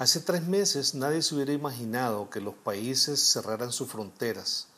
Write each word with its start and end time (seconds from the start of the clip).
Hace 0.00 0.20
tres 0.20 0.46
meses 0.46 0.94
nadie 0.94 1.20
se 1.20 1.34
hubiera 1.34 1.52
imaginado 1.52 2.30
que 2.30 2.40
los 2.40 2.54
países 2.54 3.20
cerraran 3.20 3.70
sus 3.70 3.90
fronteras, 3.90 4.68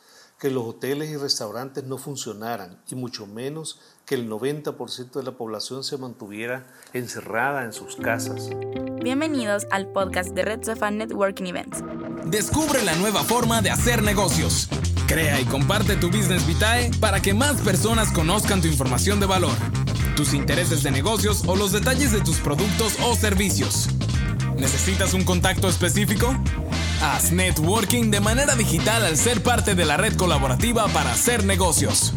que 0.40 0.50
los 0.50 0.64
hoteles 0.64 1.10
y 1.10 1.16
restaurantes 1.16 1.84
no 1.84 1.96
funcionaran 1.96 2.82
y 2.90 2.96
mucho 2.96 3.28
menos 3.28 3.78
que 4.04 4.16
el 4.16 4.28
90% 4.28 5.12
de 5.12 5.22
la 5.22 5.30
población 5.30 5.84
se 5.84 5.96
mantuviera 5.96 6.66
encerrada 6.92 7.62
en 7.62 7.72
sus 7.72 7.94
casas. 7.94 8.50
Bienvenidos 9.00 9.68
al 9.70 9.92
podcast 9.92 10.30
de 10.30 10.42
Red 10.42 10.64
Sofa 10.64 10.90
Networking 10.90 11.44
Events. 11.44 11.84
Descubre 12.24 12.82
la 12.82 12.96
nueva 12.96 13.22
forma 13.22 13.62
de 13.62 13.70
hacer 13.70 14.02
negocios. 14.02 14.68
Crea 15.06 15.40
y 15.40 15.44
comparte 15.44 15.94
tu 15.94 16.08
Business 16.08 16.44
Vitae 16.48 16.90
para 16.98 17.22
que 17.22 17.32
más 17.32 17.60
personas 17.60 18.10
conozcan 18.10 18.60
tu 18.60 18.66
información 18.66 19.20
de 19.20 19.26
valor, 19.26 19.54
tus 20.16 20.34
intereses 20.34 20.82
de 20.82 20.90
negocios 20.90 21.44
o 21.46 21.54
los 21.54 21.70
detalles 21.70 22.10
de 22.10 22.22
tus 22.22 22.38
productos 22.38 22.96
o 23.04 23.14
servicios. 23.14 23.88
¿Necesitas 24.62 25.12
un 25.12 25.24
contacto 25.24 25.68
específico? 25.68 26.36
Haz 27.02 27.32
networking 27.32 28.12
de 28.12 28.20
manera 28.20 28.54
digital 28.54 29.04
al 29.04 29.16
ser 29.16 29.42
parte 29.42 29.74
de 29.74 29.84
la 29.84 29.96
red 29.96 30.14
colaborativa 30.14 30.86
para 30.86 31.10
hacer 31.10 31.44
negocios. 31.44 32.12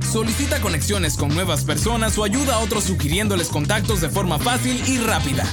Solicita 0.00 0.60
conexiones 0.60 1.16
con 1.16 1.34
nuevas 1.34 1.64
personas 1.64 2.18
o 2.18 2.24
ayuda 2.24 2.56
a 2.56 2.58
otros 2.58 2.84
sugiriéndoles 2.84 3.48
contactos 3.48 4.02
de 4.02 4.10
forma 4.10 4.38
fácil 4.38 4.78
y 4.86 4.98
rápida. 4.98 5.46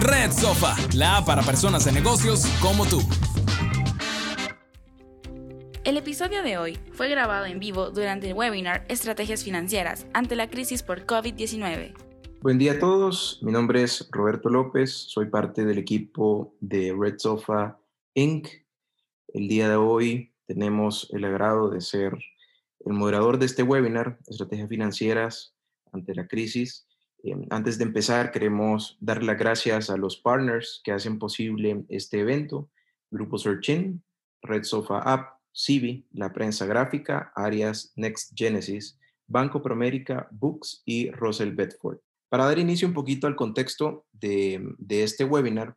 Red 0.00 0.32
Sofa, 0.32 0.74
la 0.92 1.18
app 1.18 1.26
para 1.26 1.42
personas 1.42 1.84
de 1.84 1.92
negocios 1.92 2.44
como 2.60 2.84
tú. 2.84 3.00
El 5.84 5.96
episodio 5.96 6.42
de 6.42 6.58
hoy 6.58 6.80
fue 6.94 7.08
grabado 7.08 7.44
en 7.44 7.60
vivo 7.60 7.90
durante 7.90 8.26
el 8.26 8.34
webinar 8.34 8.84
Estrategias 8.88 9.44
Financieras 9.44 10.06
ante 10.14 10.34
la 10.34 10.50
crisis 10.50 10.82
por 10.82 11.06
COVID-19 11.06 12.05
Buen 12.46 12.58
día 12.58 12.74
a 12.74 12.78
todos, 12.78 13.40
mi 13.42 13.50
nombre 13.50 13.82
es 13.82 14.08
Roberto 14.12 14.48
López, 14.48 14.92
soy 14.92 15.26
parte 15.26 15.64
del 15.64 15.78
equipo 15.78 16.54
de 16.60 16.94
Red 16.96 17.18
Sofa 17.18 17.76
Inc. 18.14 18.46
El 19.34 19.48
día 19.48 19.68
de 19.68 19.74
hoy 19.74 20.32
tenemos 20.46 21.08
el 21.12 21.24
agrado 21.24 21.70
de 21.70 21.80
ser 21.80 22.16
el 22.84 22.92
moderador 22.92 23.40
de 23.40 23.46
este 23.46 23.64
webinar, 23.64 24.20
Estrategias 24.28 24.68
Financieras 24.68 25.56
ante 25.90 26.14
la 26.14 26.28
crisis. 26.28 26.86
Eh, 27.24 27.34
antes 27.50 27.78
de 27.78 27.84
empezar, 27.84 28.30
queremos 28.30 28.96
dar 29.00 29.24
las 29.24 29.38
gracias 29.38 29.90
a 29.90 29.96
los 29.96 30.16
partners 30.16 30.80
que 30.84 30.92
hacen 30.92 31.18
posible 31.18 31.84
este 31.88 32.20
evento, 32.20 32.70
Grupo 33.10 33.38
Searchin, 33.38 34.04
Red 34.42 34.62
Sofa 34.62 35.00
App, 35.00 35.40
Civi, 35.52 36.06
la 36.12 36.32
prensa 36.32 36.64
gráfica, 36.64 37.32
Arias 37.34 37.92
Next 37.96 38.34
Genesis, 38.36 39.00
Banco 39.26 39.60
Promérica, 39.60 40.28
Books 40.30 40.84
y 40.84 41.10
Russell 41.10 41.50
Bedford. 41.50 42.05
Para 42.28 42.46
dar 42.46 42.58
inicio 42.58 42.88
un 42.88 42.94
poquito 42.94 43.26
al 43.26 43.36
contexto 43.36 44.06
de, 44.12 44.74
este 44.88 45.24
webinar, 45.24 45.76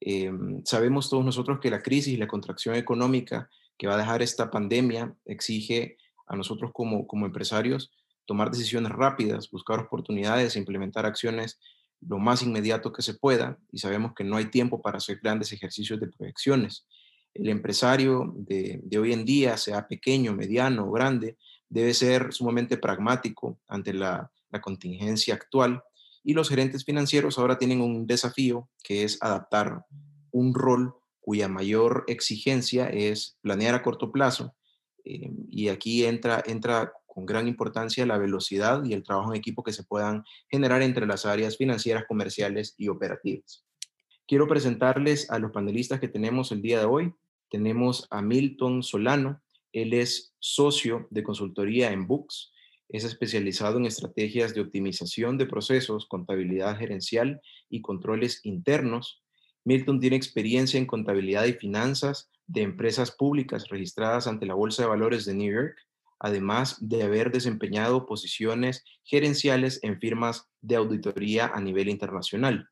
em, 0.00 0.62
sabemos 0.64 1.08
todos 1.08 1.24
nosotros 1.24 1.60
que 1.60 1.70
la 1.70 1.82
crisis 1.82 2.14
y 2.14 2.16
la 2.16 2.26
contracción 2.26 2.74
económica 2.74 3.48
que 3.78 3.86
va 3.86 3.94
a 3.94 3.98
dejar 3.98 4.22
esta 4.22 4.50
pandemia 4.50 5.14
exige 5.24 5.96
a 6.26 6.36
nosotros 6.36 6.70
como, 6.72 7.06
empresarios 7.26 7.92
tomar 8.26 8.50
decisiones 8.50 8.90
rápidas, 8.92 9.50
buscar 9.50 9.80
oportunidades, 9.80 10.56
implementar 10.56 11.04
acciones 11.04 11.60
lo 12.00 12.18
más 12.18 12.42
inmediato 12.42 12.92
que 12.92 13.02
se 13.02 13.14
pueda 13.14 13.58
y 13.70 13.78
sabemos 13.78 14.12
que 14.14 14.24
no 14.24 14.36
hay 14.36 14.46
tiempo 14.46 14.82
para 14.82 14.98
hacer 14.98 15.20
grandes 15.22 15.52
ejercicios 15.52 16.00
de 16.00 16.08
proyecciones. 16.08 16.86
El 17.32 17.48
empresario 17.48 18.32
de, 18.36 18.80
hoy 18.98 19.12
en 19.12 19.24
día, 19.24 19.56
sea 19.56 19.88
pequeño, 19.88 20.32
mediano 20.32 20.86
o 20.86 20.92
grande, 20.92 21.36
debe 21.68 21.94
ser 21.94 22.32
sumamente 22.32 22.76
pragmático 22.76 23.58
ante 23.68 23.92
la, 23.92 24.30
contingencia 24.62 25.34
actual 25.34 25.82
y 26.22 26.32
los 26.32 26.48
gerentes 26.48 26.84
financieros 26.84 27.40
ahora 27.40 27.58
tienen 27.58 27.80
un 27.80 28.06
desafío 28.06 28.68
que 28.84 29.02
es 29.02 29.20
adaptar 29.20 29.84
un 30.30 30.54
rol 30.54 30.94
cuya 31.20 31.48
mayor 31.48 32.04
exigencia 32.06 32.86
es 32.86 33.36
planear 33.40 33.74
a 33.74 33.82
corto 33.82 34.12
plazo. 34.12 34.54
Eh, 35.04 35.28
y 35.50 35.70
aquí 35.70 36.04
entra, 36.04 36.40
entra 36.46 36.92
con 37.14 37.26
gran 37.26 37.46
importancia 37.46 38.04
la 38.06 38.18
velocidad 38.18 38.84
y 38.84 38.92
el 38.92 39.04
trabajo 39.04 39.32
en 39.32 39.38
equipo 39.38 39.62
que 39.62 39.72
se 39.72 39.84
puedan 39.84 40.24
generar 40.48 40.82
entre 40.82 41.06
las 41.06 41.24
áreas 41.26 41.56
financieras, 41.56 42.04
comerciales 42.08 42.74
y 42.76 42.88
operativas. 42.88 43.64
Quiero 44.26 44.48
presentarles 44.48 45.30
a 45.30 45.38
los 45.38 45.52
panelistas 45.52 46.00
que 46.00 46.08
tenemos 46.08 46.50
el 46.50 46.60
día 46.60 46.80
de 46.80 46.86
hoy. 46.86 47.14
Tenemos 47.50 48.08
a 48.10 48.20
Milton 48.20 48.82
Solano. 48.82 49.40
Él 49.74 49.92
es 49.92 50.34
socio 50.38 51.06
de 51.10 51.22
consultoría 51.22 51.92
en 51.92 52.06
Books 52.06 52.54
es 52.88 53.04
especializado 53.04 53.78
en 53.78 53.86
estrategias 53.86 54.54
de 54.54 54.60
optimización 54.60 55.38
de 55.38 55.46
procesos, 55.46 56.06
contabilidad 56.06 56.78
gerencial 56.78 57.40
y 57.68 57.80
controles 57.80 58.40
internos. 58.44 59.22
Milton 59.64 59.98
tiene 59.98 60.16
experiencia 60.16 60.78
en 60.78 60.86
contabilidad 60.86 61.46
y 61.46 61.54
finanzas 61.54 62.30
de 62.46 62.62
empresas 62.62 63.10
públicas 63.10 63.68
registradas 63.68 64.26
ante 64.26 64.46
la 64.46 64.54
Bolsa 64.54 64.82
de 64.82 64.90
Valores 64.90 65.24
de 65.24 65.34
New 65.34 65.52
York, 65.52 65.76
además 66.20 66.76
de 66.80 67.02
haber 67.02 67.32
desempeñado 67.32 68.06
posiciones 68.06 68.84
gerenciales 69.02 69.80
en 69.82 69.98
firmas 69.98 70.48
de 70.60 70.76
auditoría 70.76 71.46
a 71.46 71.60
nivel 71.60 71.88
internacional. 71.88 72.68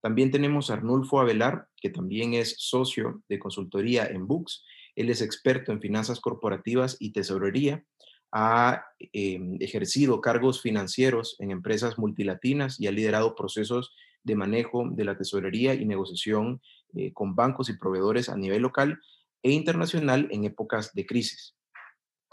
También 0.00 0.30
tenemos 0.30 0.70
a 0.70 0.74
Arnulfo 0.74 1.20
Avelar, 1.20 1.68
que 1.76 1.90
también 1.90 2.34
es 2.34 2.54
socio 2.58 3.22
de 3.28 3.38
consultoría 3.38 4.06
en 4.06 4.26
Books. 4.26 4.64
Él 4.96 5.10
es 5.10 5.22
experto 5.22 5.70
en 5.70 5.80
finanzas 5.80 6.20
corporativas 6.20 6.96
y 6.98 7.12
tesorería 7.12 7.84
ha 8.32 8.84
em, 9.12 9.56
ejercido 9.60 10.20
cargos 10.20 10.60
financieros 10.60 11.36
en 11.38 11.50
empresas 11.50 11.98
multilatinas 11.98 12.80
y 12.80 12.86
ha 12.86 12.92
liderado 12.92 13.34
procesos 13.34 13.94
de 14.24 14.34
manejo 14.34 14.88
de 14.90 15.04
la 15.04 15.16
tesorería 15.16 15.74
y 15.74 15.84
negociación 15.84 16.60
eh, 16.94 17.12
con 17.12 17.36
bancos 17.36 17.70
y 17.70 17.78
proveedores 17.78 18.28
a 18.28 18.36
nivel 18.36 18.62
local 18.62 19.00
e 19.42 19.52
internacional 19.52 20.28
en 20.32 20.44
épocas 20.44 20.92
de 20.92 21.06
crisis. 21.06 21.54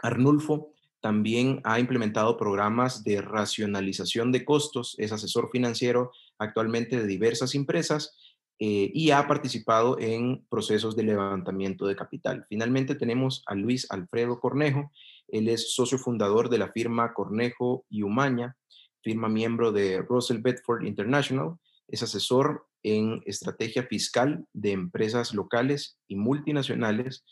Arnulfo 0.01 0.74
también 1.00 1.62
ha 1.63 1.80
implementado 1.80 2.38
programas 2.38 3.03
de 3.03 3.22
racionalización 3.22 4.31
de 4.31 4.45
costos, 4.45 4.95
es 4.97 5.12
asesor 5.12 5.50
financiero 5.51 6.12
actualmente 6.40 6.97
de 6.97 7.06
diversas 7.06 7.56
empresas 7.56 8.18
eh, 8.59 8.91
y 8.93 9.11
ha 9.11 9.27
participado 9.27 9.99
en 9.99 10.45
procesos 10.49 10.95
de 10.95 11.03
levantamiento 11.03 11.85
de 11.85 11.95
capital. 11.95 12.45
Finalmente 12.49 12.95
tenemos 12.95 13.43
a 13.47 13.55
Luis 13.55 13.89
Alfredo 13.89 14.39
Cornejo, 14.39 14.91
él 15.27 15.49
es 15.49 15.73
socio 15.73 15.97
fundador 15.97 16.49
de 16.49 16.59
la 16.59 16.71
firma 16.71 17.13
Cornejo 17.13 17.85
y 17.89 18.03
Umaña, 18.03 18.55
firma 19.01 19.27
miembro 19.27 19.71
de 19.71 20.01
Russell 20.01 20.37
Bedford 20.37 20.85
International, 20.85 21.57
es 21.87 22.03
asesor 22.03 22.67
en 22.83 23.21
estrategia 23.25 23.83
fiscal 23.83 24.45
de 24.53 24.71
empresas 24.71 25.33
locales 25.33 25.97
y 26.07 26.15
multinacionales 26.15 27.23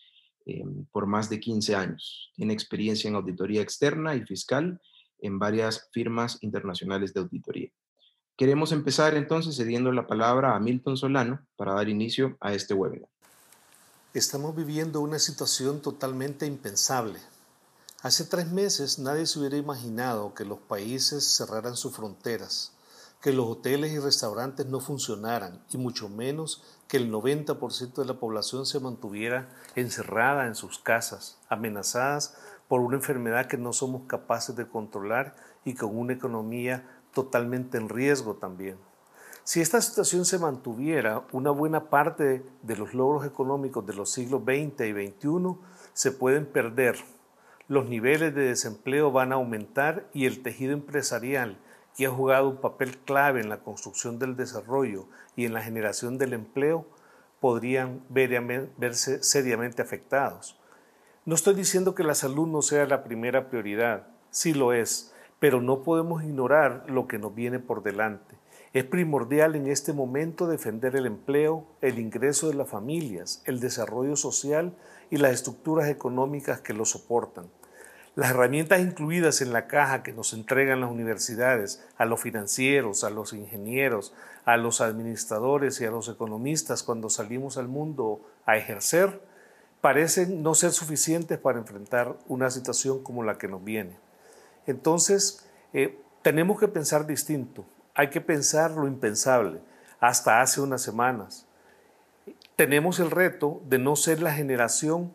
eh, 0.46 0.64
por 0.92 1.06
más 1.06 1.30
de 1.30 1.40
15 1.40 1.76
años. 1.76 2.32
Tiene 2.36 2.54
experiencia 2.54 3.08
en 3.08 3.16
auditoría 3.16 3.62
externa 3.62 4.16
y 4.16 4.22
fiscal 4.22 4.82
en 5.20 5.40
varias 5.40 5.90
firmas 5.92 6.38
internacionales 6.42 7.14
de 7.14 7.20
auditoría. 7.20 7.70
Queremos 8.38 8.72
empezar 8.72 9.16
entonces 9.16 9.56
cediendo 9.56 9.92
la 9.92 10.08
palabra 10.08 10.56
a 10.56 10.60
Milton 10.60 10.98
Solano 10.98 11.46
para 11.56 11.74
dar 11.74 11.90
inicio 11.90 12.38
a 12.40 12.54
este 12.54 12.74
webinar. 12.74 13.10
Estamos 14.14 14.56
viviendo 14.56 15.02
una 15.02 15.20
situación 15.20 15.82
totalmente 15.82 16.46
impensable 16.46 17.20
Hace 18.04 18.26
tres 18.26 18.52
meses 18.52 18.98
nadie 18.98 19.28
se 19.28 19.38
hubiera 19.38 19.58
imaginado 19.58 20.34
que 20.34 20.44
los 20.44 20.58
países 20.58 21.24
cerraran 21.24 21.78
sus 21.78 21.96
fronteras, 21.96 22.74
que 23.22 23.32
los 23.32 23.46
hoteles 23.46 23.92
y 23.92 24.00
restaurantes 24.00 24.66
no 24.66 24.80
funcionaran 24.80 25.64
y 25.72 25.78
mucho 25.78 26.10
menos 26.10 26.64
que 26.88 26.98
el 26.98 27.12
90% 27.12 27.94
de 27.94 28.06
la 28.06 28.20
población 28.20 28.66
se 28.66 28.80
mantuviera 28.80 29.50
encerrada 29.76 30.48
en 30.48 30.56
sus 30.56 30.80
casas, 30.80 31.38
amenazadas 31.48 32.36
por 32.68 32.82
una 32.82 32.96
enfermedad 32.96 33.46
que 33.46 33.58
no 33.58 33.72
somos 33.72 34.08
capaces 34.08 34.56
de 34.56 34.68
controlar 34.68 35.36
y 35.64 35.76
con 35.76 35.96
una 35.96 36.14
economía 36.14 37.01
totalmente 37.14 37.78
en 37.78 37.90
riesgo 37.90 38.36
también. 38.36 38.78
Si 39.44 39.60
esta 39.60 39.82
situación 39.82 40.26
se 40.26 40.40
mantuviera, 40.40 41.26
una 41.32 41.52
buena 41.52 41.90
parte 41.90 42.44
de 42.62 42.76
los 42.76 42.94
logros 42.94 43.26
económicos 43.26 43.86
de 43.86 43.94
los 43.94 44.12
siglos 44.12 44.44
XX 44.44 44.82
y 44.86 45.08
XXI 45.08 45.58
se 45.94 46.12
pueden 46.12 46.46
perder 46.46 46.98
los 47.72 47.88
niveles 47.88 48.36
de 48.36 48.42
desempleo 48.42 49.14
van 49.14 49.32
a 49.32 49.36
aumentar 49.36 50.06
y 50.14 50.26
el 50.26 50.44
tejido 50.44 50.74
empresarial, 50.74 51.58
que 51.96 52.06
ha 52.06 52.10
jugado 52.10 52.50
un 52.50 52.58
papel 52.58 52.98
clave 52.98 53.40
en 53.40 53.48
la 53.48 53.62
construcción 53.62 54.20
del 54.20 54.36
desarrollo 54.36 55.08
y 55.38 55.46
en 55.46 55.54
la 55.54 55.62
generación 55.62 56.18
del 56.18 56.34
empleo, 56.34 56.86
podrían 57.40 58.04
verse 58.10 59.24
seriamente 59.24 59.82
afectados. 59.82 60.60
No 61.24 61.34
estoy 61.34 61.54
diciendo 61.54 61.96
que 61.96 62.04
la 62.04 62.14
salud 62.14 62.46
no 62.46 62.62
sea 62.62 62.86
la 62.88 63.06
primera 63.06 63.50
prioridad, 63.50 64.06
sí 64.32 64.54
lo 64.54 64.74
es, 64.74 65.11
pero 65.42 65.60
no 65.60 65.82
podemos 65.82 66.24
ignorar 66.24 66.84
lo 66.88 67.08
que 67.08 67.18
nos 67.18 67.34
viene 67.34 67.58
por 67.58 67.82
delante. 67.82 68.36
Es 68.74 68.84
primordial 68.84 69.56
en 69.56 69.66
este 69.66 69.92
momento 69.92 70.46
defender 70.46 70.96
el 70.96 71.08
empleo, 71.08 71.66
el 71.82 71.98
ingreso 71.98 72.48
de 72.48 72.54
las 72.54 72.70
familias, 72.70 73.42
el 73.46 73.60
desarrollo 73.60 74.16
social 74.16 74.78
y 75.10 75.18
las 75.18 75.34
estructuras 75.34 75.90
económicas 75.90 76.62
que 76.62 76.76
lo 76.76 76.86
soportan. 76.86 77.48
Las 78.14 78.30
herramientas 78.30 78.82
incluidas 78.82 79.42
en 79.42 79.52
la 79.52 79.66
caja 79.66 80.04
que 80.04 80.14
nos 80.14 80.32
entregan 80.34 80.80
las 80.80 80.92
universidades 80.92 81.84
a 81.98 82.06
los 82.06 82.22
financieros, 82.22 83.04
a 83.04 83.10
los 83.10 83.34
ingenieros, 83.34 84.14
a 84.46 84.58
los 84.58 84.80
administradores 84.80 85.82
y 85.82 85.86
a 85.86 85.92
los 85.92 86.08
economistas 86.08 86.84
cuando 86.84 87.10
salimos 87.10 87.58
al 87.58 87.68
mundo 87.68 88.22
a 88.46 88.58
ejercer, 88.58 89.24
parecen 89.82 90.44
no 90.44 90.54
ser 90.54 90.70
suficientes 90.70 91.40
para 91.40 91.58
enfrentar 91.58 92.16
una 92.28 92.52
situación 92.52 93.02
como 93.02 93.24
la 93.24 93.40
que 93.40 93.48
nos 93.48 93.64
viene. 93.64 94.11
Entonces, 94.68 95.48
eh, 95.74 95.98
tenemos 96.22 96.60
que 96.60 96.68
pensar 96.68 97.08
distinto, 97.08 97.66
hay 97.96 98.10
que 98.10 98.22
pensar 98.22 98.72
lo 98.72 98.88
impensable, 98.88 99.60
hasta 100.00 100.42
hace 100.42 100.62
unas 100.62 100.82
semanas. 100.82 101.48
Tenemos 102.56 103.00
el 103.00 103.12
reto 103.12 103.62
de 103.66 103.80
no 103.80 103.96
ser 103.96 104.22
la 104.22 104.34
generación 104.34 105.14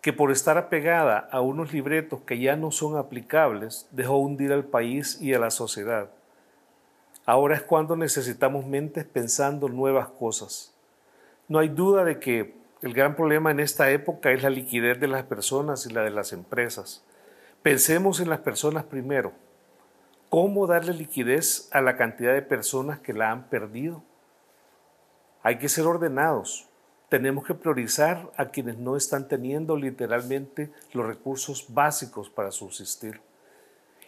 que 0.00 0.12
por 0.12 0.30
estar 0.30 0.56
apegada 0.58 1.28
a 1.32 1.40
unos 1.40 1.72
libretos 1.72 2.20
que 2.22 2.38
ya 2.38 2.56
no 2.56 2.70
son 2.70 2.96
aplicables 2.96 3.88
dejó 3.90 4.18
hundir 4.18 4.52
al 4.52 4.64
país 4.64 5.20
y 5.20 5.34
a 5.34 5.38
la 5.38 5.50
sociedad. 5.50 6.10
Ahora 7.26 7.56
es 7.56 7.62
cuando 7.62 7.96
necesitamos 7.96 8.64
mentes 8.64 9.04
pensando 9.04 9.68
nuevas 9.68 10.08
cosas. 10.08 10.72
No 11.48 11.58
hay 11.58 11.68
duda 11.68 12.04
de 12.04 12.18
que 12.18 12.54
el 12.80 12.94
gran 12.94 13.16
problema 13.16 13.50
en 13.50 13.60
esta 13.60 13.90
época 13.90 14.30
es 14.30 14.42
la 14.42 14.50
liquidez 14.50 15.00
de 15.00 15.08
las 15.08 15.24
personas 15.24 15.84
y 15.84 15.92
la 15.92 16.02
de 16.02 16.10
las 16.10 16.32
empresas. 16.32 17.04
Pensemos 17.62 18.20
en 18.20 18.30
las 18.30 18.40
personas 18.40 18.84
primero. 18.84 19.32
¿Cómo 20.30 20.66
darle 20.66 20.92
liquidez 20.92 21.68
a 21.72 21.80
la 21.80 21.96
cantidad 21.96 22.34
de 22.34 22.42
personas 22.42 23.00
que 23.00 23.12
la 23.12 23.30
han 23.30 23.48
perdido? 23.48 24.02
Hay 25.42 25.58
que 25.58 25.68
ser 25.68 25.86
ordenados 25.86 26.68
tenemos 27.08 27.46
que 27.46 27.54
priorizar 27.54 28.30
a 28.36 28.50
quienes 28.50 28.78
no 28.78 28.96
están 28.96 29.28
teniendo 29.28 29.76
literalmente 29.76 30.70
los 30.92 31.06
recursos 31.06 31.66
básicos 31.68 32.28
para 32.28 32.50
subsistir. 32.50 33.20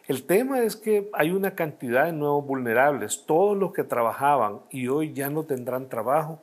El 0.06 0.24
tema 0.24 0.60
es 0.60 0.76
que 0.76 1.08
hay 1.14 1.30
una 1.30 1.54
cantidad 1.54 2.04
de 2.04 2.12
nuevos 2.12 2.46
vulnerables, 2.46 3.24
todos 3.26 3.56
los 3.56 3.72
que 3.72 3.84
trabajaban 3.84 4.60
y 4.70 4.88
hoy 4.88 5.12
ya 5.14 5.30
no 5.30 5.44
tendrán 5.44 5.88
trabajo, 5.88 6.42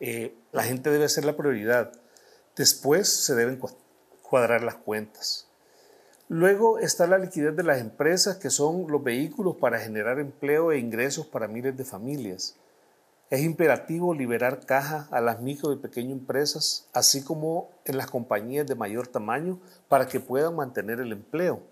eh, 0.00 0.34
la 0.52 0.64
gente 0.64 0.90
debe 0.90 1.08
ser 1.08 1.24
la 1.24 1.36
prioridad. 1.36 1.92
Después 2.56 3.08
se 3.08 3.34
deben 3.34 3.60
cuadrar 4.22 4.62
las 4.62 4.74
cuentas. 4.74 5.47
Luego 6.30 6.78
está 6.78 7.06
la 7.06 7.16
liquidez 7.16 7.56
de 7.56 7.62
las 7.62 7.80
empresas, 7.80 8.36
que 8.36 8.50
son 8.50 8.84
los 8.88 9.02
vehículos 9.02 9.56
para 9.56 9.78
generar 9.78 10.18
empleo 10.18 10.72
e 10.72 10.78
ingresos 10.78 11.26
para 11.26 11.48
miles 11.48 11.74
de 11.74 11.86
familias. 11.86 12.54
Es 13.30 13.40
imperativo 13.40 14.12
liberar 14.12 14.66
caja 14.66 15.08
a 15.10 15.22
las 15.22 15.40
micro 15.40 15.72
y 15.72 15.76
pequeñas 15.76 16.12
empresas, 16.12 16.86
así 16.92 17.24
como 17.24 17.70
en 17.86 17.96
las 17.96 18.10
compañías 18.10 18.66
de 18.66 18.74
mayor 18.74 19.08
tamaño, 19.08 19.58
para 19.88 20.06
que 20.06 20.20
puedan 20.20 20.54
mantener 20.54 21.00
el 21.00 21.12
empleo. 21.12 21.62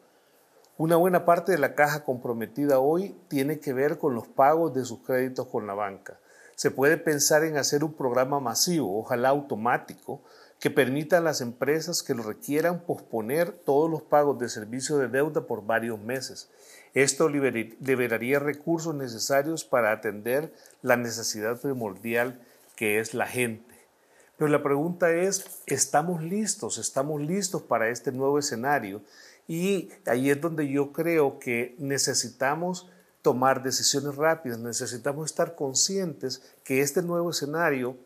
Una 0.79 0.97
buena 0.97 1.26
parte 1.26 1.52
de 1.52 1.59
la 1.59 1.75
caja 1.75 2.02
comprometida 2.02 2.79
hoy 2.79 3.14
tiene 3.29 3.61
que 3.61 3.75
ver 3.75 3.99
con 3.99 4.14
los 4.14 4.26
pagos 4.26 4.73
de 4.73 4.87
sus 4.87 5.00
créditos 5.00 5.49
con 5.49 5.67
la 5.67 5.75
banca. 5.75 6.19
Se 6.55 6.70
puede 6.70 6.97
pensar 6.97 7.44
en 7.44 7.59
hacer 7.59 7.85
un 7.85 7.93
programa 7.93 8.41
masivo, 8.41 8.99
ojalá 8.99 9.29
automático, 9.29 10.23
que 10.61 10.70
permita 10.70 11.19
a 11.19 11.20
las 11.20 11.41
empresas 11.41 12.03
que 12.03 12.14
lo 12.14 12.23
requieran 12.23 12.81
posponer 12.81 13.53
todos 13.53 13.91
los 13.91 14.03
pagos 14.03 14.38
de 14.38 14.49
servicio 14.49 14.97
de 14.99 15.08
deuda 15.08 15.47
por 15.47 15.64
varios 15.64 16.00
meses 16.00 16.49
esto 16.97 17.29
liberaría 17.29 18.38
recursos 18.38 18.94
necesarios 18.94 19.67
para 19.67 19.93
atender 19.93 20.55
la 20.81 20.97
necesidad 20.97 21.61
primordial 21.61 22.41
que 22.75 23.00
es 23.00 23.12
la 23.12 23.26
gente. 23.26 23.75
Pero 24.38 24.49
la 24.49 24.62
pregunta 24.62 25.12
es, 25.12 25.61
¿estamos 25.67 26.23
listos? 26.23 26.79
¿Estamos 26.79 27.20
listos 27.20 27.61
para 27.61 27.91
este 27.91 28.12
nuevo 28.12 28.38
escenario? 28.38 29.02
Y 29.47 29.91
ahí 30.06 30.31
es 30.31 30.41
donde 30.41 30.70
yo 30.70 30.94
creo 30.94 31.38
que 31.38 31.75
necesitamos 31.79 32.88
tomar 33.20 33.62
decisiones 33.62 34.17
rápidas, 34.17 34.59
necesitamos 34.59 35.26
estar 35.31 35.55
conscientes 35.55 36.41
que 36.64 36.81
este 36.81 37.02
nuevo 37.02 37.29
escenario 37.29 37.99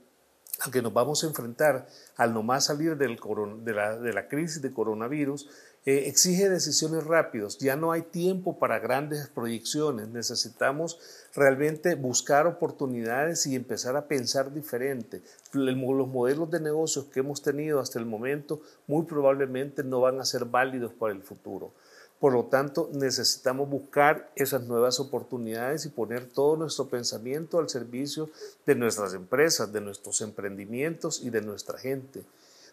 al 0.61 0.71
que 0.71 0.83
nos 0.83 0.93
vamos 0.93 1.25
a 1.25 1.27
enfrentar 1.27 1.87
al 2.17 2.35
no 2.35 2.43
más 2.43 2.67
salir 2.67 2.97
del 2.97 3.19
de, 3.65 3.73
la, 3.73 3.99
de 3.99 4.13
la 4.13 4.29
crisis 4.29 4.61
de 4.61 4.73
coronavirus, 4.73 5.49
eh, 5.87 6.09
exige 6.09 6.51
decisiones 6.51 7.05
rápidas, 7.05 7.57
ya 7.57 7.75
no 7.75 7.91
hay 7.91 8.03
tiempo 8.03 8.59
para 8.59 8.79
grandes 8.79 9.29
proyecciones, 9.29 10.09
necesitamos 10.09 10.99
realmente 11.35 11.95
buscar 11.95 12.47
oportunidades 12.47 13.47
y 13.47 13.57
empezar 13.57 13.97
a 13.97 14.07
pensar 14.07 14.53
diferente. 14.53 15.23
Los 15.53 16.09
modelos 16.09 16.51
de 16.51 16.61
negocios 16.61 17.07
que 17.07 17.21
hemos 17.21 17.41
tenido 17.41 17.81
hasta 17.81 17.99
el 17.99 18.05
momento 18.05 18.61
muy 18.87 19.07
probablemente 19.07 19.83
no 19.83 20.03
van 20.03 20.21
a 20.21 20.27
ser 20.27 20.45
válidos 20.45 20.93
para 20.93 21.15
el 21.15 21.23
futuro. 21.23 21.73
Por 22.21 22.35
lo 22.35 22.45
tanto, 22.45 22.91
necesitamos 22.93 23.69
buscar 23.69 24.31
esas 24.37 24.63
nuevas 24.65 25.01
oportunidades 25.01 25.87
y 25.87 25.89
poner 25.89 26.27
todo 26.29 26.57
nuestro 26.57 26.87
pensamiento 26.89 27.59
al 27.59 27.71
servicio 27.71 28.29
de 28.67 28.75
nuestras 28.75 29.15
empresas, 29.15 29.73
de 29.73 29.81
nuestros 29.81 30.21
emprendimientos 30.21 31.23
y 31.23 31.31
de 31.31 31.41
nuestra 31.41 31.79
gente. 31.79 32.23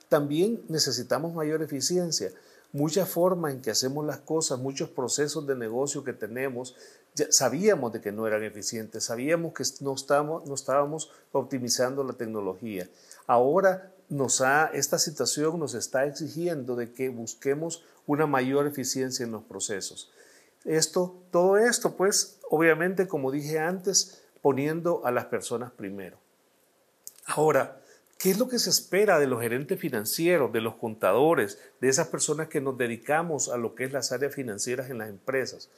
También 0.09 0.61
necesitamos 0.67 1.33
mayor 1.33 1.63
eficiencia 1.63 2.31
mucha 2.73 3.05
forma 3.05 3.51
en 3.51 3.61
que 3.61 3.71
hacemos 3.71 4.05
las 4.05 4.19
cosas, 4.19 4.59
muchos 4.59 4.89
procesos 4.89 5.47
de 5.47 5.55
negocio 5.55 6.03
que 6.03 6.13
tenemos, 6.13 6.75
sabíamos 7.29 7.93
de 7.93 8.01
que 8.01 8.11
no 8.11 8.27
eran 8.27 8.43
eficientes, 8.43 9.05
sabíamos 9.05 9.53
que 9.53 9.63
no 9.81 9.95
estábamos, 9.95 11.11
optimizando 11.31 12.03
la 12.03 12.13
tecnología. 12.13 12.87
Ahora 13.25 13.91
esta 14.73 14.99
situación 14.99 15.59
nos 15.59 15.73
está 15.73 16.05
exigiendo 16.05 16.75
de 16.75 16.93
que 16.93 17.09
busquemos 17.09 17.83
una 18.07 18.25
mayor 18.25 18.65
eficiencia 18.65 19.23
en 19.23 19.31
los 19.31 19.43
procesos. 19.43 20.11
Esto, 20.65 21.21
todo 21.31 21.57
esto, 21.57 21.95
pues, 21.95 22.39
obviamente, 22.49 23.07
como 23.07 23.31
dije 23.31 23.59
antes, 23.59 24.23
poniendo 24.41 25.05
a 25.05 25.11
las 25.11 25.25
personas 25.25 25.71
primero. 25.71 26.17
Ahora, 27.27 27.79
¿Qué 28.17 28.31
es 28.31 28.39
lo 28.39 28.47
que 28.47 28.57
se 28.57 28.71
espera 28.71 29.19
de 29.19 29.27
los 29.27 29.41
gerentes 29.41 29.79
financieros, 29.79 30.51
de 30.51 30.61
los 30.61 30.75
contadores, 30.75 31.59
de 31.79 31.89
esas 31.89 32.07
personas 32.07 32.47
que 32.47 32.61
nos 32.61 32.75
dedicamos 32.75 33.47
a 33.47 33.57
lo 33.57 33.75
que 33.75 33.83
es 33.83 33.91
las 33.93 34.11
áreas 34.11 34.33
financieras 34.33 34.89
en 34.89 34.97
las 34.97 35.09
empresas? 35.09 35.69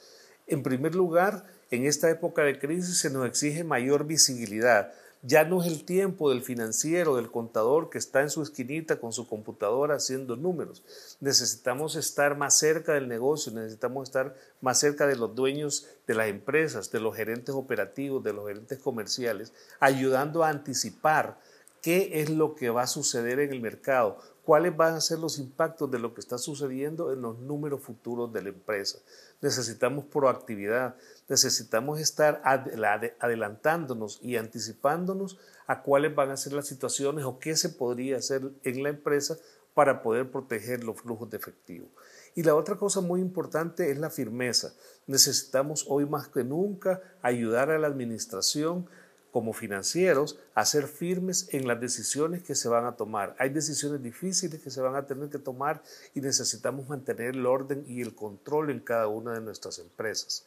En 0.46 0.62
primer 0.62 0.94
lugar, 0.94 1.44
en 1.70 1.84
esta 1.84 2.08
época 2.08 2.42
de 2.42 2.58
crisis 2.58 2.98
se 2.98 3.10
nos 3.10 3.26
exige 3.26 3.62
mayor 3.62 4.06
visibilidad. 4.06 4.94
Ya 5.22 5.44
no 5.44 5.60
es 5.60 5.66
el 5.66 5.84
tiempo 5.84 6.30
del 6.30 6.40
financiero, 6.40 7.16
del 7.16 7.30
contador 7.30 7.90
que 7.90 7.98
está 7.98 8.22
en 8.22 8.30
su 8.30 8.42
esquinita 8.42 8.98
con 9.00 9.12
su 9.12 9.28
computadora 9.28 9.96
haciendo 9.96 10.34
números. 10.34 10.82
Necesitamos 11.20 11.94
estar 11.96 12.38
más 12.38 12.58
cerca 12.58 12.94
del 12.94 13.06
negocio, 13.06 13.52
necesitamos 13.52 14.08
estar 14.08 14.34
más 14.62 14.80
cerca 14.80 15.06
de 15.06 15.16
los 15.16 15.34
dueños 15.34 15.88
de 16.06 16.14
las 16.14 16.28
empresas, 16.28 16.90
de 16.90 17.00
los 17.00 17.14
gerentes 17.14 17.54
operativos, 17.54 18.24
de 18.24 18.32
los 18.32 18.46
gerentes 18.46 18.78
comerciales, 18.78 19.52
ayudando 19.78 20.42
a 20.42 20.48
anticipar 20.48 21.38
qué 21.82 22.20
es 22.20 22.30
lo 22.30 22.54
que 22.54 22.70
va 22.70 22.82
a 22.82 22.86
suceder 22.86 23.40
en 23.40 23.52
el 23.52 23.60
mercado, 23.60 24.18
cuáles 24.44 24.76
van 24.76 24.94
a 24.94 25.00
ser 25.00 25.18
los 25.18 25.38
impactos 25.38 25.90
de 25.90 25.98
lo 25.98 26.14
que 26.14 26.20
está 26.20 26.38
sucediendo 26.38 27.12
en 27.12 27.22
los 27.22 27.38
números 27.38 27.82
futuros 27.82 28.32
de 28.32 28.42
la 28.42 28.48
empresa. 28.48 28.98
Necesitamos 29.40 30.04
proactividad, 30.06 30.96
necesitamos 31.28 32.00
estar 32.00 32.42
adelantándonos 32.44 34.18
y 34.22 34.36
anticipándonos 34.36 35.38
a 35.66 35.82
cuáles 35.82 36.14
van 36.14 36.30
a 36.30 36.36
ser 36.36 36.52
las 36.52 36.66
situaciones 36.66 37.24
o 37.24 37.38
qué 37.38 37.56
se 37.56 37.68
podría 37.68 38.16
hacer 38.16 38.50
en 38.64 38.82
la 38.82 38.88
empresa 38.88 39.36
para 39.74 40.02
poder 40.02 40.30
proteger 40.30 40.84
los 40.84 41.00
flujos 41.00 41.30
de 41.30 41.36
efectivo. 41.36 41.88
Y 42.34 42.42
la 42.42 42.54
otra 42.54 42.76
cosa 42.76 43.00
muy 43.00 43.20
importante 43.20 43.90
es 43.90 43.98
la 43.98 44.10
firmeza. 44.10 44.74
Necesitamos 45.06 45.86
hoy 45.88 46.06
más 46.06 46.28
que 46.28 46.44
nunca 46.44 47.00
ayudar 47.22 47.70
a 47.70 47.78
la 47.78 47.86
administración 47.86 48.86
como 49.30 49.52
financieros 49.52 50.38
a 50.54 50.64
ser 50.64 50.86
firmes 50.86 51.48
en 51.52 51.66
las 51.66 51.80
decisiones 51.80 52.42
que 52.42 52.54
se 52.54 52.68
van 52.68 52.84
a 52.84 52.96
tomar. 52.96 53.36
Hay 53.38 53.50
decisiones 53.50 54.02
difíciles 54.02 54.60
que 54.60 54.70
se 54.70 54.80
van 54.80 54.96
a 54.96 55.06
tener 55.06 55.28
que 55.28 55.38
tomar 55.38 55.82
y 56.14 56.20
necesitamos 56.20 56.88
mantener 56.88 57.34
el 57.34 57.46
orden 57.46 57.84
y 57.86 58.00
el 58.02 58.14
control 58.14 58.70
en 58.70 58.80
cada 58.80 59.08
una 59.08 59.32
de 59.32 59.40
nuestras 59.40 59.78
empresas. 59.78 60.46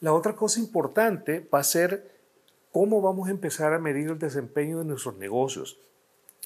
La 0.00 0.12
otra 0.12 0.34
cosa 0.34 0.60
importante 0.60 1.48
va 1.52 1.60
a 1.60 1.64
ser 1.64 2.10
cómo 2.72 3.00
vamos 3.00 3.28
a 3.28 3.30
empezar 3.30 3.72
a 3.72 3.78
medir 3.78 4.10
el 4.10 4.18
desempeño 4.18 4.78
de 4.78 4.84
nuestros 4.84 5.16
negocios. 5.16 5.78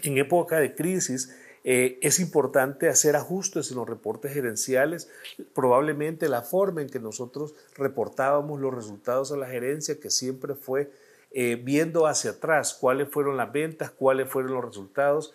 En 0.02 0.18
época 0.18 0.60
de 0.60 0.74
crisis, 0.74 1.34
eh, 1.64 1.98
es 2.02 2.20
importante 2.20 2.88
hacer 2.88 3.16
ajustes 3.16 3.70
en 3.70 3.78
los 3.78 3.88
reportes 3.88 4.32
gerenciales, 4.32 5.08
probablemente 5.54 6.28
la 6.28 6.42
forma 6.42 6.82
en 6.82 6.88
que 6.88 7.00
nosotros 7.00 7.54
reportábamos 7.76 8.60
los 8.60 8.74
resultados 8.74 9.32
a 9.32 9.36
la 9.36 9.48
gerencia, 9.48 9.98
que 9.98 10.10
siempre 10.10 10.54
fue 10.54 10.90
eh, 11.30 11.56
viendo 11.56 12.06
hacia 12.06 12.32
atrás 12.32 12.74
cuáles 12.74 13.08
fueron 13.10 13.36
las 13.36 13.52
ventas, 13.52 13.90
cuáles 13.90 14.28
fueron 14.28 14.54
los 14.54 14.64
resultados. 14.64 15.34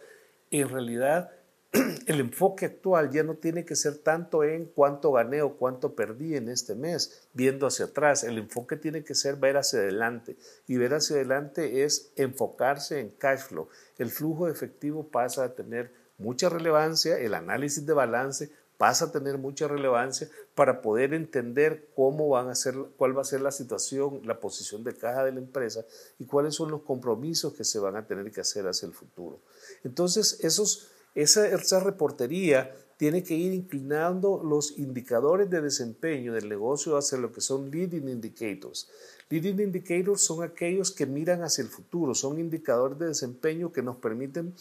En 0.51 0.69
realidad, 0.69 1.31
el 2.07 2.19
enfoque 2.19 2.65
actual 2.65 3.11
ya 3.11 3.23
no 3.23 3.35
tiene 3.35 3.65
que 3.65 3.75
ser 3.75 3.97
tanto 3.97 4.43
en 4.43 4.65
cuánto 4.65 5.11
gané 5.11 5.41
o 5.41 5.55
cuánto 5.57 5.95
perdí 5.95 6.35
en 6.35 6.49
este 6.49 6.75
mes, 6.75 7.27
viendo 7.33 7.67
hacia 7.67 7.85
atrás. 7.85 8.23
El 8.23 8.37
enfoque 8.37 8.75
tiene 8.75 9.03
que 9.03 9.15
ser 9.15 9.37
ver 9.37 9.57
hacia 9.57 9.79
adelante. 9.79 10.35
Y 10.67 10.77
ver 10.77 10.93
hacia 10.93 11.15
adelante 11.15 11.83
es 11.83 12.11
enfocarse 12.15 12.99
en 12.99 13.09
cash 13.09 13.41
flow. 13.41 13.67
El 13.97 14.09
flujo 14.09 14.45
de 14.45 14.51
efectivo 14.51 15.07
pasa 15.07 15.43
a 15.43 15.55
tener 15.55 15.91
mucha 16.17 16.49
relevancia, 16.49 17.17
el 17.17 17.33
análisis 17.33 17.85
de 17.85 17.93
balance 17.93 18.51
pasa 18.77 19.05
a 19.05 19.11
tener 19.11 19.37
mucha 19.37 19.67
relevancia 19.67 20.29
para 20.55 20.81
poder 20.81 21.13
entender 21.13 21.87
cómo 21.95 22.29
van 22.29 22.49
a 22.49 22.55
ser, 22.55 22.75
cuál 22.97 23.17
va 23.17 23.21
a 23.21 23.25
ser 23.25 23.41
la 23.41 23.51
situación, 23.51 24.21
la 24.25 24.39
posición 24.39 24.83
de 24.83 24.93
caja 24.93 25.23
de 25.23 25.31
la 25.31 25.39
empresa 25.39 25.85
y 26.19 26.25
cuáles 26.25 26.55
son 26.55 26.71
los 26.71 26.81
compromisos 26.81 27.53
que 27.53 27.63
se 27.63 27.79
van 27.79 27.95
a 27.95 28.05
tener 28.05 28.31
que 28.31 28.41
hacer 28.41 28.67
hacia 28.67 28.87
el 28.87 28.93
futuro. 28.93 29.39
Entonces, 29.83 30.39
esos, 30.41 30.87
esa, 31.15 31.47
esa 31.47 31.79
reportería 31.79 32.75
tiene 32.97 33.23
que 33.23 33.35
ir 33.35 33.53
inclinando 33.53 34.41
los 34.43 34.77
indicadores 34.77 35.49
de 35.49 35.61
desempeño 35.61 36.33
del 36.33 36.47
negocio 36.47 36.95
hacia 36.97 37.17
lo 37.17 37.31
que 37.31 37.41
son 37.41 37.69
leading 37.71 38.07
indicators. 38.07 38.89
Leading 39.29 39.59
indicators 39.59 40.21
son 40.21 40.43
aquellos 40.43 40.91
que 40.91 41.05
miran 41.05 41.43
hacia 41.43 41.63
el 41.63 41.67
futuro, 41.67 42.13
son 42.13 42.39
indicadores 42.39 42.99
de 42.99 43.07
desempeño 43.07 43.71
que 43.71 43.81
nos 43.81 43.97
permiten 43.97 44.53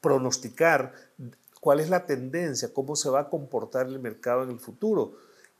pronosticar 0.00 0.94
cuál 1.60 1.80
es 1.80 1.90
la 1.90 2.06
tendencia, 2.06 2.72
cómo 2.72 2.96
se 2.96 3.10
va 3.10 3.20
a 3.20 3.28
comportar 3.28 3.86
el 3.86 3.98
mercado 3.98 4.42
en 4.42 4.50
el 4.50 4.60
futuro. 4.60 5.14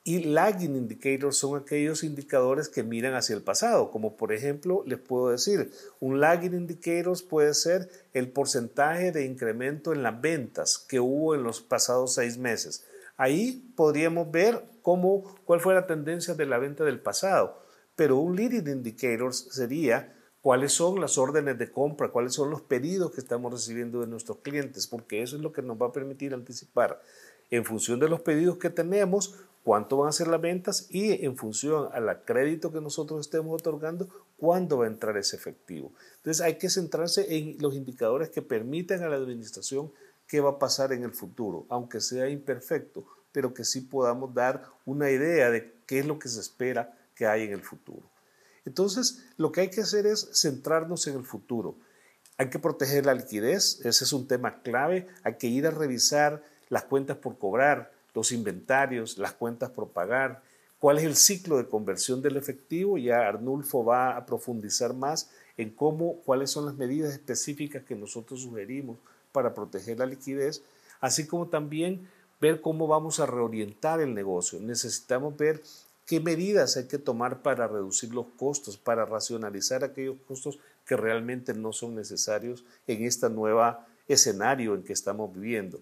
Y 0.04 0.24
lagging 0.24 0.74
indicators 0.74 1.36
son 1.36 1.60
aquellos 1.60 2.02
indicadores 2.02 2.68
que 2.68 2.82
miran 2.82 3.14
hacia 3.14 3.36
el 3.36 3.42
pasado, 3.42 3.90
como 3.90 4.16
por 4.16 4.32
ejemplo, 4.32 4.82
les 4.86 4.98
puedo 4.98 5.30
decir, 5.30 5.70
un 6.00 6.20
lagging 6.20 6.54
indicators 6.54 7.22
puede 7.22 7.52
ser 7.52 7.90
el 8.14 8.30
porcentaje 8.30 9.12
de 9.12 9.26
incremento 9.26 9.92
en 9.92 10.02
las 10.02 10.18
ventas 10.20 10.78
que 10.78 11.00
hubo 11.00 11.34
en 11.34 11.42
los 11.42 11.60
pasados 11.60 12.14
seis 12.14 12.38
meses. 12.38 12.86
Ahí 13.18 13.70
podríamos 13.76 14.30
ver 14.30 14.64
cómo, 14.80 15.24
cuál 15.44 15.60
fue 15.60 15.74
la 15.74 15.86
tendencia 15.86 16.34
de 16.34 16.46
la 16.46 16.58
venta 16.58 16.84
del 16.84 17.00
pasado. 17.00 17.62
Pero 17.96 18.16
un 18.16 18.36
leading 18.36 18.68
indicator 18.68 19.34
sería 19.34 20.16
cuáles 20.42 20.72
son 20.72 21.00
las 21.00 21.18
órdenes 21.18 21.58
de 21.58 21.70
compra, 21.70 22.10
cuáles 22.10 22.34
son 22.34 22.50
los 22.50 22.62
pedidos 22.62 23.12
que 23.12 23.20
estamos 23.20 23.52
recibiendo 23.52 24.00
de 24.00 24.06
nuestros 24.06 24.38
clientes, 24.38 24.86
porque 24.86 25.22
eso 25.22 25.36
es 25.36 25.42
lo 25.42 25.52
que 25.52 25.62
nos 25.62 25.80
va 25.80 25.86
a 25.86 25.92
permitir 25.92 26.34
anticipar 26.34 27.02
en 27.50 27.64
función 27.64 27.98
de 27.98 28.08
los 28.08 28.20
pedidos 28.20 28.58
que 28.58 28.70
tenemos, 28.70 29.34
cuánto 29.64 29.98
van 29.98 30.08
a 30.08 30.12
ser 30.12 30.28
las 30.28 30.40
ventas 30.40 30.86
y 30.90 31.24
en 31.24 31.36
función 31.36 31.88
al 31.92 32.24
crédito 32.24 32.72
que 32.72 32.80
nosotros 32.80 33.20
estemos 33.20 33.60
otorgando, 33.60 34.08
cuándo 34.36 34.78
va 34.78 34.84
a 34.84 34.88
entrar 34.88 35.16
ese 35.16 35.36
efectivo. 35.36 35.92
Entonces 36.16 36.40
hay 36.40 36.56
que 36.56 36.70
centrarse 36.70 37.36
en 37.36 37.56
los 37.60 37.74
indicadores 37.74 38.30
que 38.30 38.42
permitan 38.42 39.02
a 39.02 39.08
la 39.08 39.16
administración 39.16 39.92
qué 40.26 40.40
va 40.40 40.50
a 40.50 40.58
pasar 40.58 40.92
en 40.92 41.02
el 41.02 41.12
futuro, 41.12 41.66
aunque 41.68 42.00
sea 42.00 42.28
imperfecto, 42.28 43.04
pero 43.32 43.52
que 43.52 43.64
sí 43.64 43.80
podamos 43.80 44.34
dar 44.34 44.64
una 44.84 45.10
idea 45.10 45.50
de 45.50 45.74
qué 45.86 45.98
es 45.98 46.06
lo 46.06 46.18
que 46.18 46.28
se 46.28 46.40
espera 46.40 46.96
que 47.14 47.26
hay 47.26 47.42
en 47.42 47.52
el 47.52 47.62
futuro. 47.62 48.08
Entonces, 48.68 49.24
lo 49.38 49.50
que 49.50 49.62
hay 49.62 49.70
que 49.70 49.80
hacer 49.80 50.06
es 50.06 50.28
centrarnos 50.34 51.06
en 51.06 51.16
el 51.16 51.24
futuro. 51.24 51.74
Hay 52.36 52.50
que 52.50 52.58
proteger 52.58 53.06
la 53.06 53.14
liquidez, 53.14 53.80
ese 53.84 54.04
es 54.04 54.12
un 54.12 54.28
tema 54.28 54.60
clave. 54.62 55.06
Hay 55.24 55.36
que 55.36 55.46
ir 55.46 55.66
a 55.66 55.70
revisar 55.70 56.42
las 56.68 56.84
cuentas 56.84 57.16
por 57.16 57.38
cobrar, 57.38 57.90
los 58.14 58.30
inventarios, 58.30 59.16
las 59.16 59.32
cuentas 59.32 59.70
por 59.70 59.88
pagar, 59.88 60.42
cuál 60.78 60.98
es 60.98 61.04
el 61.04 61.16
ciclo 61.16 61.56
de 61.56 61.66
conversión 61.66 62.20
del 62.20 62.36
efectivo. 62.36 62.98
Ya 62.98 63.26
Arnulfo 63.26 63.84
va 63.84 64.16
a 64.16 64.26
profundizar 64.26 64.92
más 64.92 65.30
en 65.56 65.70
cómo, 65.70 66.16
cuáles 66.26 66.50
son 66.50 66.66
las 66.66 66.74
medidas 66.74 67.12
específicas 67.12 67.84
que 67.84 67.96
nosotros 67.96 68.42
sugerimos 68.42 68.98
para 69.32 69.54
proteger 69.54 69.98
la 69.98 70.06
liquidez, 70.06 70.62
así 71.00 71.26
como 71.26 71.48
también 71.48 72.06
ver 72.38 72.60
cómo 72.60 72.86
vamos 72.86 73.18
a 73.18 73.26
reorientar 73.26 74.00
el 74.00 74.12
negocio. 74.12 74.60
Necesitamos 74.60 75.38
ver 75.38 75.62
¿Qué 76.08 76.20
medidas 76.20 76.78
hay 76.78 76.86
que 76.86 76.96
tomar 76.96 77.42
para 77.42 77.68
reducir 77.68 78.14
los 78.14 78.28
costos, 78.38 78.78
para 78.78 79.04
racionalizar 79.04 79.84
aquellos 79.84 80.16
costos 80.26 80.58
que 80.86 80.96
realmente 80.96 81.52
no 81.52 81.74
son 81.74 81.94
necesarios 81.94 82.64
en 82.86 83.04
este 83.04 83.28
nuevo 83.28 83.76
escenario 84.08 84.74
en 84.74 84.82
que 84.84 84.94
estamos 84.94 85.30
viviendo? 85.34 85.78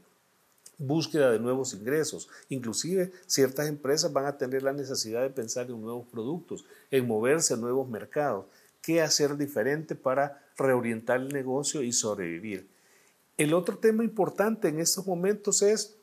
Búsqueda 0.78 1.30
de 1.30 1.38
nuevos 1.38 1.74
ingresos. 1.74 2.28
Inclusive 2.48 3.12
ciertas 3.28 3.68
empresas 3.68 4.12
van 4.12 4.26
a 4.26 4.36
tener 4.36 4.64
la 4.64 4.72
necesidad 4.72 5.22
de 5.22 5.30
pensar 5.30 5.70
en 5.70 5.80
nuevos 5.80 6.08
productos, 6.08 6.64
en 6.90 7.06
moverse 7.06 7.54
a 7.54 7.58
nuevos 7.58 7.88
mercados. 7.88 8.46
¿Qué 8.82 9.02
hacer 9.02 9.36
diferente 9.36 9.94
para 9.94 10.42
reorientar 10.58 11.20
el 11.20 11.28
negocio 11.28 11.84
y 11.84 11.92
sobrevivir? 11.92 12.66
El 13.36 13.54
otro 13.54 13.78
tema 13.78 14.02
importante 14.02 14.66
en 14.66 14.80
estos 14.80 15.06
momentos 15.06 15.62
es, 15.62 15.94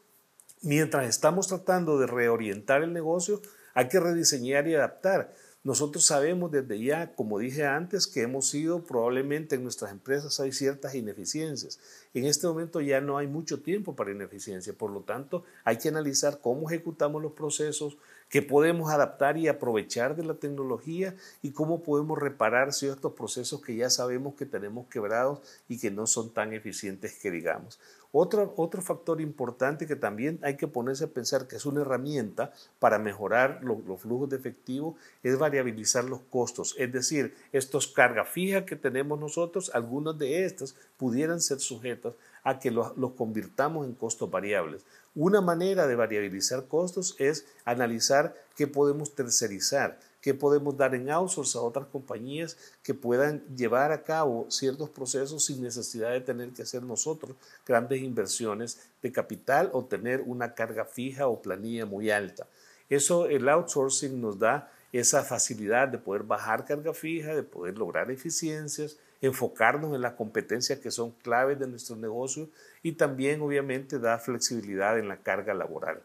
mientras 0.61 1.09
estamos 1.09 1.47
tratando 1.47 1.99
de 1.99 2.07
reorientar 2.07 2.83
el 2.83 2.93
negocio, 2.93 3.41
hay 3.73 3.87
que 3.87 3.99
rediseñar 3.99 4.67
y 4.67 4.75
adaptar. 4.75 5.33
Nosotros 5.63 6.05
sabemos 6.05 6.51
desde 6.51 6.77
ya, 6.83 7.15
como 7.15 7.39
dije 7.39 7.65
antes, 7.65 8.05
que 8.05 8.21
hemos 8.21 8.49
sido 8.49 8.83
probablemente 8.83 9.55
en 9.55 9.63
nuestras 9.63 9.91
empresas 9.91 10.41
hay 10.41 10.51
ciertas 10.51 10.93
ineficiencias. 10.93 11.79
En 12.13 12.25
este 12.25 12.47
momento 12.47 12.81
ya 12.81 12.99
no 12.99 13.17
hay 13.17 13.27
mucho 13.27 13.61
tiempo 13.61 13.95
para 13.95 14.11
ineficiencia, 14.11 14.73
por 14.73 14.91
lo 14.91 15.03
tanto 15.03 15.45
hay 15.63 15.77
que 15.77 15.87
analizar 15.87 16.41
cómo 16.41 16.69
ejecutamos 16.69 17.21
los 17.21 17.31
procesos, 17.31 17.97
qué 18.27 18.41
podemos 18.41 18.91
adaptar 18.91 19.37
y 19.37 19.47
aprovechar 19.47 20.17
de 20.17 20.25
la 20.25 20.33
tecnología 20.33 21.15
y 21.41 21.51
cómo 21.51 21.81
podemos 21.81 22.19
reparar 22.19 22.73
ciertos 22.73 23.13
procesos 23.13 23.61
que 23.61 23.77
ya 23.77 23.89
sabemos 23.89 24.35
que 24.35 24.45
tenemos 24.45 24.87
quebrados 24.87 25.39
y 25.69 25.79
que 25.79 25.91
no 25.91 26.07
son 26.07 26.33
tan 26.33 26.51
eficientes 26.51 27.17
que 27.21 27.31
digamos. 27.31 27.79
Otro, 28.15 28.53
otro 28.57 28.83
factor 28.83 29.21
importante 29.21 29.87
que 29.87 29.95
también 29.95 30.37
hay 30.43 30.55
que 30.55 30.67
ponerse 30.67 31.05
a 31.05 31.07
pensar 31.07 31.47
que 31.47 31.55
es 31.55 31.65
una 31.65 31.81
herramienta 31.81 32.53
para 32.77 32.99
mejorar 32.99 33.61
los 33.63 33.99
flujos 33.99 34.29
de 34.29 34.37
efectivo 34.37 34.95
es 35.23 35.39
variabilizar 35.39 36.03
los 36.03 36.19
costos. 36.29 36.75
Es 36.77 36.91
decir, 36.91 37.35
estos 37.51 37.87
carga 37.87 38.23
fija 38.23 38.67
que 38.67 38.75
tenemos 38.75 39.19
nosotros, 39.19 39.71
algunos 39.73 40.19
de 40.19 40.45
estos 40.45 40.75
pudieran 40.97 41.41
ser 41.41 41.59
sujetos 41.59 42.13
a 42.43 42.59
que 42.59 42.69
los, 42.69 42.95
los 42.97 43.13
convirtamos 43.13 43.87
en 43.87 43.95
costos 43.95 44.29
variables. 44.29 44.85
Una 45.15 45.41
manera 45.41 45.87
de 45.87 45.95
variabilizar 45.95 46.67
costos 46.67 47.15
es 47.17 47.47
analizar 47.65 48.35
qué 48.55 48.67
podemos 48.67 49.15
tercerizar 49.15 49.97
qué 50.23 50.33
podemos 50.33 50.77
dar 50.77 50.95
en 50.95 51.09
outsource 51.09 51.57
a 51.57 51.61
otras 51.61 51.85
compañías 51.87 52.57
que 52.81 52.93
puedan 52.93 53.43
llevar 53.57 53.91
a 53.91 54.03
cabo 54.03 54.47
ciertos 54.49 54.89
procesos 54.89 55.43
sin 55.45 55.61
necesidad 55.61 56.11
de 56.11 56.21
tener 56.21 56.51
que 56.51 56.61
hacer 56.61 56.81
nosotros 56.81 57.35
grandes 57.67 58.01
inversiones 58.01 58.79
de 59.01 59.11
capital 59.11 59.69
o 59.73 59.83
tener 59.83 60.21
una 60.25 60.55
carga 60.55 60.85
fija 60.85 61.27
o 61.27 61.41
planilla 61.41 61.85
muy 61.85 62.09
alta. 62.09 62.47
Eso 62.89 63.27
el 63.27 63.49
outsourcing 63.49 64.21
nos 64.21 64.39
da 64.39 64.71
esa 64.93 65.23
facilidad 65.23 65.89
de 65.89 65.97
poder 65.97 66.23
bajar 66.23 66.63
carga 66.63 66.93
fija, 66.93 67.35
de 67.35 67.43
poder 67.43 67.77
lograr 67.77 68.09
eficiencias, 68.09 68.95
enfocarnos 69.19 69.93
en 69.93 70.01
las 70.01 70.13
competencias 70.13 70.79
que 70.79 70.91
son 70.91 71.11
claves 71.21 71.59
de 71.59 71.67
nuestro 71.67 71.97
negocio 71.97 72.47
y 72.81 72.93
también 72.93 73.41
obviamente 73.41 73.99
da 73.99 74.19
flexibilidad 74.19 74.97
en 74.97 75.09
la 75.09 75.17
carga 75.17 75.53
laboral. 75.53 76.01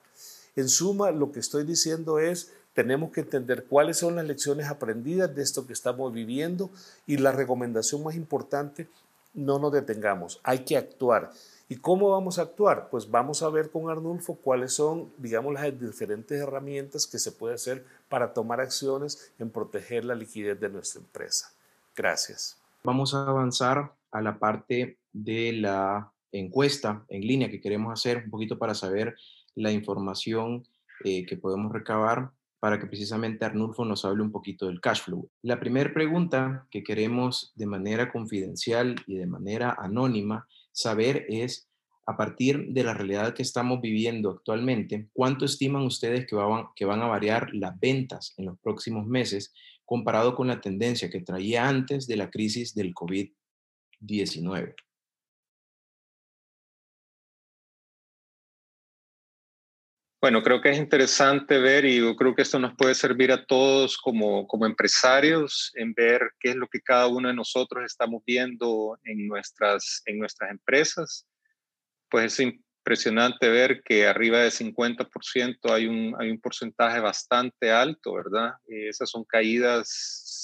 En 0.57 0.69
suma, 0.69 1.13
lo 1.13 1.31
que 1.31 1.39
estoy 1.39 1.63
diciendo 1.63 2.19
es 2.19 2.53
tenemos 2.79 3.11
que 3.11 3.23
entender 3.23 3.65
cuáles 3.65 3.97
son 3.97 4.15
las 4.15 4.25
lecciones 4.25 4.69
aprendidas 4.69 5.35
de 5.35 5.43
esto 5.43 5.67
que 5.67 5.73
estamos 5.73 6.13
viviendo 6.13 6.71
y 7.09 7.17
la 7.17 7.33
recomendación 7.33 8.05
más 8.05 8.15
importante, 8.15 8.87
no 9.35 9.59
nos 9.59 9.73
detengamos, 9.73 10.39
hay 10.45 10.61
que 10.61 10.77
actuar. 10.77 11.33
¿Y 11.69 11.79
cómo 11.79 12.11
vamos 12.11 12.39
a 12.39 12.43
actuar? 12.43 12.89
Pues 12.89 13.11
vamos 13.11 13.43
a 13.43 13.49
ver 13.49 13.73
con 13.73 13.91
Arnulfo 13.91 14.37
cuáles 14.37 14.75
son, 14.75 15.11
digamos, 15.19 15.55
las 15.55 15.77
diferentes 15.77 16.41
herramientas 16.41 17.09
que 17.09 17.19
se 17.19 17.33
puede 17.33 17.57
hacer 17.57 17.85
para 18.09 18.33
tomar 18.33 18.61
acciones 18.61 19.33
en 19.41 19.51
proteger 19.51 20.05
la 20.05 20.15
liquidez 20.15 20.61
de 20.61 20.69
nuestra 20.69 21.01
empresa. 21.01 21.53
Gracias. 21.97 22.59
Vamos 22.85 23.13
a 23.13 23.27
avanzar 23.27 23.91
a 24.13 24.23
la 24.23 24.39
parte 24.39 24.99
de 25.13 25.53
la 25.53 26.13
encuesta 26.31 27.03
en 27.09 27.23
línea 27.23 27.51
que 27.51 27.61
queremos 27.61 27.93
hacer 27.93 28.23
un 28.27 28.31
poquito 28.31 28.57
para 28.57 28.77
saber 28.77 29.17
la 29.57 29.73
información 29.73 30.65
eh, 31.03 31.27
que 31.27 31.37
podemos 31.37 31.73
recabar 31.73 32.31
para 32.61 32.79
que 32.79 32.87
precisamente 32.87 33.45
Arnulfo 33.45 33.85
nos 33.85 34.05
hable 34.05 34.23
un 34.23 34.33
poquito 34.33 34.67
del 34.67 34.81
cash 34.81 35.03
flow. 35.03 35.31
La 35.43 35.61
primera 35.61 35.93
pregunta 35.93 36.67
que 36.71 36.83
queremos 36.83 37.53
de 37.55 37.67
manera 37.67 38.11
confidencial 38.11 38.97
y 39.07 39.17
de 39.17 39.27
manera 39.27 39.77
anónima 39.79 40.49
saber 40.73 41.27
es, 41.29 41.69
a 42.07 42.17
partir 42.17 42.69
de 42.71 42.85
la 42.85 42.95
realidad 42.95 43.35
que 43.35 43.43
estamos 43.43 43.81
viviendo 43.81 44.31
actualmente, 44.31 45.09
¿cuánto 45.12 45.45
estiman 45.45 45.83
ustedes 45.83 46.27
que 46.27 46.35
van, 46.35 47.03
a 47.03 47.07
variar 47.07 47.55
las 47.55 47.79
ventas 47.79 48.35
en 48.38 48.47
los 48.47 48.59
próximos 48.59 49.07
meses 49.07 49.53
comparado 49.85 50.35
con 50.35 50.49
la 50.49 50.61
tendencia 50.61 51.11
que 51.11 51.21
traía 51.21 51.69
antes 51.69 52.07
de 52.07 52.17
la 52.17 52.31
crisis 52.31 52.75
del 52.75 52.95
COVID-19? 52.95 54.75
Bueno, 60.21 60.43
creo 60.43 60.61
que 60.61 60.71
es 60.71 60.79
interesante 60.79 61.59
ver 61.59 61.85
y 61.85 61.99
yo 61.99 62.17
creo 62.17 62.35
que 62.35 62.43
esto 62.43 62.59
nos 62.59 62.75
puede 62.75 62.97
servir 62.97 63.31
a 63.31 63.47
todos 63.47 63.97
como, 63.97 64.49
como 64.49 64.67
empresarios 64.67 65.71
en 65.77 65.95
ver 65.95 66.33
qué 66.41 66.51
es 66.51 66.57
lo 66.57 66.67
que 66.67 66.81
cada 66.81 67.07
uno 67.07 67.29
de 67.29 67.35
nosotros 67.35 67.85
estamos 67.85 68.25
viendo 68.27 68.99
en 69.05 69.29
nuestras, 69.29 70.03
en 70.07 70.19
nuestras 70.19 70.51
empresas. 70.51 71.25
Pues 72.11 72.33
es 72.33 72.41
impresionante 72.41 73.49
ver 73.49 73.81
que 73.85 74.09
arriba 74.09 74.41
del 74.41 74.51
50% 74.51 75.73
hay 75.73 75.87
un, 75.87 76.17
hay 76.19 76.31
un 76.31 76.41
porcentaje 76.41 76.99
bastante 76.99 77.71
alto, 77.71 78.15
¿verdad? 78.15 78.55
esas 78.67 79.09
son 79.09 79.25
caídas 79.25 79.89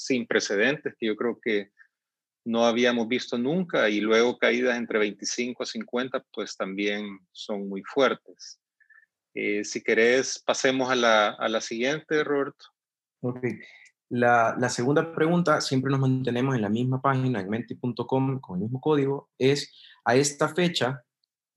sin 0.05 0.25
precedentes 0.25 0.95
que 0.97 1.07
yo 1.07 1.17
creo 1.17 1.37
que 1.41 1.71
no 2.45 2.65
habíamos 2.65 3.09
visto 3.09 3.37
nunca 3.37 3.89
y 3.89 3.99
luego 3.99 4.37
caídas 4.37 4.77
entre 4.77 4.99
25 4.99 5.63
a 5.63 5.65
50 5.65 6.23
pues 6.31 6.55
también 6.55 7.19
son 7.33 7.67
muy 7.67 7.83
fuertes. 7.83 8.61
Eh, 9.35 9.65
si 9.65 9.83
querés, 9.83 10.41
pasemos 10.45 10.89
a 10.89 10.95
la, 10.95 11.29
a 11.29 11.49
la 11.49 11.59
siguiente, 11.59 12.23
Roberto. 12.23 12.65
Ok. 13.21 13.43
La, 14.09 14.55
la, 14.57 14.69
segunda 14.69 15.13
pregunta, 15.13 15.59
siempre 15.59 15.91
nos 15.91 15.99
mantenemos 15.99 16.55
en 16.55 16.61
la 16.61 16.69
misma 16.69 17.01
página, 17.01 17.41
en 17.41 17.49
menti.com, 17.49 18.39
con 18.39 18.57
el 18.57 18.63
mismo 18.63 18.79
código, 18.79 19.29
es, 19.37 19.73
a 20.05 20.15
esta 20.15 20.53
fecha, 20.53 21.03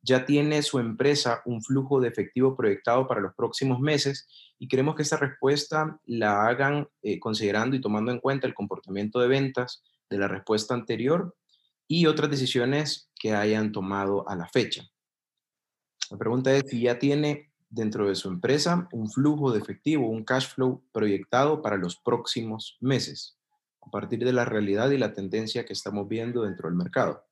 ya 0.02 0.24
tiene 0.24 0.62
su 0.62 0.78
empresa 0.78 1.42
un 1.44 1.62
flujo 1.62 2.00
de 2.00 2.08
efectivo 2.08 2.56
proyectado 2.56 3.06
para 3.06 3.20
los 3.20 3.34
próximos 3.34 3.78
meses 3.80 4.26
y 4.58 4.66
queremos 4.66 4.94
que 4.94 5.02
esta 5.02 5.16
respuesta 5.16 6.00
la 6.06 6.46
hagan 6.46 6.88
eh, 7.02 7.20
considerando 7.20 7.76
y 7.76 7.80
tomando 7.80 8.10
en 8.10 8.20
cuenta 8.20 8.46
el 8.46 8.54
comportamiento 8.54 9.20
de 9.20 9.28
ventas 9.28 9.84
de 10.08 10.18
la 10.18 10.28
respuesta 10.28 10.74
anterior 10.74 11.36
y 11.86 12.06
otras 12.06 12.30
decisiones 12.30 13.10
que 13.14 13.34
hayan 13.34 13.72
tomado 13.72 14.28
a 14.28 14.36
la 14.36 14.48
fecha. 14.48 14.82
La 16.10 16.16
pregunta 16.16 16.54
es 16.54 16.64
si 16.68 16.82
ya 16.82 16.98
tiene 16.98 17.47
dentro 17.70 18.08
de 18.08 18.14
su 18.14 18.28
empresa 18.28 18.88
un 18.92 19.10
flujo 19.10 19.52
de 19.52 19.60
efectivo, 19.60 20.08
un 20.08 20.24
cash 20.24 20.48
flow 20.48 20.82
proyectado 20.92 21.62
para 21.62 21.76
los 21.76 21.96
próximos 21.96 22.78
meses, 22.80 23.38
a 23.80 23.90
partir 23.90 24.20
de 24.24 24.32
la 24.32 24.44
realidad 24.44 24.90
y 24.90 24.98
la 24.98 25.12
tendencia 25.12 25.64
que 25.64 25.72
estamos 25.72 26.08
viendo 26.08 26.42
dentro 26.42 26.68
del 26.68 26.76
mercado. 26.76 27.24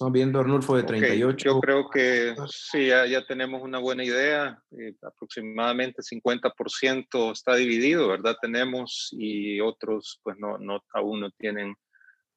Estamos 0.00 0.14
viendo 0.14 0.40
Arnulfo 0.40 0.78
de 0.78 0.84
38. 0.84 1.44
yo 1.44 1.60
creo 1.60 1.90
que 1.90 2.34
sí, 2.48 2.86
ya, 2.86 3.22
tenemos 3.26 3.60
una 3.60 3.78
buena 3.78 4.02
idea. 4.02 4.58
Eh, 4.70 4.94
aproximadamente 5.02 6.00
50% 6.00 7.32
está 7.32 7.54
dividido, 7.54 8.08
¿verdad? 8.08 8.34
Tenemos 8.40 9.10
y 9.12 9.60
otros, 9.60 10.18
pues 10.22 10.38
no, 10.38 10.56
no, 10.56 10.82
aún 10.94 11.20
no 11.20 11.30
tienen 11.32 11.74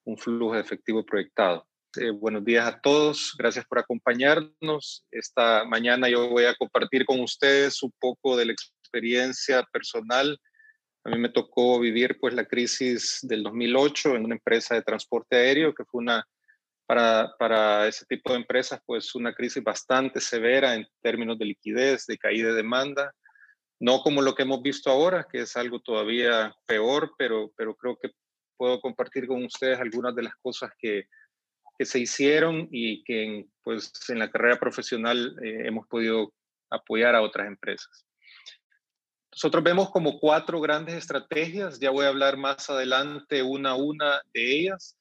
un 0.04 0.18
flujo 0.18 0.56
de 0.56 0.60
efectivo 0.60 1.06
proyectado. 1.06 1.66
Eh, 1.96 2.10
buenos 2.10 2.44
días 2.44 2.66
a 2.68 2.82
todos, 2.82 3.36
gracias 3.38 3.66
por 3.66 3.78
acompañarnos. 3.78 5.06
Esta 5.12 5.64
mañana 5.64 6.10
yo 6.10 6.28
voy 6.28 6.46
a 6.46 6.56
compartir 6.56 7.06
con 7.06 7.20
ustedes 7.20 7.84
un 7.84 7.94
poco 8.00 8.36
de 8.36 8.46
la 8.46 8.54
experiencia 8.54 9.62
personal. 9.72 10.40
A 11.04 11.12
mí 11.12 11.20
me 11.20 11.30
tocó 11.30 11.80
vivir 11.80 12.18
pues 12.20 12.34
la 12.34 12.46
crisis 12.46 13.20
del 13.22 13.44
2008 13.44 14.16
en 14.16 14.26
una 14.26 14.34
empresa 14.34 14.74
de 14.74 14.82
transporte 14.82 15.36
aéreo 15.36 15.76
que 15.76 15.86
fue 15.86 16.02
una 16.02 16.28
para, 16.88 17.32
para 17.38 17.88
ese 17.88 18.08
tipo 18.08 18.32
de 18.32 18.38
empresas, 18.40 18.82
pues 18.88 19.14
una 19.14 19.32
crisis 19.32 19.64
bastante 19.64 20.20
severa 20.20 20.74
en 20.74 20.88
términos 21.00 21.38
de 21.38 21.46
liquidez, 21.46 22.08
de 22.08 22.18
caída 22.18 22.48
de 22.48 22.56
demanda, 22.56 23.14
no 23.80 24.02
como 24.02 24.24
lo 24.24 24.34
que 24.34 24.42
hemos 24.42 24.64
visto 24.64 24.90
ahora, 24.90 25.28
que 25.32 25.42
es 25.42 25.56
algo 25.56 25.80
todavía 25.80 26.56
peor, 26.66 27.14
pero, 27.20 27.52
pero 27.56 27.76
creo 27.76 28.00
que 28.02 28.10
puedo 28.58 28.82
compartir 28.82 29.28
con 29.28 29.44
ustedes 29.46 29.80
algunas 29.80 30.16
de 30.16 30.24
las 30.24 30.34
cosas 30.42 30.72
que, 30.80 31.06
que 31.78 31.86
se 31.86 32.00
hicieron 32.00 32.68
y 32.72 33.04
que 33.04 33.24
en, 33.24 33.52
pues, 33.64 33.92
en 34.10 34.20
la 34.20 34.30
carrera 34.30 34.60
profesional 34.60 35.36
eh, 35.44 35.68
hemos 35.68 35.88
podido 35.88 36.34
apoyar 36.70 37.16
a 37.16 37.22
otras 37.22 37.48
empresas. 37.48 38.06
Nosotros 39.32 39.64
vemos 39.64 39.90
como 39.90 40.20
cuatro 40.20 40.62
grandes 40.62 40.96
estrategias, 40.96 41.80
ya 41.80 41.90
voy 41.90 42.06
a 42.06 42.10
hablar 42.10 42.38
más 42.38 42.70
adelante 42.70 43.42
una 43.42 43.72
a 43.72 43.76
una 43.76 44.22
de 44.34 44.60
ellas 44.60 44.96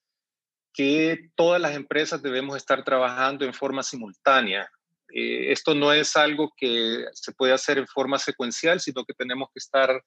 que 0.72 1.28
todas 1.34 1.60
las 1.60 1.76
empresas 1.76 2.22
debemos 2.22 2.56
estar 2.56 2.82
trabajando 2.82 3.44
en 3.44 3.52
forma 3.52 3.82
simultánea. 3.82 4.70
Eh, 5.14 5.52
esto 5.52 5.74
no 5.74 5.92
es 5.92 6.16
algo 6.16 6.50
que 6.56 7.04
se 7.12 7.32
puede 7.32 7.52
hacer 7.52 7.76
en 7.76 7.86
forma 7.86 8.18
secuencial, 8.18 8.80
sino 8.80 9.04
que 9.04 9.12
tenemos 9.12 9.48
que 9.52 9.58
estar 9.58 10.02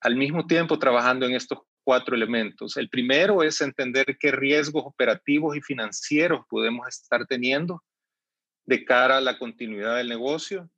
al 0.00 0.16
mismo 0.16 0.46
tiempo 0.46 0.78
trabajando 0.78 1.26
en 1.26 1.34
estos 1.34 1.58
cuatro 1.90 2.14
elementos. 2.14 2.76
El 2.76 2.88
primero 2.88 3.42
es 3.42 3.60
entender 3.60 4.16
qué 4.20 4.30
riesgos 4.30 4.84
operativos 4.86 5.56
y 5.56 5.60
financieros 5.60 6.46
podemos 6.48 6.86
estar 6.86 7.26
teniendo 7.26 7.82
de 8.64 8.84
cara 8.84 9.16
a 9.16 9.20
la 9.20 9.36
continuidad 9.40 9.96
del 9.96 10.08
negocio. 10.08 10.70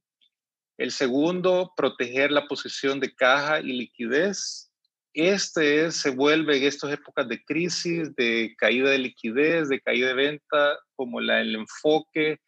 El 0.79 0.91
segundo, 0.91 1.75
proteger 1.77 2.33
la 2.33 2.47
posición 2.47 2.99
de 2.99 3.15
caja 3.15 3.61
y 3.61 3.75
liquidez 3.75 4.73
este 5.13 5.91
se 5.91 6.09
vuelve 6.09 6.57
en 6.57 6.65
estas 6.65 6.95
épocas 6.95 7.29
de 7.29 7.45
crisis, 7.45 8.17
de 8.17 8.55
caída 8.57 8.89
de 8.89 8.97
liquidez, 8.97 9.69
de 9.69 9.83
caída 9.83 10.09
de 10.09 10.15
venta, 10.15 10.79
como 10.97 11.21
la, 11.21 11.43
el 11.43 11.55
enfoque. 11.55 12.41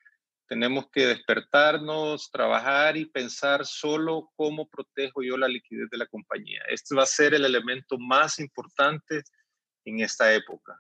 Tenemos 0.47 0.91
que 0.91 1.07
despertarnos, 1.07 2.31
trabajar 2.31 2.97
y 2.97 3.07
pensar 3.07 3.65
solo 3.65 4.31
cómo 4.37 4.69
protejo 4.69 5.23
yo 5.23 5.37
la 5.37 5.49
liquidez 5.49 5.89
de 5.91 5.99
la 5.99 6.07
compañía. 6.07 6.63
Este 6.69 6.95
va 6.95 7.05
a 7.05 7.07
ser 7.07 7.35
el 7.35 7.45
elemento 7.45 7.99
más 7.99 8.39
importante 8.39 9.23
en 9.85 10.01
esta 10.01 10.33
época. 10.35 10.79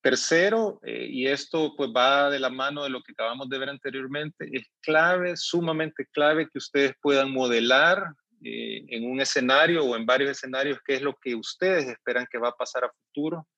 Tercero, 0.00 0.80
eh, 0.82 1.06
y 1.10 1.26
esto 1.26 1.74
pues 1.76 1.90
va 1.90 2.28
de 2.30 2.38
la 2.38 2.50
mano 2.50 2.84
de 2.84 2.90
lo 2.90 3.02
que 3.02 3.12
acabamos 3.12 3.48
de 3.48 3.58
ver 3.58 3.70
anteriormente, 3.70 4.48
es 4.52 4.66
clave, 4.82 5.34
sumamente 5.36 6.06
clave 6.12 6.48
que 6.50 6.58
ustedes 6.58 6.92
puedan 7.00 7.32
modelar 7.32 8.12
eh, 8.42 8.84
en 8.88 9.10
un 9.10 9.20
escenario 9.20 9.82
o 9.82 9.96
en 9.96 10.04
varios 10.04 10.30
escenarios 10.30 10.78
qué 10.84 10.96
es 10.96 11.02
lo 11.02 11.16
que 11.20 11.34
ustedes 11.34 11.86
esperan 11.86 12.26
que 12.30 12.38
va 12.38 12.48
a 12.50 12.56
pasar 12.56 12.84
a 12.84 12.92
futuro 12.92 13.48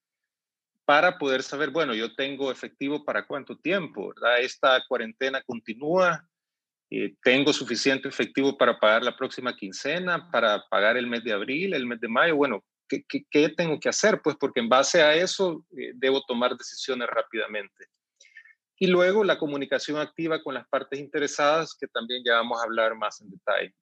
para 0.87 1.19
poder 1.19 1.43
saber, 1.43 1.71
bueno, 1.71 1.95
yo 1.95 2.15
tengo 2.15 2.51
efectivo 2.51 3.05
para 3.05 3.27
cuánto 3.27 3.59
tiempo, 3.59 4.15
¿verdad? 4.15 4.41
Esta 4.41 4.81
cuarentena 4.89 5.43
continúa, 5.43 6.27
eh, 6.89 7.17
tengo 7.23 7.53
suficiente 7.53 8.09
efectivo 8.09 8.57
para 8.57 8.79
pagar 8.79 9.03
la 9.03 9.17
próxima 9.17 9.55
quincena, 9.57 10.31
para 10.31 10.65
pagar 10.71 10.97
el 10.97 11.09
mes 11.09 11.25
de 11.25 11.33
abril, 11.33 11.75
el 11.75 11.87
mes 11.87 12.01
de 12.01 12.07
mayo, 12.07 12.37
bueno, 12.37 12.65
¿qué, 12.89 13.05
qué, 13.29 13.49
tengo 13.49 13.81
que 13.81 13.89
hacer? 13.89 14.23
Pues 14.23 14.37
porque 14.39 14.61
en 14.61 14.69
base 14.69 15.03
a 15.03 15.13
eso 15.13 15.65
eh, 15.77 15.91
debo 15.97 16.23
tomar 16.23 16.57
decisiones 16.57 17.09
rápidamente. 17.09 17.89
Y 18.79 18.87
luego 18.87 19.25
la 19.25 19.39
comunicación 19.39 19.99
activa 19.99 20.41
con 20.41 20.55
las 20.55 20.69
partes 20.69 21.01
interesadas, 21.01 21.75
que 21.75 21.89
también 21.89 22.23
ya 22.25 22.35
vamos 22.35 22.61
a 22.61 22.65
hablar 22.65 22.95
más 22.95 23.21
en 23.21 23.31
detalle. 23.31 23.75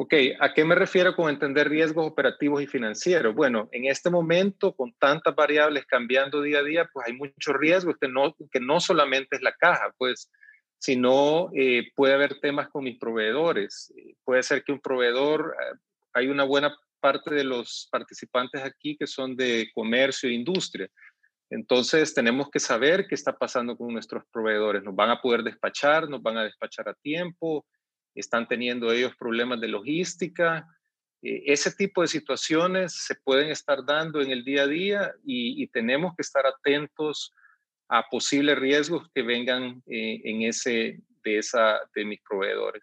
Ok, 0.00 0.14
¿a 0.38 0.54
qué 0.54 0.64
me 0.64 0.76
refiero 0.76 1.16
con 1.16 1.28
entender 1.28 1.68
riesgos 1.68 2.06
operativos 2.06 2.62
y 2.62 2.68
financieros? 2.68 3.34
Bueno, 3.34 3.68
en 3.72 3.86
este 3.86 4.10
momento, 4.10 4.72
con 4.72 4.92
tantas 4.92 5.34
variables 5.34 5.86
cambiando 5.86 6.40
día 6.40 6.60
a 6.60 6.62
día, 6.62 6.88
pues 6.92 7.08
hay 7.08 7.14
muchos 7.14 7.56
riesgos 7.56 7.96
que 8.00 8.06
no, 8.06 8.32
que 8.52 8.60
no 8.60 8.78
solamente 8.78 9.34
es 9.34 9.42
la 9.42 9.52
caja, 9.52 9.92
pues, 9.98 10.30
sino 10.78 11.50
eh, 11.52 11.90
puede 11.96 12.14
haber 12.14 12.38
temas 12.38 12.68
con 12.68 12.84
mis 12.84 12.96
proveedores. 12.96 13.92
Eh, 13.96 14.14
puede 14.22 14.44
ser 14.44 14.62
que 14.62 14.70
un 14.70 14.78
proveedor, 14.78 15.56
eh, 15.60 15.78
hay 16.12 16.28
una 16.28 16.44
buena 16.44 16.72
parte 17.00 17.34
de 17.34 17.42
los 17.42 17.88
participantes 17.90 18.62
aquí 18.62 18.96
que 18.96 19.08
son 19.08 19.34
de 19.34 19.68
comercio 19.74 20.28
e 20.28 20.34
industria. 20.34 20.88
Entonces, 21.50 22.14
tenemos 22.14 22.50
que 22.50 22.60
saber 22.60 23.08
qué 23.08 23.16
está 23.16 23.36
pasando 23.36 23.76
con 23.76 23.92
nuestros 23.92 24.22
proveedores. 24.30 24.84
Nos 24.84 24.94
van 24.94 25.10
a 25.10 25.20
poder 25.20 25.42
despachar, 25.42 26.08
nos 26.08 26.22
van 26.22 26.36
a 26.36 26.44
despachar 26.44 26.88
a 26.88 26.94
tiempo, 26.94 27.66
están 28.14 28.46
teniendo 28.48 28.92
ellos 28.92 29.12
problemas 29.16 29.60
de 29.60 29.68
logística. 29.68 30.66
Eh, 31.22 31.42
ese 31.46 31.72
tipo 31.72 32.02
de 32.02 32.08
situaciones 32.08 32.94
se 32.94 33.14
pueden 33.14 33.50
estar 33.50 33.84
dando 33.84 34.20
en 34.20 34.30
el 34.30 34.44
día 34.44 34.62
a 34.62 34.66
día 34.66 35.14
y, 35.24 35.66
tenemos 35.68 36.14
que 36.16 36.22
estar 36.22 36.46
atentos 36.46 37.32
a 37.88 38.02
posibles 38.08 38.58
riesgos 38.58 39.08
que 39.14 39.22
vengan 39.22 39.82
eh, 39.86 40.20
en 40.24 40.42
ese, 40.42 41.00
de, 41.24 41.38
esa, 41.38 41.80
de 41.94 42.04
mis 42.04 42.20
proveedores. 42.20 42.82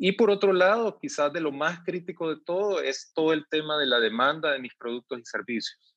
Y 0.00 0.12
por 0.12 0.30
otro 0.30 0.52
lado, 0.52 0.96
quizás 1.00 1.32
de 1.32 1.40
lo 1.40 1.50
más 1.50 1.80
crítico 1.80 2.32
de 2.32 2.40
todo 2.44 2.80
es 2.80 3.10
todo 3.14 3.32
el 3.32 3.46
tema 3.48 3.76
de 3.78 3.86
la 3.86 3.98
demanda 3.98 4.52
de 4.52 4.60
mis 4.60 4.74
productos 4.76 5.18
y 5.18 5.24
servicios. 5.24 5.96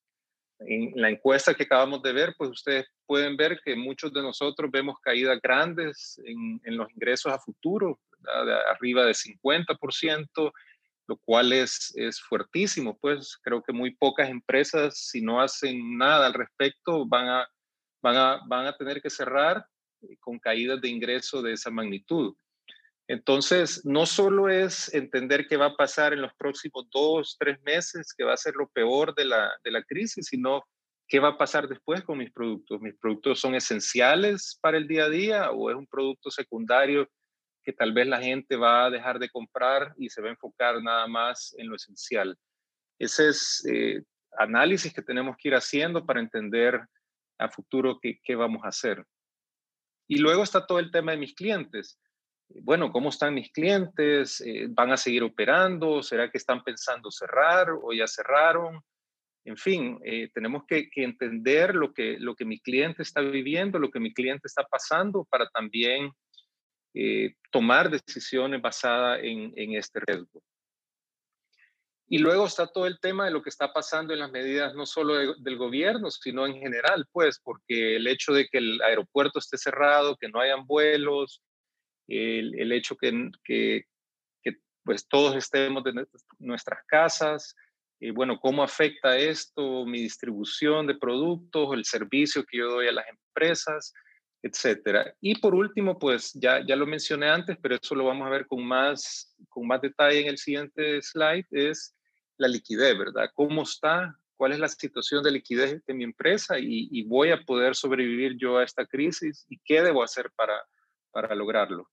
En 0.60 0.94
la 0.96 1.10
encuesta 1.10 1.54
que 1.54 1.64
acabamos 1.64 2.02
de 2.02 2.14
ver, 2.14 2.34
pues 2.38 2.50
ustedes 2.50 2.88
pueden 3.06 3.38
ver 3.38 3.60
que 3.64 3.76
muchos 3.76 4.12
de 4.12 4.22
nosotros 4.22 4.72
vemos 4.72 4.96
caídas 5.02 5.40
grandes 5.42 6.20
en, 6.26 6.60
en 6.64 6.78
los 6.78 6.92
ingresos 6.92 7.32
a 7.32 7.40
futuro, 7.40 8.00
arriba 8.70 9.06
de 9.06 9.14
50%, 9.14 10.52
lo 11.08 11.18
cual 11.18 11.54
es, 11.54 11.94
es 11.96 12.22
fuertísimo. 12.22 12.98
Pues 13.00 13.38
creo 13.42 13.62
que 13.62 13.74
muy 13.74 13.96
pocas 13.96 14.30
empresas, 14.30 14.98
si 14.98 15.22
no 15.22 15.42
hacen 15.42 15.98
nada 15.98 16.28
al 16.28 16.34
respecto, 16.34 17.06
van 17.06 17.28
a, 17.28 17.48
van 18.02 18.18
a, 18.18 18.40
van 18.48 18.68
a 18.68 18.78
tener 18.78 19.02
que 19.02 19.10
cerrar 19.10 19.66
eh, 20.02 20.18
con 20.20 20.40
caídas 20.40 20.80
de 20.82 20.90
ingreso 20.90 21.42
de 21.42 21.54
esa 21.54 21.70
magnitud. 21.70 22.36
Entonces, 23.08 23.86
no 23.86 24.06
solo 24.06 24.48
es 24.48 24.94
entender 24.94 25.48
qué 25.48 25.58
va 25.58 25.66
a 25.66 25.76
pasar 25.76 26.14
en 26.14 26.22
los 26.22 26.34
próximos 26.36 26.88
dos, 26.90 27.36
tres 27.38 27.62
meses, 27.64 28.14
que 28.18 28.24
va 28.24 28.34
a 28.34 28.38
ser 28.38 28.56
lo 28.56 28.70
peor 28.70 29.14
de 29.14 29.26
la, 29.26 29.52
de 29.66 29.72
la 29.72 29.84
crisis, 29.84 30.28
sino 30.28 30.64
qué 31.10 31.20
va 31.20 31.30
a 31.30 31.38
pasar 31.38 31.68
después 31.68 32.04
con 32.04 32.20
mis 32.20 32.32
productos. 32.32 32.80
¿Mis 32.80 32.96
productos 32.96 33.42
son 33.42 33.54
esenciales 33.54 34.58
para 34.62 34.78
el 34.78 34.88
día 34.88 35.06
a 35.06 35.10
día 35.10 35.52
o 35.52 35.70
es 35.70 35.76
un 35.76 35.88
producto 35.88 36.32
secundario 36.32 37.06
que 37.72 37.78
tal 37.78 37.94
vez 37.94 38.06
la 38.08 38.22
gente 38.22 38.58
va 38.58 38.86
a 38.86 38.90
dejar 38.90 39.18
de 39.18 39.30
comprar 39.30 39.94
y 39.98 40.10
se 40.10 40.22
va 40.22 40.28
a 40.28 40.32
enfocar 40.32 40.82
nada 40.84 41.08
más 41.08 41.56
en 41.58 41.70
lo 41.70 41.76
esencial. 41.76 42.38
Ese 43.00 43.30
es 43.30 43.66
eh, 43.72 44.04
análisis 44.38 44.94
que 44.94 45.02
tenemos 45.02 45.38
que 45.38 45.48
ir 45.48 45.56
haciendo 45.56 46.06
para 46.06 46.20
entender 46.20 46.82
a 47.38 47.50
futuro 47.50 48.00
qué, 48.02 48.36
vamos 48.36 48.64
a 48.64 48.68
hacer. 48.68 49.06
Y 50.08 50.18
luego 50.18 50.44
está 50.44 50.66
todo 50.66 50.80
el 50.80 50.92
tema 50.92 51.14
de 51.14 51.18
mis 51.18 51.34
clientes. 51.34 51.98
Bueno, 52.50 52.92
¿cómo 52.92 53.10
están 53.10 53.34
mis 53.34 53.52
clientes? 53.52 54.42
Eh, 54.42 54.68
¿Van 54.70 54.92
a 54.92 54.98
seguir 54.98 55.24
operando? 55.24 56.04
¿Será 56.04 56.30
que 56.30 56.38
están 56.38 56.64
pensando 56.64 57.10
cerrar 57.10 57.70
o 57.70 57.94
ya 57.94 58.06
cerraron? 58.06 58.82
En 59.46 59.56
fin, 59.56 59.98
eh, 60.04 60.30
tenemos 60.34 60.64
que, 60.68 60.90
entender 60.98 61.74
lo 61.74 61.94
que, 61.94 62.18
lo 62.20 62.36
que 62.36 62.46
mi 62.46 62.60
cliente 62.60 63.02
está 63.02 63.22
viviendo, 63.22 63.80
lo 63.80 63.90
que 63.90 64.02
mi 64.02 64.14
cliente 64.14 64.48
está 64.48 64.64
pasando 64.64 65.26
para 65.30 65.48
también 65.48 66.12
eh, 66.94 67.36
tomar 67.52 67.90
decisiones 67.90 68.62
basadas 68.62 69.20
en, 69.24 69.76
este 69.76 70.00
riesgo. 70.00 70.42
Y 72.08 72.18
luego 72.18 72.46
está 72.46 72.68
todo 72.68 72.88
el 72.88 73.00
tema 73.00 73.26
de 73.26 73.32
lo 73.32 73.42
que 73.42 73.50
está 73.50 73.72
pasando 73.72 74.14
en 74.14 74.20
las 74.20 74.32
medidas 74.32 74.76
no 74.76 74.86
solo 74.86 75.36
del 75.36 75.58
gobierno, 75.58 76.12
sino 76.12 76.46
en 76.46 76.56
general, 76.56 77.06
pues, 77.12 77.40
porque 77.42 77.96
el 77.96 78.08
hecho 78.08 78.34
de 78.34 78.48
que 78.50 78.58
el 78.58 78.82
aeropuerto 78.82 79.40
esté 79.40 79.58
cerrado, 79.58 80.18
que 80.18 80.28
no 80.28 80.42
hayan 80.42 80.66
vuelos, 80.66 81.42
el, 82.08 82.72
hecho 82.74 82.98
que, 82.98 83.32
que, 83.46 83.86
pues 84.84 85.08
todos 85.08 85.36
estemos 85.36 85.84
de 85.86 86.06
nuestras 86.40 86.84
casas, 86.86 87.56
y 88.04 88.10
bueno, 88.10 88.40
cómo 88.40 88.64
afecta 88.64 89.16
esto 89.16 89.86
mi 89.86 90.02
distribución 90.02 90.88
de 90.88 90.96
productos, 90.96 91.70
el 91.74 91.86
servicio 91.86 92.44
que 92.44 92.58
yo 92.58 92.68
doy 92.68 92.88
a 92.88 92.92
las 92.92 93.06
empresas, 93.08 93.94
etcétera. 94.44 95.16
Y 95.22 95.36
por 95.40 95.54
último, 95.54 96.00
pues 96.00 96.34
ya, 96.34 96.66
ya 96.66 96.76
lo 96.76 96.86
mencioné 96.86 97.30
antes, 97.30 97.58
pero 97.62 97.76
eso 97.76 97.96
lo 97.96 98.06
vamos 98.06 98.28
a 98.28 98.32
ver 98.32 98.48
con 98.48 98.66
más, 98.66 99.36
con 99.50 99.68
más 99.68 99.82
detalle 99.82 100.22
en 100.22 100.28
el 100.28 100.38
siguiente 100.38 101.02
slide, 101.02 101.46
es 101.52 101.96
la 102.38 102.48
liquidez, 102.48 102.98
¿verdad? 102.98 103.30
¿Cómo 103.34 103.64
está? 103.64 104.16
¿Cuál 104.36 104.54
es 104.54 104.60
la 104.60 104.68
situación 104.68 105.24
de 105.24 105.32
liquidez 105.32 105.86
de 105.86 105.94
mi 105.94 106.04
empresa? 106.04 106.58
Y, 106.58 106.90
y 106.92 107.04
voy 107.04 107.30
a 107.30 107.42
poder 107.44 107.76
sobrevivir 107.76 108.36
yo 108.38 108.58
a 108.58 108.64
esta 108.64 108.86
crisis 108.86 109.46
y 109.48 109.60
qué 109.64 109.82
debo 109.82 110.04
hacer 110.04 110.32
para, 110.36 110.60
para 111.12 111.36
lograrlo. 111.36 111.88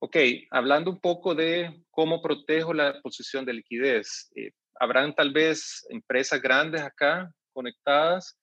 Ok, 0.00 0.16
hablando 0.50 0.90
un 0.90 1.00
poco 1.00 1.34
de 1.34 1.82
cómo 1.90 2.22
protejo 2.22 2.72
la 2.72 3.00
posición 3.02 3.44
de 3.44 3.52
liquidez. 3.52 4.30
Eh, 4.34 4.52
habrán 4.78 5.14
tal 5.14 5.32
vez 5.32 5.84
empresas 5.90 6.40
grandes 6.40 6.82
acá 6.82 7.32
conectadas 7.52 8.38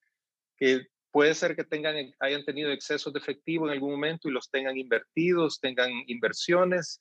que 0.57 0.87
puede 1.15 1.33
ser 1.33 1.55
que 1.55 1.63
tengan, 1.63 1.95
hayan 2.19 2.43
tenido 2.43 2.71
excesos 2.71 3.13
de 3.13 3.19
efectivo 3.19 3.65
en 3.67 3.71
algún 3.71 3.91
momento 3.91 4.27
y 4.27 4.33
los 4.33 4.51
tengan 4.51 4.77
invertidos, 4.77 5.61
tengan 5.61 5.89
inversiones. 6.07 6.99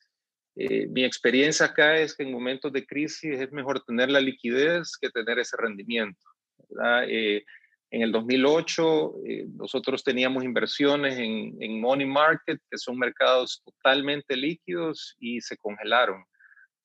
Eh, 0.55 0.87
mi 0.87 1.03
experiencia 1.05 1.67
acá 1.67 1.97
es 1.97 2.15
que 2.15 2.23
en 2.23 2.31
momentos 2.31 2.73
de 2.73 2.87
crisis 2.87 3.41
es 3.41 3.51
mejor 3.51 3.83
tener 3.83 4.09
la 4.09 4.21
liquidez 4.21 4.93
que 5.01 5.11
tener 5.11 5.41
ese 5.41 5.57
rendimiento. 5.57 6.25
Eh, 7.09 7.43
en 7.91 8.03
el 8.03 8.13
2008 8.13 9.15
eh, 9.27 9.47
nosotros 9.57 10.05
teníamos 10.05 10.45
inversiones 10.45 11.19
en, 11.19 11.81
money 11.81 12.07
market, 12.07 12.61
que 12.71 12.79
son 12.79 12.97
mercados 12.97 13.65
totalmente 13.65 14.37
líquidos 14.37 15.17
y 15.19 15.41
se 15.41 15.57
congelaron. 15.57 16.23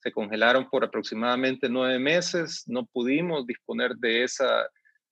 Se 0.01 0.11
congelaron 0.11 0.67
por 0.67 0.83
aproximadamente 0.83 1.69
nueve 1.69 1.99
meses, 1.99 2.63
no 2.65 2.87
pudimos 2.87 3.45
disponer 3.45 3.93
de, 3.97 4.23
esa, 4.23 4.67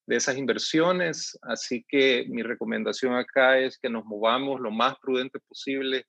de 0.08 0.15
esas 0.15 0.38
inversiones, 0.38 1.38
así 1.43 1.86
que 1.88 2.26
mi 2.30 2.41
recomendación 2.41 3.13
acá 3.13 3.60
es 3.60 3.78
que 3.78 3.89
nos 3.89 4.06
movamos 4.06 4.60
lo 4.60 4.72
más 4.72 4.96
prudente 5.00 5.39
posible 5.39 6.06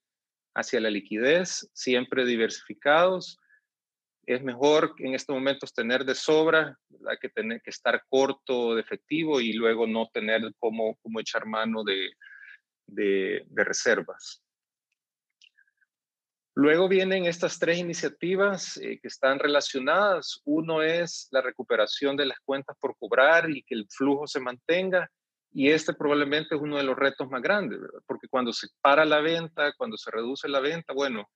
hacia 0.55 0.81
la 0.81 0.89
liquidez, 0.89 1.69
siempre 1.75 2.25
diversificados 2.25 3.39
es 4.29 4.43
mejor 4.43 4.95
en 4.99 5.15
estos 5.15 5.35
momentos 5.35 5.73
tener 5.73 6.05
de 6.05 6.15
sobra 6.15 6.79
que 7.19 7.31
tener 7.31 7.63
que 7.63 7.71
estar 7.71 8.03
corto 8.11 8.75
de 8.75 8.83
efectivo 8.83 9.41
y 9.41 9.55
luego 9.55 9.87
no 9.87 10.11
tener 10.13 10.43
como, 10.59 10.97
como 10.97 11.19
echar 11.19 11.47
mano 11.47 11.83
de, 11.83 12.11
de, 12.87 13.47
reservas. 13.65 14.43
Luego 16.59 16.88
vienen 16.88 17.25
estas 17.27 17.57
tres 17.61 17.79
iniciativas 17.79 18.79
eh, 18.79 18.99
que 19.01 19.07
están 19.07 19.38
relacionadas. 19.38 20.42
Uno 20.44 20.83
es 20.83 21.29
la 21.31 21.40
recuperación 21.40 22.16
de 22.16 22.27
las 22.27 22.40
cuentas 22.40 22.77
por 22.81 22.97
cobrar 22.99 23.49
y 23.49 23.62
que 23.62 23.77
el 23.77 23.87
flujo 23.88 24.27
se 24.27 24.40
mantenga. 24.40 25.09
Y 25.53 25.71
este 25.71 25.94
probablemente 25.94 26.57
es 26.57 26.61
uno 26.61 26.77
de 26.77 26.83
los 26.83 26.97
retos 26.97 27.31
más 27.31 27.42
grandes, 27.42 27.79
porque 28.09 28.27
cuando 28.27 28.53
se 28.53 28.66
para 28.81 29.05
la 29.05 29.21
venta, 29.21 29.73
cuando 29.79 29.97
se 29.97 30.11
reduce 30.11 30.49
la 30.49 30.59
venta, 30.59 30.92
bueno, 30.92 31.31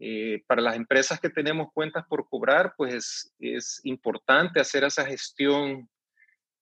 eh, 0.00 0.42
para 0.48 0.60
las 0.60 0.74
empresas 0.74 1.20
que 1.20 1.30
tenemos 1.30 1.68
cuentas 1.72 2.04
por 2.08 2.28
cobrar, 2.28 2.74
pues 2.76 3.32
es, 3.38 3.80
importante 3.84 4.58
hacer 4.58 4.82
esa 4.82 5.06
gestión, 5.06 5.88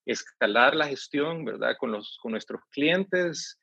escalar 0.04 0.76
la 0.76 0.86
gestión, 0.86 1.46
¿verdad? 1.46 1.74
Con, 1.78 1.92
los, 1.92 2.18
con 2.20 2.32
nuestros 2.32 2.60
clientes. 2.68 3.58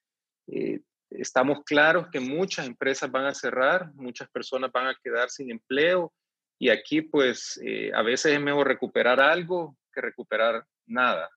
Eh, 0.48 0.80
estamos 1.17 1.63
claros 1.65 2.08
que 2.12 2.19
muchas 2.19 2.67
empresas 2.67 3.12
van 3.12 3.26
a 3.26 3.34
cerrar, 3.34 3.93
muchas 3.95 4.30
personas 4.30 4.71
van 4.71 4.88
a 4.88 4.95
quedar 5.04 5.30
sin 5.30 5.52
empleo 5.52 6.13
y 6.60 6.69
aquí 6.69 7.02
pues 7.02 7.60
eh, 7.63 7.91
a 7.93 8.02
veces 8.02 8.34
es 8.34 8.41
mejor 8.41 8.67
recuperar 8.67 9.19
algo 9.19 9.76
que 9.91 10.02
recuperar 10.02 10.65
nada. 10.86 11.30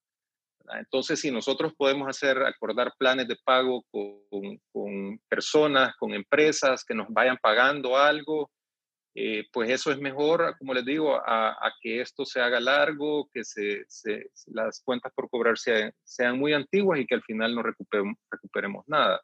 Entonces, 0.74 1.20
si 1.20 1.30
nosotros 1.30 1.72
podemos 1.76 2.08
hacer, 2.08 2.42
acordar 2.42 2.92
planes 2.98 3.28
de 3.28 3.36
pago 3.44 3.84
con, 3.90 4.60
con 4.72 5.18
personas, 5.28 5.94
con 5.96 6.12
empresas 6.12 6.84
que 6.84 6.94
nos 6.94 7.06
vayan 7.08 7.38
pagando 7.40 7.96
algo, 7.96 8.50
eh, 9.18 9.44
pues 9.50 9.70
eso 9.70 9.90
es 9.90 9.98
mejor, 9.98 10.56
como 10.58 10.74
les 10.74 10.84
digo, 10.84 11.16
a, 11.16 11.72
que 11.80 12.02
esto 12.02 12.26
se 12.26 12.38
haga 12.38 12.60
largo, 12.60 13.30
que 13.32 13.44
se, 13.44 13.84
se, 13.88 14.30
las 14.48 14.82
cuentas 14.84 15.10
por 15.14 15.30
cobrar 15.30 15.56
sean, 15.56 15.90
sean, 16.04 16.38
muy 16.38 16.52
antiguas 16.52 17.00
y 17.00 17.06
que 17.06 17.14
al 17.14 17.22
final 17.22 17.54
no 17.54 17.62
recuperemos, 17.62 18.14
recuperemos 18.30 18.84
nada. 18.86 19.22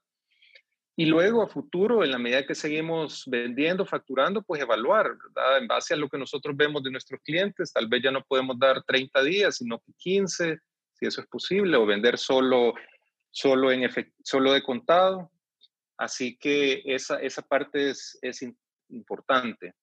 Y 0.95 1.07
luego 1.07 1.43
a 1.43 1.49
futuro, 1.49 2.05
en 2.05 2.11
la 2.11 2.19
medida 2.19 2.47
que 2.47 2.55
seguimos 2.55 3.25
vendiendo, 3.27 3.87
facturando, 3.87 4.43
pues 4.43 4.61
evaluar, 4.61 5.17
¿verdad? 5.17 5.59
En 5.59 5.67
base 5.67 5.95
a 5.95 5.97
lo 5.97 6.09
que 6.09 6.19
nosotros 6.19 6.55
vemos 6.55 6.83
de 6.83 6.91
nuestros 6.91 7.21
clientes, 7.23 7.73
tal 7.73 7.89
vez 7.89 8.03
ya 8.03 8.11
no 8.11 8.23
podemos 8.23 8.59
dar 8.59 8.83
30 8.83 9.23
días, 9.23 9.57
sino 9.57 9.79
que 9.79 9.93
15, 9.97 10.59
si 10.93 11.07
eso 11.07 11.23
es 11.23 11.27
posible, 11.29 11.79
o 11.79 11.87
vender 11.87 12.19
solo, 12.19 12.75
solo, 13.31 13.73
en 13.73 13.89
solo 14.23 14.53
de 14.53 14.63
contado. 14.63 15.31
Así 15.97 16.37
que 16.37 16.83
esa, 16.85 17.21
esa 17.23 17.41
parte 17.41 17.91
es, 17.91 18.19
es 18.21 18.45
importante. 18.91 19.75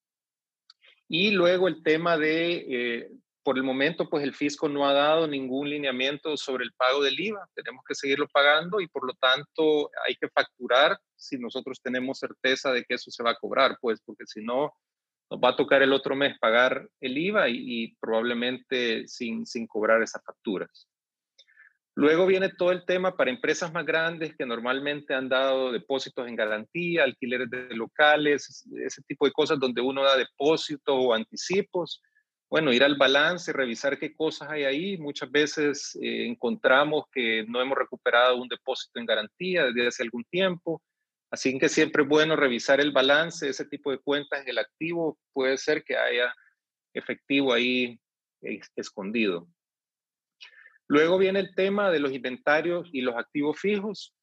Y 1.07 1.31
luego 1.31 1.67
el 1.67 1.81
tema 1.81 2.17
de, 2.17 2.65
eh, 2.69 3.11
por 3.43 3.57
el 3.57 3.63
momento, 3.63 4.09
pues 4.09 4.23
el 4.23 4.33
fisco 4.33 4.69
no 4.69 4.87
ha 4.87 4.93
dado 4.93 5.27
ningún 5.27 5.69
lineamiento 5.69 6.35
sobre 6.37 6.65
el 6.65 6.73
pago 6.73 7.01
del 7.03 7.19
IVA. 7.19 7.47
Tenemos 7.55 7.83
que 7.87 7.95
seguirlo 7.95 8.27
pagando 8.27 8.79
y 8.81 8.87
por 8.87 9.05
lo 9.05 9.13
tanto 9.13 9.89
hay 10.07 10.15
que 10.15 10.29
facturar 10.29 10.97
si 11.15 11.37
nosotros 11.37 11.81
tenemos 11.81 12.19
certeza 12.19 12.71
de 12.71 12.83
que 12.83 12.95
eso 12.95 13.11
se 13.11 13.23
va 13.23 13.31
a 13.31 13.35
cobrar, 13.35 13.77
pues 13.81 14.01
porque 14.05 14.25
si 14.25 14.41
no, 14.41 14.73
nos 15.29 15.39
va 15.39 15.49
a 15.49 15.55
tocar 15.55 15.81
el 15.81 15.93
otro 15.93 16.15
mes 16.15 16.37
pagar 16.39 16.87
el 16.99 17.17
IVA 17.17 17.49
y, 17.49 17.55
y 17.57 17.95
probablemente 17.95 19.07
sin, 19.07 19.45
sin 19.45 19.67
cobrar 19.67 20.01
esas 20.01 20.23
facturas. 20.23 20.87
Luego 21.99 22.25
viene 22.25 22.47
todo 22.47 22.71
el 22.71 22.85
tema 22.85 23.17
para 23.17 23.29
empresas 23.29 23.73
más 23.73 23.85
grandes 23.85 24.33
que 24.33 24.45
normalmente 24.45 25.13
han 25.13 25.27
dado 25.27 25.71
depósitos 25.73 26.27
en 26.29 26.35
garantía, 26.37 27.03
alquileres 27.03 27.49
de 27.49 27.75
locales, 27.75 28.65
ese 28.85 29.01
tipo 29.03 29.25
de 29.25 29.33
cosas 29.33 29.59
donde 29.59 29.81
uno 29.81 30.03
da 30.03 30.15
depósitos 30.15 30.95
o 30.97 31.13
anticipos. 31.13 32.01
Bueno, 32.49 32.73
ir 32.73 32.83
al 32.83 32.95
balance, 32.95 33.53
revisar 33.53 33.99
qué 33.99 34.13
cosas 34.13 34.49
hay 34.49 34.63
ahí. 34.63 34.97
Muchas 34.97 35.29
veces 35.29 35.95
eh, 36.01 36.25
encontramos 36.25 37.05
que 37.11 37.45
no 37.47 37.61
hemos 37.61 37.77
recuperado 37.77 38.37
un 38.37 38.47
depósito 38.47 38.99
en 38.99 39.05
garantía 39.05 39.65
desde 39.65 39.87
hace 39.87 40.03
algún 40.03 40.23
tiempo. 40.25 40.81
Así 41.31 41.59
que 41.59 41.69
siempre 41.69 42.03
es 42.03 42.09
bueno 42.09 42.35
revisar 42.35 42.81
el 42.81 42.91
balance, 42.91 43.47
ese 43.47 43.65
tipo 43.65 43.91
de 43.91 43.99
cuentas 43.99 44.41
en 44.41 44.49
el 44.49 44.57
activo. 44.57 45.19
Puede 45.31 45.57
ser 45.57 45.83
que 45.83 45.95
haya 45.95 46.33
efectivo 46.93 47.53
ahí 47.53 47.99
escondido. 48.75 49.47
Luego 50.87 51.19
viene 51.19 51.39
el 51.39 51.53
tema 51.53 51.91
de 51.91 51.99
los 51.99 52.11
inventarios 52.11 52.89
y 52.91 53.01
los 53.01 53.15
activos 53.15 53.59
fijos. 53.59 54.15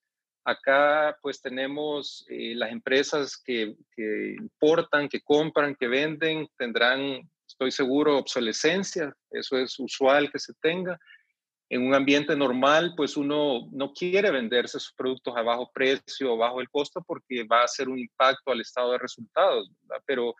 Acá 0.44 1.16
pues 1.22 1.40
tenemos 1.40 2.26
eh, 2.28 2.54
las 2.56 2.72
empresas 2.72 3.36
que, 3.36 3.76
importan, 3.96 5.08
que 5.08 5.20
compran, 5.20 5.76
que 5.76 5.86
venden, 5.86 6.48
tendrán, 6.56 7.20
estoy 7.46 7.70
seguro, 7.70 8.18
obsolescencia. 8.18 9.14
Eso 9.30 9.56
es 9.58 9.78
usual 9.78 10.30
que 10.30 10.38
se 10.38 10.52
tenga. 10.60 10.98
En 11.68 11.86
un 11.86 11.94
ambiente 11.94 12.36
normal, 12.36 12.94
pues 12.96 13.16
uno 13.16 13.68
no 13.72 13.92
quiere 13.92 14.30
venderse 14.30 14.78
sus 14.78 14.92
productos 14.94 15.36
a 15.36 15.42
bajo 15.42 15.70
precio 15.72 16.34
o 16.34 16.36
bajo 16.36 16.60
el 16.60 16.70
costo 16.70 17.02
porque 17.04 17.44
va 17.44 17.62
a 17.62 17.64
hacer 17.64 17.88
un 17.88 17.98
impacto 17.98 18.52
al 18.52 18.60
estado 18.60 18.92
de 18.92 18.98
resultados, 18.98 19.68
Pero 20.06 20.34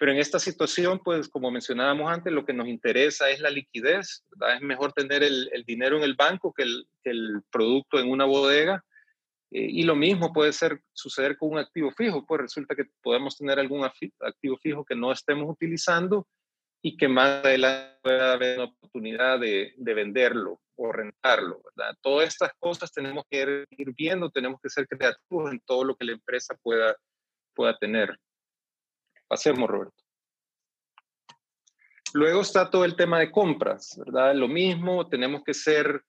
pero 0.00 0.12
en 0.12 0.18
esta 0.18 0.38
situación, 0.38 0.98
pues 1.04 1.28
como 1.28 1.50
mencionábamos 1.50 2.10
antes, 2.10 2.32
lo 2.32 2.46
que 2.46 2.54
nos 2.54 2.68
interesa 2.68 3.28
es 3.28 3.38
la 3.38 3.50
liquidez. 3.50 4.24
¿verdad? 4.30 4.56
Es 4.56 4.62
mejor 4.62 4.94
tener 4.94 5.22
el, 5.22 5.50
dinero 5.66 5.98
en 5.98 6.04
el 6.04 6.14
banco 6.14 6.54
que 6.54 6.62
el, 6.62 6.88
el 7.04 7.42
producto 7.52 8.00
en 8.00 8.10
una 8.10 8.24
bodega. 8.24 8.82
Eh, 9.50 9.66
y 9.70 9.82
lo 9.82 9.96
mismo 9.96 10.32
puede 10.32 10.52
ser, 10.52 10.82
suceder 10.92 11.36
con 11.36 11.50
un 11.50 11.58
activo 11.58 11.90
fijo. 11.92 12.24
Pues 12.26 12.42
resulta 12.42 12.74
que 12.74 12.84
podemos 13.02 13.36
tener 13.36 13.58
algún 13.58 13.84
activo 13.84 14.56
fijo 14.58 14.84
que 14.84 14.94
no 14.94 15.12
estemos 15.12 15.48
utilizando 15.48 16.26
y 16.82 16.96
que 16.96 17.08
más 17.08 17.44
adelante 17.44 17.98
pueda 18.02 18.32
haber 18.32 18.58
una 18.58 18.68
oportunidad 18.68 19.38
de, 19.38 19.74
de 19.76 19.94
venderlo 19.94 20.60
o 20.76 20.92
rentarlo. 20.92 21.60
¿verdad? 21.76 21.94
Todas 22.00 22.28
estas 22.28 22.52
cosas 22.58 22.90
tenemos 22.92 23.24
que 23.28 23.66
ir 23.70 23.94
viendo, 23.94 24.30
tenemos 24.30 24.60
que 24.62 24.70
ser 24.70 24.88
creativos 24.88 25.50
en 25.50 25.60
todo 25.60 25.84
lo 25.84 25.96
que 25.96 26.06
la 26.06 26.12
empresa 26.12 26.56
pueda, 26.62 26.96
pueda 27.54 27.76
tener. 27.76 28.18
Pasemos, 29.28 29.68
Roberto. 29.68 30.02
Luego 32.12 32.40
está 32.40 32.68
todo 32.70 32.84
el 32.84 32.96
tema 32.96 33.20
de 33.20 33.30
compras, 33.30 33.96
¿verdad? 34.04 34.34
Lo 34.34 34.48
mismo, 34.48 35.08
tenemos 35.08 35.44
que 35.44 35.54
ser 35.54 36.02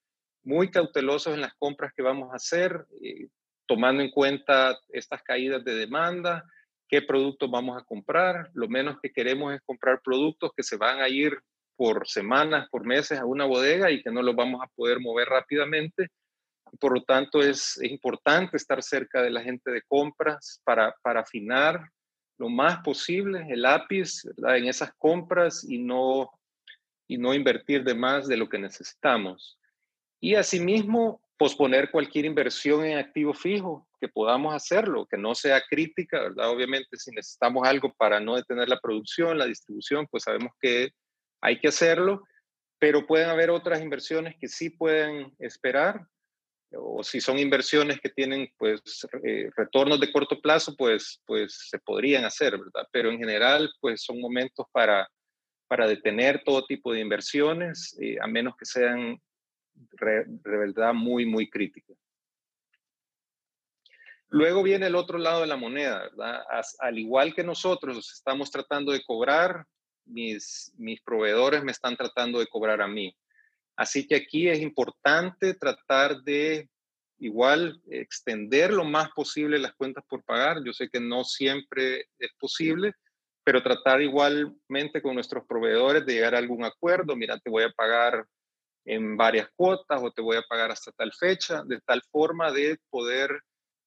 muy 0.43 0.71
cautelosos 0.71 1.33
en 1.33 1.41
las 1.41 1.53
compras 1.55 1.93
que 1.95 2.01
vamos 2.01 2.31
a 2.31 2.35
hacer, 2.35 2.85
eh, 3.01 3.27
tomando 3.67 4.03
en 4.03 4.11
cuenta 4.11 4.77
estas 4.89 5.21
caídas 5.23 5.63
de 5.63 5.75
demanda, 5.75 6.43
qué 6.87 7.01
productos 7.01 7.49
vamos 7.49 7.81
a 7.81 7.85
comprar. 7.85 8.49
Lo 8.53 8.67
menos 8.67 8.97
que 9.01 9.11
queremos 9.11 9.53
es 9.53 9.61
comprar 9.61 10.01
productos 10.03 10.51
que 10.55 10.63
se 10.63 10.77
van 10.77 10.99
a 10.99 11.07
ir 11.07 11.37
por 11.77 12.07
semanas, 12.07 12.67
por 12.69 12.85
meses 12.85 13.17
a 13.17 13.25
una 13.25 13.45
bodega 13.45 13.89
y 13.89 14.03
que 14.03 14.11
no 14.11 14.21
los 14.21 14.35
vamos 14.35 14.61
a 14.61 14.67
poder 14.75 14.99
mover 14.99 15.27
rápidamente. 15.29 16.09
Por 16.79 16.93
lo 16.93 17.03
tanto, 17.03 17.41
es, 17.41 17.81
importante 17.81 18.57
estar 18.57 18.83
cerca 18.83 19.21
de 19.21 19.29
la 19.29 19.41
gente 19.41 19.71
de 19.71 19.81
compras 19.83 20.61
para, 20.63 20.93
afinar 21.03 21.89
lo 22.37 22.49
más 22.49 22.79
posible 22.79 23.45
el 23.49 23.61
lápiz 23.61 24.23
en 24.37 24.67
esas 24.67 24.93
compras 24.97 25.63
y 25.67 25.77
no, 25.77 26.29
y 27.07 27.17
no 27.17 27.33
invertir 27.33 27.83
de 27.83 27.95
más 27.95 28.27
de 28.27 28.37
lo 28.37 28.49
que 28.49 28.59
necesitamos. 28.59 29.57
Y 30.21 30.35
asimismo, 30.35 31.21
posponer 31.37 31.89
cualquier 31.89 32.25
inversión 32.25 32.85
en 32.85 32.99
activo 32.99 33.33
fijo, 33.33 33.87
que 33.99 34.07
podamos 34.07 34.53
hacerlo, 34.53 35.07
que 35.07 35.17
no 35.17 35.33
sea 35.33 35.59
crítica, 35.67 36.21
¿verdad? 36.21 36.51
Obviamente, 36.51 36.97
si 36.97 37.09
necesitamos 37.09 37.67
algo 37.67 37.91
para 37.93 38.19
no 38.19 38.35
detener 38.35 38.69
la 38.69 38.79
producción, 38.79 39.39
la 39.39 39.47
distribución, 39.47 40.07
pues 40.09 40.23
sabemos 40.23 40.51
que 40.61 40.91
hay 41.41 41.59
que 41.59 41.69
hacerlo, 41.69 42.23
pero 42.77 43.07
pueden 43.07 43.29
haber 43.29 43.49
otras 43.49 43.81
inversiones 43.81 44.35
que 44.39 44.47
sí 44.47 44.69
pueden 44.69 45.33
esperar, 45.39 46.05
o 46.73 47.03
si 47.03 47.19
son 47.19 47.39
inversiones 47.39 47.99
que 47.99 48.09
tienen 48.09 48.47
pues 48.57 49.07
eh, 49.23 49.49
retornos 49.55 49.99
de 49.99 50.11
corto 50.11 50.39
plazo, 50.39 50.75
pues, 50.75 51.21
pues 51.25 51.67
se 51.69 51.79
podrían 51.79 52.23
hacer, 52.23 52.51
¿verdad? 52.51 52.87
Pero 52.91 53.11
en 53.11 53.17
general, 53.17 53.69
pues 53.79 54.03
son 54.03 54.21
momentos 54.21 54.67
para, 54.71 55.09
para 55.67 55.87
detener 55.87 56.43
todo 56.43 56.65
tipo 56.65 56.93
de 56.93 56.99
inversiones, 56.99 57.97
eh, 57.99 58.17
a 58.21 58.27
menos 58.27 58.55
que 58.57 58.65
sean 58.65 59.19
verdad 60.43 60.93
muy, 60.93 61.25
muy 61.25 61.49
crítica. 61.49 61.93
Luego 64.29 64.63
viene 64.63 64.87
el 64.87 64.95
otro 64.95 65.17
lado 65.17 65.41
de 65.41 65.47
la 65.47 65.57
moneda, 65.57 65.99
¿verdad? 65.99 66.43
al 66.79 66.97
igual 66.97 67.35
que 67.35 67.43
nosotros 67.43 68.11
estamos 68.13 68.49
tratando 68.49 68.93
de 68.93 69.03
cobrar, 69.03 69.65
mis, 70.05 70.73
mis 70.77 71.01
proveedores 71.01 71.63
me 71.63 71.71
están 71.71 71.97
tratando 71.97 72.39
de 72.39 72.47
cobrar 72.47 72.81
a 72.81 72.87
mí. 72.87 73.15
Así 73.75 74.07
que 74.07 74.15
aquí 74.15 74.47
es 74.47 74.59
importante 74.59 75.53
tratar 75.53 76.21
de 76.21 76.69
igual 77.17 77.81
extender 77.89 78.73
lo 78.73 78.83
más 78.83 79.09
posible 79.11 79.59
las 79.59 79.73
cuentas 79.73 80.03
por 80.07 80.23
pagar. 80.23 80.63
Yo 80.63 80.73
sé 80.73 80.89
que 80.89 80.99
no 80.99 81.23
siempre 81.23 82.07
es 82.17 82.31
posible, 82.39 82.93
pero 83.43 83.61
tratar 83.61 84.01
igualmente 84.01 85.01
con 85.01 85.15
nuestros 85.15 85.45
proveedores 85.45 86.05
de 86.05 86.13
llegar 86.13 86.35
a 86.35 86.39
algún 86.39 86.63
acuerdo. 86.63 87.15
Mira, 87.15 87.39
te 87.39 87.49
voy 87.49 87.63
a 87.63 87.71
pagar 87.71 88.25
en 88.85 89.17
varias 89.17 89.49
cuotas 89.55 90.01
o 90.01 90.11
te 90.11 90.21
voy 90.21 90.37
a 90.37 90.43
pagar 90.43 90.71
hasta 90.71 90.91
tal 90.91 91.11
fecha, 91.13 91.63
de 91.65 91.79
tal 91.81 92.01
forma 92.11 92.51
de 92.51 92.77
poder 92.89 93.41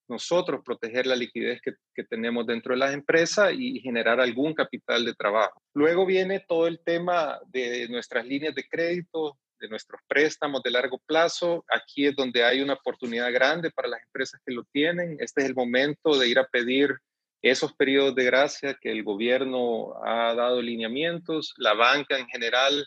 nosotros 0.07 0.61
proteger 0.63 1.07
la 1.07 1.15
liquidez 1.15 1.59
que, 1.61 1.73
tenemos 2.03 2.45
dentro 2.45 2.73
de 2.73 2.79
las 2.79 2.93
empresas 2.93 3.53
y 3.57 3.79
generar 3.79 4.19
algún 4.19 4.53
capital 4.53 5.03
de 5.05 5.15
trabajo. 5.15 5.61
Luego 5.73 6.05
viene 6.05 6.41
todo 6.47 6.67
el 6.67 6.79
tema 6.83 7.39
de 7.47 7.87
nuestras 7.89 8.25
líneas 8.25 8.53
de 8.53 8.67
crédito, 8.67 9.37
de 9.59 9.69
nuestros 9.69 10.01
préstamos 10.07 10.61
de 10.61 10.71
largo 10.71 10.99
plazo. 11.05 11.65
Aquí 11.73 12.05
es 12.05 12.15
donde 12.15 12.43
hay 12.43 12.61
una 12.61 12.73
oportunidad 12.73 13.31
grande 13.31 13.71
para 13.71 13.87
las 13.87 14.01
empresas 14.03 14.39
que 14.45 14.53
lo 14.53 14.63
tienen. 14.71 15.17
Este 15.19 15.41
es 15.41 15.47
el 15.47 15.55
momento 15.55 16.17
de 16.17 16.27
ir 16.27 16.37
a 16.37 16.47
pedir 16.47 16.95
esos 17.41 17.73
periodos 17.73 18.15
de 18.15 18.25
gracia 18.25 18.77
que 18.79 18.91
el 18.91 19.03
gobierno 19.03 19.95
ha 20.03 20.33
dado 20.35 20.61
lineamientos. 20.61 21.53
La 21.57 21.73
banca 21.73 22.17
en 22.17 22.27
general 22.27 22.85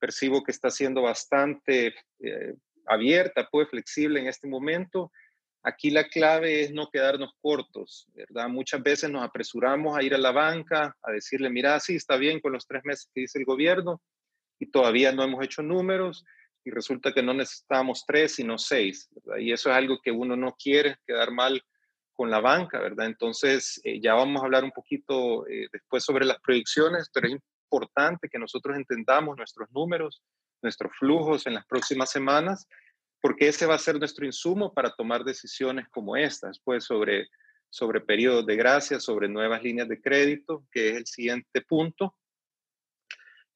percibo 0.00 0.42
que 0.42 0.50
está 0.50 0.70
siendo 0.70 1.02
bastante 1.02 1.94
eh, 2.20 2.54
abierta, 2.86 3.48
pues 3.50 3.68
flexible 3.68 4.20
en 4.20 4.26
este 4.26 4.48
momento. 4.48 5.12
Aquí 5.62 5.90
la 5.90 6.08
clave 6.08 6.62
es 6.62 6.72
no 6.72 6.88
quedarnos 6.90 7.32
cortos, 7.40 8.08
¿verdad? 8.14 8.48
Muchas 8.48 8.82
veces 8.82 9.10
nos 9.10 9.22
apresuramos 9.22 9.96
a 9.96 10.02
ir 10.02 10.14
a 10.14 10.18
la 10.18 10.32
banca, 10.32 10.96
a 11.02 11.12
decirle, 11.12 11.50
mira, 11.50 11.78
sí, 11.80 11.96
está 11.96 12.16
bien 12.16 12.40
con 12.40 12.52
los 12.52 12.66
tres 12.66 12.82
meses 12.84 13.10
que 13.14 13.20
dice 13.20 13.38
el 13.38 13.44
gobierno 13.44 14.00
y 14.58 14.70
todavía 14.70 15.12
no 15.12 15.22
hemos 15.22 15.44
hecho 15.44 15.62
números 15.62 16.24
y 16.64 16.70
resulta 16.70 17.12
que 17.12 17.22
no 17.22 17.34
necesitamos 17.34 18.04
tres, 18.06 18.34
sino 18.34 18.58
seis, 18.58 19.08
¿verdad? 19.10 19.38
Y 19.38 19.52
eso 19.52 19.70
es 19.70 19.76
algo 19.76 20.00
que 20.02 20.10
uno 20.10 20.34
no 20.34 20.56
quiere 20.58 20.96
quedar 21.06 21.30
mal 21.30 21.62
con 22.12 22.30
la 22.30 22.40
banca, 22.40 22.78
¿verdad? 22.78 23.06
Entonces, 23.06 23.80
eh, 23.84 24.00
ya 24.00 24.14
vamos 24.14 24.42
a 24.42 24.44
hablar 24.44 24.64
un 24.64 24.72
poquito 24.72 25.46
eh, 25.46 25.68
después 25.72 26.04
sobre 26.04 26.26
las 26.26 26.38
proyecciones, 26.40 27.10
pero 27.12 27.28
es 27.28 27.34
importante 27.70 28.28
que 28.28 28.38
nosotros 28.38 28.76
entendamos 28.76 29.36
nuestros 29.36 29.70
números, 29.70 30.22
nuestros 30.60 30.92
flujos 30.98 31.46
en 31.46 31.54
las 31.54 31.66
próximas 31.66 32.10
semanas, 32.10 32.66
porque 33.20 33.48
ese 33.48 33.66
va 33.66 33.76
a 33.76 33.78
ser 33.78 33.98
nuestro 33.98 34.26
insumo 34.26 34.74
para 34.74 34.90
tomar 34.90 35.22
decisiones 35.24 35.88
como 35.90 36.16
estas, 36.16 36.58
pues 36.64 36.84
sobre, 36.84 37.28
sobre 37.68 38.00
periodos 38.00 38.44
de 38.46 38.56
gracia, 38.56 38.98
sobre 38.98 39.28
nuevas 39.28 39.62
líneas 39.62 39.88
de 39.88 40.00
crédito, 40.00 40.64
que 40.72 40.90
es 40.90 40.96
el 40.96 41.06
siguiente 41.06 41.60
punto. 41.62 42.16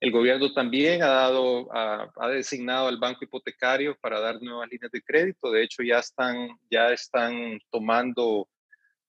El 0.01 0.13
gobierno 0.13 0.53
también 0.53 1.03
ha, 1.03 1.09
dado, 1.09 1.69
ha, 1.73 2.29
designado 2.29 2.89
al 2.89 2.99
banco 2.99 3.25
hipotecario 3.25 3.97
para 4.01 4.21
dar 4.21 4.41
nuevas 4.41 4.69
líneas 4.71 4.93
de 4.93 5.03
crédito. 5.03 5.51
De 5.51 5.63
hecho, 5.63 5.83
ya 5.83 5.99
están, 5.99 6.49
ya 6.71 6.91
están 6.91 7.59
tomando, 7.71 8.49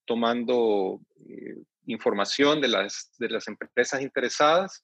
tomando 0.06 1.02
eh, 1.28 1.58
información 1.88 2.62
de 2.62 2.70
las, 2.70 3.14
de 3.18 3.30
las 3.30 3.48
empresas 3.48 4.02
interesadas 4.02 4.82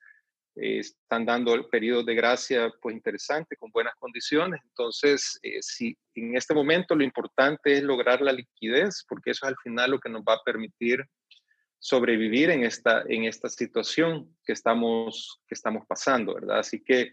eh, 0.56 0.80
están 0.80 1.26
dando 1.26 1.54
el 1.54 1.66
periodo 1.66 2.04
de 2.04 2.16
gracia 2.16 2.72
pues 2.82 2.96
interesante, 2.96 3.56
con 3.56 3.72
buenas 3.72 3.96
condiciones. 3.96 4.62
Entonces, 4.66 5.40
eh, 5.44 5.62
si 5.62 5.98
en 6.16 6.36
este 6.36 6.54
momento 6.54 6.96
lo 6.96 7.04
importante 7.04 7.74
es 7.74 7.84
lograr 7.84 8.22
la 8.22 8.34
liquidez, 8.34 9.06
porque 9.08 9.32
eso 9.32 9.46
es 9.46 9.50
al 9.50 9.58
final 9.64 9.92
lo 9.92 10.00
que 10.00 10.10
nos 10.10 10.24
va 10.24 10.34
a 10.34 10.44
permitir 10.44 11.06
sobrevivir 11.80 12.50
en 12.52 12.64
esta, 12.64 13.04
en 13.08 13.24
esta 13.24 13.50
situación 13.50 14.36
que 14.44 14.54
estamos, 14.54 15.42
que 15.48 15.56
estamos 15.56 15.86
pasando, 15.88 16.36
¿verdad? 16.36 16.60
Así 16.60 16.84
que 16.84 17.12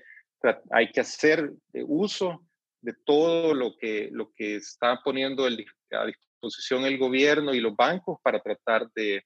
hay 0.70 0.90
que 0.90 1.00
hacer 1.00 1.50
uso 1.86 2.44
de 2.80 2.94
todo 3.04 3.54
lo 3.54 3.76
que, 3.76 4.08
lo 4.12 4.30
que 4.32 4.56
está 4.56 5.00
poniendo 5.02 5.46
a 5.46 6.06
disposición 6.06 6.84
el 6.84 6.98
gobierno 6.98 7.54
y 7.54 7.60
los 7.60 7.74
bancos 7.74 8.18
para 8.22 8.40
tratar 8.40 8.90
de, 8.94 9.24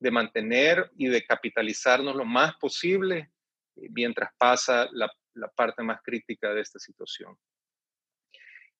de 0.00 0.10
mantener 0.10 0.90
y 0.96 1.08
de 1.08 1.24
capitalizarnos 1.24 2.16
lo 2.16 2.24
más 2.24 2.54
posible 2.56 3.30
mientras 3.90 4.30
pasa 4.38 4.88
la, 4.92 5.10
parte 5.56 5.82
más 5.82 6.00
crítica 6.02 6.52
de 6.52 6.60
esta 6.60 6.78
situación. 6.78 7.36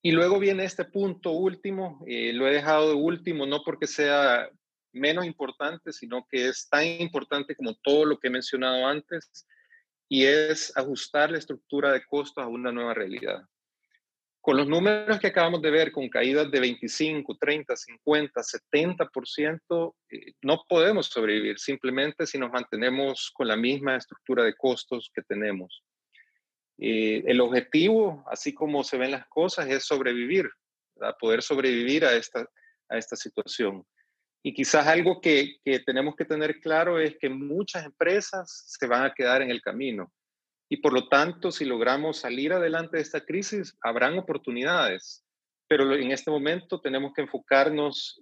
Y 0.02 0.12
luego 0.12 0.38
viene 0.38 0.64
este 0.64 0.84
punto 0.84 1.30
último, 1.32 2.02
eh, 2.06 2.32
lo 2.32 2.46
he 2.46 2.52
dejado 2.52 2.88
de 2.88 2.94
último 2.94 3.46
no 3.46 3.62
porque 3.64 3.86
sea 3.86 4.48
menos 4.92 5.24
importante, 5.24 5.92
sino 5.92 6.26
que 6.28 6.48
es 6.48 6.68
tan 6.68 6.86
importante 6.86 7.54
como 7.54 7.74
todo 7.76 8.04
lo 8.04 8.18
que 8.18 8.28
he 8.28 8.30
mencionado 8.30 8.86
antes, 8.86 9.46
y 10.08 10.24
es 10.24 10.76
ajustar 10.76 11.30
la 11.30 11.38
estructura 11.38 11.92
de 11.92 12.04
costos 12.04 12.42
a 12.42 12.48
una 12.48 12.72
nueva 12.72 12.94
realidad. 12.94 13.42
Con 14.42 14.56
los 14.56 14.66
números 14.66 15.20
que 15.20 15.26
acabamos 15.26 15.60
de 15.60 15.70
ver, 15.70 15.92
con 15.92 16.08
caídas 16.08 16.50
de 16.50 16.60
25, 16.60 17.36
30, 17.38 17.76
50, 17.76 18.40
70%, 18.40 19.94
no 20.40 20.64
podemos 20.66 21.06
sobrevivir 21.06 21.58
simplemente 21.58 22.26
si 22.26 22.38
nos 22.38 22.50
mantenemos 22.50 23.30
con 23.34 23.46
la 23.46 23.56
misma 23.56 23.96
estructura 23.96 24.42
de 24.42 24.54
costos 24.54 25.10
que 25.14 25.20
tenemos. 25.22 25.82
Eh, 26.78 27.22
el 27.26 27.42
objetivo, 27.42 28.24
así 28.28 28.54
como 28.54 28.82
se 28.82 28.96
ven 28.96 29.10
las 29.10 29.28
cosas, 29.28 29.68
es 29.68 29.84
sobrevivir, 29.84 30.48
poder 31.18 31.42
sobrevivir 31.42 32.06
a 32.06 32.14
esta, 32.14 32.48
a 32.88 32.96
esta 32.96 33.16
situación. 33.16 33.84
Y 34.42 34.54
quizás 34.54 34.86
algo 34.86 35.20
que, 35.20 35.56
que 35.62 35.80
tenemos 35.80 36.16
que 36.16 36.24
tener 36.24 36.60
claro 36.60 36.98
es 36.98 37.14
que 37.18 37.28
muchas 37.28 37.84
empresas 37.84 38.64
se 38.66 38.86
van 38.86 39.04
a 39.04 39.12
quedar 39.12 39.42
en 39.42 39.50
el 39.50 39.60
camino 39.60 40.10
y 40.72 40.76
por 40.76 40.92
lo 40.92 41.08
tanto, 41.08 41.50
si 41.50 41.64
logramos 41.64 42.18
salir 42.18 42.52
adelante 42.52 42.96
de 42.96 43.02
esta 43.02 43.24
crisis, 43.24 43.76
habrán 43.82 44.16
oportunidades. 44.16 45.24
Pero 45.68 45.92
en 45.96 46.12
este 46.12 46.30
momento 46.30 46.80
tenemos 46.80 47.12
que 47.12 47.22
enfocarnos, 47.22 48.20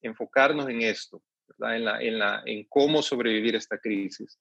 enfocarnos 0.00 0.70
en 0.70 0.80
esto, 0.80 1.22
En, 1.58 1.84
la, 1.84 2.00
en, 2.00 2.18
la, 2.18 2.42
en 2.46 2.64
cómo 2.70 3.02
sobrevivir 3.02 3.54
esta 3.54 3.76
crisis. 3.76 4.38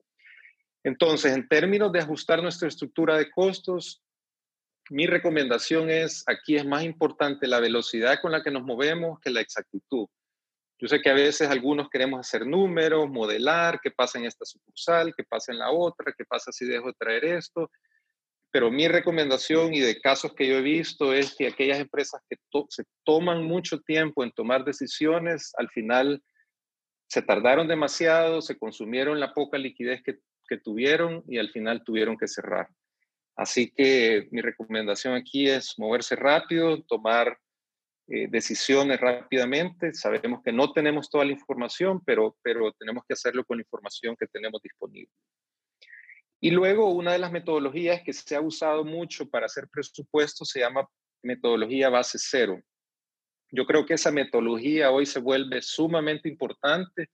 Entonces, 0.86 1.34
en 1.34 1.50
términos 1.50 1.91
de 1.91 2.00
ajustar 2.00 2.41
nuestra 2.41 2.69
estructura 2.69 3.17
de 3.17 3.30
costos, 3.30 4.02
mi 4.89 5.06
recomendación 5.06 5.89
es, 5.89 6.24
aquí 6.28 6.56
es 6.56 6.65
más 6.65 6.84
importante 6.84 7.45
la 7.45 7.60
velocidad 7.60 8.22
con 8.22 8.32
la 8.32 8.41
que 8.41 8.52
nos 8.52 8.63
movemos 8.63 9.19
que 9.19 9.32
la 9.32 9.41
exactitud. 9.41 10.08
Yo 10.82 10.88
sé 10.88 11.02
que 11.02 11.10
a 11.10 11.13
veces 11.13 11.50
algunos 11.50 11.89
queremos 11.89 12.22
hacer 12.22 12.48
números, 12.48 13.10
modelar, 13.10 13.82
qué 13.82 13.92
pasa 13.92 14.18
en 14.18 14.26
esta 14.26 14.46
sucursal, 14.46 15.13
qué 15.15 15.26
pasa 15.26 15.52
en 15.52 15.60
la 15.60 15.72
otra, 15.72 16.13
qué 16.18 16.24
pasa 16.24 16.54
si 16.54 16.65
dejo 16.65 16.88
de 16.88 16.94
traer 16.94 17.26
esto. 17.26 17.70
Pero 18.50 18.72
mi 18.72 18.88
recomendación 18.88 19.74
y 19.74 19.82
de 19.82 20.00
casos 20.00 20.34
que 20.34 20.48
yo 20.48 20.58
he 20.58 20.62
visto 20.62 21.13
es 21.13 21.36
que 21.36 21.48
aquellas 21.48 21.80
empresas 21.80 22.22
que 22.30 22.38
se 22.70 22.86
toman 23.04 23.44
mucho 23.44 23.82
tiempo 23.82 24.24
en 24.24 24.32
tomar 24.32 24.63
decisiones, 24.63 25.52
al 25.58 25.70
final 25.70 26.24
se 27.08 27.22
tardaron 27.22 27.68
demasiado, 27.68 28.42
se 28.42 28.58
consumieron 28.58 29.20
la 29.20 29.34
poca 29.34 29.58
liquidez 29.58 30.02
que, 30.02 30.20
que 30.48 30.58
tuvieron 30.58 31.24
y 31.28 31.39
al 31.39 31.50
final 31.50 31.84
tuvieron 31.84 32.18
que 32.18 32.28
cerrar. 32.28 32.70
Así 33.36 33.70
que 33.72 34.30
mi 34.32 34.42
recomendación 34.42 35.13
aquí 35.13 35.50
es 35.50 35.78
moverse 35.78 36.15
rápido, 36.15 36.82
tomar 36.84 37.38
eh, 38.12 38.28
decisiones 38.28 39.00
rápidamente. 39.00 39.93
Sabemos 39.93 40.41
que 40.43 40.52
no 40.52 40.74
tenemos 40.74 41.10
toda 41.12 41.26
la 41.26 41.32
información, 41.32 42.02
pero, 42.04 42.36
pero 42.41 42.72
tenemos 42.74 43.04
que 43.08 43.13
hacerlo 43.13 43.45
con 43.45 43.58
la 43.58 43.62
información 43.62 44.15
que 44.19 44.26
tenemos 44.26 44.60
disponible. 44.63 45.12
Y 46.41 46.50
luego 46.50 46.89
una 46.89 47.12
de 47.12 47.19
las 47.19 47.32
metodologías 47.32 48.02
que 48.04 48.13
se 48.13 48.36
ha 48.36 48.41
usado 48.41 48.84
mucho 48.84 49.30
para 49.30 49.45
hacer 49.45 49.67
presupuestos 49.72 50.50
se 50.50 50.62
llama 50.62 50.88
metodología 51.22 51.89
base 51.89 52.17
cero. 52.19 52.60
Yo 53.52 53.65
creo 53.67 53.86
que 53.86 53.93
esa 53.95 54.12
metodología 54.12 54.89
hoy 54.89 55.06
se 55.06 55.19
vuelve 55.19 55.62
sumamente 55.62 56.30
importante, 56.30 57.10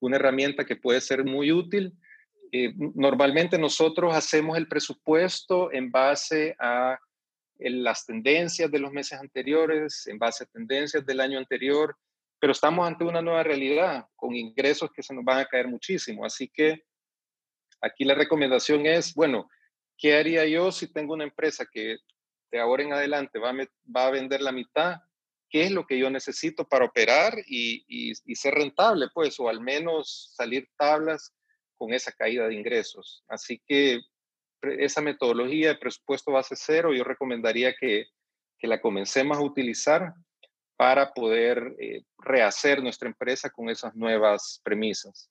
una 0.00 0.16
herramienta 0.16 0.64
que 0.64 0.76
puede 0.76 1.00
ser 1.00 1.24
muy 1.24 1.52
útil. 1.52 1.92
Eh, 2.50 2.72
normalmente 2.76 3.56
nosotros 3.56 4.16
hacemos 4.16 4.56
el 4.56 4.66
presupuesto 4.66 5.70
en 5.72 5.92
base 5.92 6.56
a 6.58 6.98
las 7.60 8.06
tendencias 8.06 8.70
de 8.70 8.78
los 8.78 8.92
meses 8.92 9.20
anteriores, 9.20 10.06
en 10.06 10.18
base 10.18 10.44
a 10.44 10.46
tendencias 10.46 11.04
del 11.04 11.20
año 11.20 11.38
anterior, 11.38 11.96
pero 12.38 12.52
estamos 12.52 12.86
ante 12.86 13.04
una 13.04 13.20
nueva 13.20 13.42
realidad 13.42 14.06
con 14.16 14.34
ingresos 14.34 14.90
que 14.94 15.02
se 15.02 15.14
nos 15.14 15.24
van 15.24 15.40
a 15.40 15.46
caer 15.46 15.68
muchísimo. 15.68 16.24
Así 16.24 16.48
que 16.48 16.84
aquí 17.80 18.04
la 18.04 18.14
recomendación 18.14 18.86
es, 18.86 19.14
bueno, 19.14 19.48
¿qué 19.98 20.16
haría 20.16 20.46
yo 20.46 20.72
si 20.72 20.90
tengo 20.90 21.14
una 21.14 21.24
empresa 21.24 21.66
que 21.70 21.98
de 22.50 22.60
ahora 22.60 22.82
en 22.82 22.92
adelante 22.92 23.38
va 23.38 23.50
a, 23.50 23.54
va 23.94 24.06
a 24.06 24.10
vender 24.10 24.40
la 24.40 24.52
mitad? 24.52 24.96
qué 25.50 25.64
es 25.64 25.72
lo 25.72 25.86
que 25.86 25.98
yo 25.98 26.08
necesito 26.08 26.66
para 26.66 26.84
operar 26.84 27.34
y, 27.46 28.14
ser 28.34 28.54
rentable, 28.54 29.08
pues, 29.12 29.38
o 29.40 29.48
al 29.48 29.60
menos 29.60 30.32
salir 30.36 30.68
tablas 30.78 31.34
con 31.76 31.92
esa 31.92 32.12
caída 32.12 32.46
de 32.46 32.54
ingresos. 32.54 33.24
Así 33.28 33.60
que 33.66 34.00
esa 34.62 35.00
metodología 35.00 35.68
de 35.68 35.76
presupuesto 35.76 36.32
base 36.32 36.54
cero, 36.56 36.92
yo 36.92 37.04
recomendaría 37.04 37.74
que, 37.74 38.06
la 38.62 38.80
comencemos 38.80 39.38
a 39.38 39.42
utilizar 39.42 40.12
para 40.76 41.14
poder 41.14 41.74
eh, 41.78 42.02
rehacer 42.18 42.82
nuestra 42.82 43.08
empresa 43.08 43.48
con 43.48 43.70
esas 43.70 43.94
nuevas 43.94 44.60
premisas. 44.62 45.30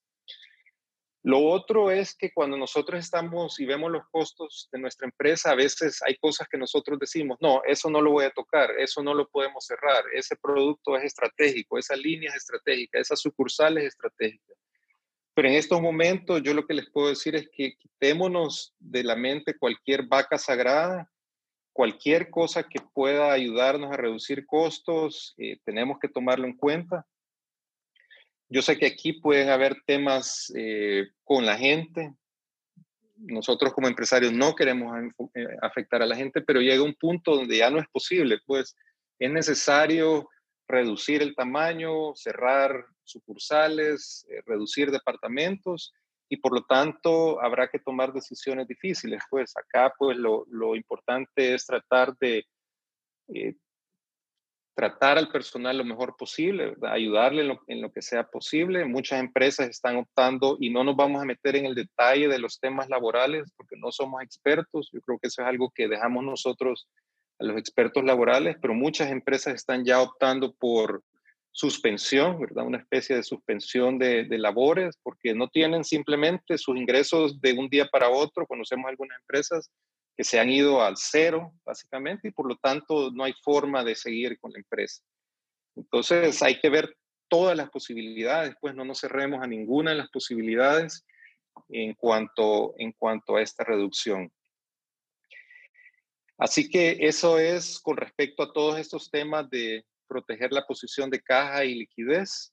Lo 1.21 1.45
otro 1.45 1.91
es 1.91 2.15
que 2.15 2.31
cuando 2.31 2.55
nosotros 2.55 2.99
estamos 2.99 3.59
y 3.59 3.65
vemos 3.65 3.91
los 3.91 4.03
costos 4.09 4.69
de 4.71 4.79
nuestra 4.79 5.05
empresa, 5.05 5.51
a 5.51 5.55
veces 5.55 6.01
hay 6.01 6.15
cosas 6.15 6.47
que 6.47 6.57
nosotros 6.57 6.97
decimos, 6.97 7.37
no, 7.41 7.61
eso 7.65 7.89
no 7.89 8.01
lo 8.01 8.11
voy 8.11 8.25
a 8.25 8.31
tocar, 8.31 8.71
eso 8.79 9.03
no 9.03 9.13
lo 9.13 9.27
podemos 9.27 9.65
cerrar, 9.65 10.05
ese 10.13 10.37
producto 10.37 10.95
es 10.95 11.03
estratégico, 11.03 11.77
esa 11.77 11.95
línea 11.95 12.29
es 12.29 12.37
estratégica, 12.37 12.99
esa 12.99 13.17
sucursal 13.17 13.77
es 13.79 13.85
estratégica. 13.85 14.53
Pero 15.39 15.47
en 15.47 15.55
estos 15.55 15.79
momentos 15.79 16.43
yo 16.43 16.53
lo 16.53 16.67
que 16.67 16.73
les 16.73 16.89
puedo 16.89 17.07
decir 17.07 17.33
es 17.33 17.47
que 17.55 17.77
quitémonos 17.77 18.73
de 18.77 19.05
la 19.05 19.15
mente 19.15 19.57
cualquier 19.57 20.03
vaca 20.03 20.37
sagrada, 20.37 21.09
cualquier 21.71 22.29
cosa 22.29 22.63
que 22.63 22.81
pueda 22.93 23.31
ayudarnos 23.31 23.89
a 23.89 23.95
reducir 23.95 24.45
costos, 24.45 25.33
eh, 25.37 25.57
tenemos 25.63 25.97
que 25.97 26.09
tomarlo 26.09 26.45
en 26.45 26.57
cuenta 26.57 27.07
yo 28.49 28.61
sé 28.61 28.77
que 28.77 28.87
aquí 28.87 29.13
pueden 29.13 29.49
haber 29.49 29.77
temas 29.85 30.51
eh, 30.57 31.07
con 31.23 31.45
la 31.45 31.55
gente. 31.55 32.13
Nosotros 33.15 33.73
como 33.73 33.87
empresarios 33.87 34.33
no 34.33 34.55
queremos 34.55 34.93
eh, 35.35 35.47
afectar 35.61 36.01
a 36.01 36.05
la 36.05 36.17
gente, 36.17 36.41
pero 36.41 36.59
llega 36.59 36.83
un 36.83 36.95
punto 36.95 37.35
donde 37.35 37.57
ya 37.57 37.69
no 37.69 37.79
es 37.79 37.87
posible. 37.87 38.39
Pues 38.45 38.75
es 39.19 39.31
necesario 39.31 40.27
reducir 40.69 41.21
el 41.21 41.35
tamaño, 41.35 42.15
cerrar 42.15 42.85
sucursales, 43.03 44.25
eh, 44.29 44.41
reducir 44.45 44.91
departamentos 44.91 45.91
y 46.29 46.37
por 46.37 46.53
lo 46.53 46.63
tanto 46.63 47.41
habrá 47.41 47.67
que 47.67 47.79
tomar 47.79 48.13
decisiones 48.13 48.67
difíciles. 48.67 49.21
Pues 49.29 49.57
acá 49.57 49.91
pues 49.97 50.15
lo, 50.15 50.45
lo 50.49 50.75
importante 50.75 51.55
es 51.55 51.65
tratar 51.65 52.15
de 52.17 52.45
tratar 54.79 55.17
al 55.17 55.29
personal 55.29 55.77
lo 55.77 55.83
mejor 55.83 56.15
posible, 56.15 56.73
ayudarle 56.83 57.41
en 57.67 57.81
lo, 57.81 57.91
que 57.91 58.01
sea 58.01 58.23
posible. 58.23 58.85
Muchas 58.85 59.19
empresas 59.19 59.67
están 59.67 59.97
optando 59.97 60.55
y 60.57 60.69
no 60.69 60.85
nos 60.85 60.95
vamos 60.95 61.21
a 61.21 61.25
meter 61.25 61.57
en 61.57 61.65
el 61.65 61.75
detalle 61.75 62.29
de 62.29 62.39
los 62.39 62.61
temas 62.61 62.87
laborales 62.87 63.51
porque 63.57 63.75
no 63.75 63.91
somos 63.91 64.23
expertos. 64.23 64.89
Yo 64.93 65.01
creo 65.01 65.19
que 65.19 65.27
eso 65.27 65.41
es 65.41 65.47
algo 65.49 65.69
que 65.75 65.89
dejamos 65.89 66.23
nosotros 66.23 66.87
a 67.39 67.45
los 67.45 67.57
expertos 67.57 68.03
laborales, 68.03 68.57
pero 68.61 68.73
muchas 68.73 69.09
empresas 69.11 69.55
están 69.55 69.85
ya 69.85 70.01
optando 70.01 70.53
por 70.53 71.03
suspensión, 71.51 72.39
¿verdad? 72.39 72.65
Una 72.65 72.77
especie 72.77 73.15
de 73.15 73.23
suspensión 73.23 73.97
de, 73.97 74.25
labores 74.37 74.97
porque 75.01 75.33
no 75.33 75.47
tienen 75.47 75.83
simplemente 75.83 76.57
sus 76.57 76.77
ingresos 76.77 77.41
de 77.41 77.53
un 77.53 77.69
día 77.69 77.87
para 77.87 78.09
otro. 78.09 78.45
Conocemos 78.45 78.87
algunas 78.89 79.19
empresas 79.19 79.71
que 80.15 80.23
se 80.23 80.39
han 80.39 80.49
ido 80.49 80.81
al 80.81 80.95
cero, 80.97 81.53
básicamente, 81.65 82.27
y 82.27 82.31
por 82.31 82.47
lo 82.47 82.57
tanto 82.57 83.11
no 83.11 83.23
hay 83.23 83.33
forma 83.41 83.83
de 83.83 83.95
seguir 83.95 84.37
con 84.39 84.51
la 84.51 84.59
empresa. 84.59 85.01
Entonces 85.75 86.41
hay 86.43 86.59
que 86.59 86.69
ver 86.69 86.95
todas 87.29 87.55
las 87.55 87.69
posibilidades, 87.69 88.55
pues 88.59 88.75
no 88.75 88.83
nos 88.83 88.99
cerremos 88.99 89.41
a 89.41 89.47
ninguna 89.47 89.91
de 89.91 89.97
las 89.97 90.09
posibilidades 90.09 91.05
en 91.69 91.93
cuanto, 91.93 92.73
en 92.77 92.91
cuanto 92.93 93.35
a 93.35 93.41
esta 93.41 93.63
reducción. 93.63 94.31
Así 96.39 96.69
que 96.69 96.97
eso 97.01 97.37
es 97.37 97.79
con 97.79 97.97
respecto 97.97 98.43
a 98.43 98.53
todos 98.53 98.79
estos 98.79 99.11
temas 99.11 99.49
de 99.49 99.85
proteger 100.07 100.51
la 100.51 100.65
posición 100.65 101.09
de 101.09 101.21
caja 101.21 101.65
y 101.65 101.75
liquidez. 101.75 102.51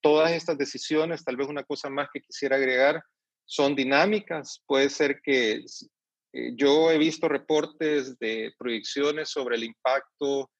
Todas 0.00 0.32
estas 0.32 0.56
decisiones, 0.56 1.22
tal 1.22 1.36
vez 1.36 1.46
una 1.46 1.62
cosa 1.62 1.90
más 1.90 2.08
que 2.12 2.20
quisiera 2.20 2.56
agregar, 2.56 3.02
son 3.44 3.76
dinámicas. 3.76 4.62
Puede 4.66 4.88
ser 4.88 5.20
que 5.22 5.62
eh, 6.32 6.52
yo 6.56 6.90
he 6.90 6.98
visto 6.98 7.28
reportes 7.28 8.18
de 8.18 8.52
proyecciones 8.58 9.28
sobre 9.28 9.56
el 9.56 9.64
impacto 9.64 10.50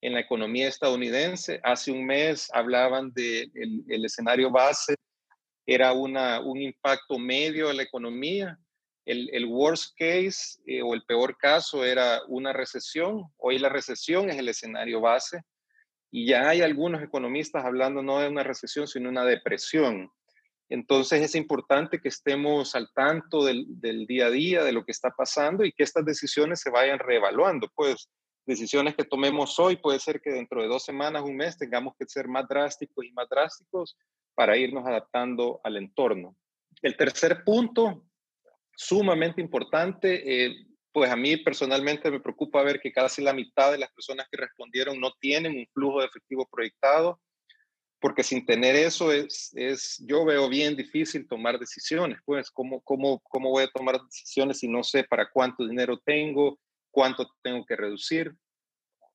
en 0.00 0.14
la 0.14 0.20
economía 0.20 0.68
estadounidense. 0.68 1.60
Hace 1.62 1.90
un 1.90 2.06
mes 2.06 2.48
hablaban 2.52 3.12
del 3.12 3.52
de 3.52 3.84
el 3.88 4.04
escenario 4.04 4.50
base, 4.50 4.94
era 5.66 5.92
una, 5.92 6.40
un 6.40 6.60
impacto 6.60 7.18
medio 7.18 7.70
en 7.70 7.76
la 7.76 7.82
economía. 7.82 8.58
El, 9.04 9.30
el 9.32 9.46
worst 9.46 9.96
case 9.98 10.60
eh, 10.66 10.82
o 10.82 10.94
el 10.94 11.02
peor 11.04 11.36
caso 11.38 11.84
era 11.84 12.20
una 12.28 12.52
recesión. 12.52 13.24
Hoy 13.38 13.58
la 13.58 13.68
recesión 13.68 14.30
es 14.30 14.38
el 14.38 14.48
escenario 14.48 15.00
base. 15.00 15.42
Y 16.10 16.26
ya 16.26 16.48
hay 16.48 16.62
algunos 16.62 17.02
economistas 17.02 17.64
hablando 17.64 18.02
no 18.02 18.18
de 18.18 18.28
una 18.28 18.42
recesión, 18.42 18.88
sino 18.88 19.08
una 19.08 19.24
depresión. 19.24 20.10
Entonces 20.70 21.20
es 21.20 21.34
importante 21.34 22.00
que 22.00 22.08
estemos 22.08 22.76
al 22.76 22.92
tanto 22.94 23.44
del, 23.44 23.66
día 24.06 24.26
a 24.26 24.30
día, 24.30 24.62
de 24.62 24.72
lo 24.72 24.84
que 24.84 24.92
está 24.92 25.10
pasando 25.10 25.64
y 25.64 25.72
que 25.72 25.82
estas 25.82 26.04
decisiones 26.04 26.60
se 26.60 26.70
vayan 26.70 27.00
reevaluando. 27.00 27.68
Pues 27.74 28.08
decisiones 28.46 28.94
que 28.94 29.04
tomemos 29.04 29.58
hoy 29.58 29.76
puede 29.76 29.98
ser 29.98 30.20
que 30.20 30.30
dentro 30.30 30.62
de 30.62 30.68
dos 30.68 30.84
semanas, 30.84 31.24
un 31.24 31.36
mes, 31.36 31.58
tengamos 31.58 31.94
que 31.98 32.06
ser 32.06 32.28
más 32.28 32.48
drásticos 32.48 33.04
y 33.04 33.12
más 33.12 33.28
drásticos 33.28 33.96
para 34.36 34.56
irnos 34.56 34.86
adaptando 34.86 35.60
al 35.64 35.76
entorno. 35.76 36.36
El 36.82 36.96
tercer 36.96 37.42
punto, 37.42 38.04
sumamente 38.80 39.42
importante, 39.42 40.22
eh, 40.46 40.66
pues 40.90 41.10
a 41.10 41.16
mí 41.16 41.36
personalmente 41.36 42.10
me 42.10 42.18
preocupa 42.18 42.62
ver 42.62 42.80
que 42.80 42.90
casi 42.90 43.22
la 43.22 43.34
mitad 43.34 43.70
de 43.70 43.78
las 43.78 43.92
personas 43.92 44.26
que 44.30 44.38
respondieron 44.38 44.98
no 44.98 45.12
tienen 45.20 45.56
un 45.56 45.66
flujo 45.74 46.00
de 46.00 46.06
efectivo 46.06 46.48
proyectado 46.50 47.20
porque 48.00 48.22
sin 48.22 48.46
tener 48.46 48.74
eso 48.74 49.12
es, 49.12 49.52
es, 49.54 50.02
yo 50.06 50.24
veo 50.24 50.48
bien 50.48 50.74
difícil 50.74 51.28
tomar 51.28 51.58
decisiones, 51.58 52.18
pues, 52.24 52.50
¿cómo, 52.50 52.80
cómo, 52.80 53.20
¿cómo 53.20 53.50
voy 53.50 53.64
a 53.64 53.70
tomar 53.70 54.00
decisiones 54.02 54.60
si 54.60 54.68
no 54.68 54.82
sé 54.82 55.04
para 55.04 55.28
cuánto 55.30 55.66
dinero 55.66 55.98
tengo, 55.98 56.58
cuánto 56.90 57.30
tengo 57.42 57.62
que 57.66 57.76
reducir? 57.76 58.34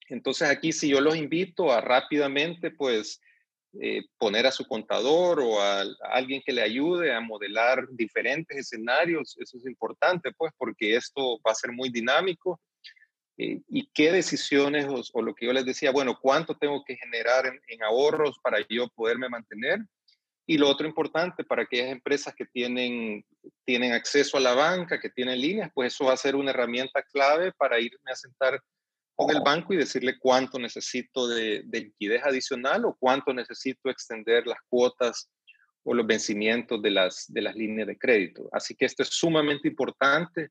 Entonces 0.08 0.48
aquí 0.48 0.72
si 0.72 0.90
yo 0.90 1.02
los 1.02 1.16
invito 1.16 1.72
a 1.72 1.82
rápidamente, 1.82 2.70
pues, 2.70 3.20
eh, 3.82 4.04
poner 4.18 4.48
a 4.48 4.52
su 4.52 4.66
contador 4.66 5.40
o 5.42 5.60
a, 5.60 5.84
alguien 6.12 6.42
que 6.46 6.54
le 6.54 6.62
ayude 6.62 7.14
a 7.14 7.20
modelar 7.20 7.88
diferentes 7.92 8.58
escenarios, 8.58 9.36
eso 9.38 9.58
es 9.58 9.66
importante, 9.66 10.32
pues, 10.38 10.54
porque 10.58 10.96
esto 10.96 11.40
va 11.46 11.52
a 11.52 11.56
ser 11.56 11.72
muy 11.72 11.90
dinámico 11.90 12.62
eh, 13.38 13.60
y 13.68 13.90
qué 13.94 14.14
decisiones 14.14 14.88
o, 14.88 15.22
lo 15.22 15.36
que 15.36 15.46
yo 15.46 15.54
les 15.54 15.66
decía, 15.66 15.92
bueno, 15.92 16.18
cuánto 16.22 16.56
tengo 16.56 16.84
que 16.86 16.96
generar 16.96 17.46
en, 17.68 17.84
ahorros 17.84 18.40
para 18.42 18.60
yo 18.70 18.88
poderme 18.90 19.28
mantener. 19.28 19.80
Y 20.48 20.58
lo 20.58 20.70
otro 20.70 20.88
importante 20.88 21.44
para 21.44 21.64
aquellas 21.64 21.92
empresas 21.92 22.34
que 22.36 22.46
tienen, 22.46 23.26
tienen 23.66 23.94
acceso 23.94 24.38
a 24.38 24.42
la 24.42 24.54
banca, 24.54 25.00
que 25.00 25.10
tienen 25.10 25.42
líneas, 25.42 25.72
pues 25.74 25.94
eso 25.94 26.06
va 26.06 26.14
a 26.14 26.18
ser 26.18 26.36
una 26.36 26.52
herramienta 26.52 27.02
clave 27.02 27.52
para 27.52 27.80
irme 27.80 28.12
a 28.12 28.16
sentar 28.16 28.62
con 29.16 29.34
el 29.36 29.42
banco 29.42 29.74
y 29.74 29.78
decirle 29.78 30.20
cuánto 30.20 30.60
necesito 30.60 31.28
de, 31.28 31.64
de 31.66 31.82
liquidez 31.82 32.24
adicional 32.24 32.86
o 32.86 32.96
cuánto 33.00 33.34
necesito 33.34 33.90
extender 33.90 34.46
las 34.46 34.60
cuotas 34.68 35.30
o 35.84 35.94
los 35.94 36.06
vencimientos 36.06 36.82
de 36.82 36.92
las, 36.92 37.26
de 37.28 37.42
las 37.42 37.56
líneas 37.56 37.88
de 37.88 37.98
crédito. 37.98 38.50
Así 38.52 38.76
que 38.76 38.86
esto 38.86 39.04
es 39.04 39.10
sumamente 39.10 39.68
importante 39.68 40.50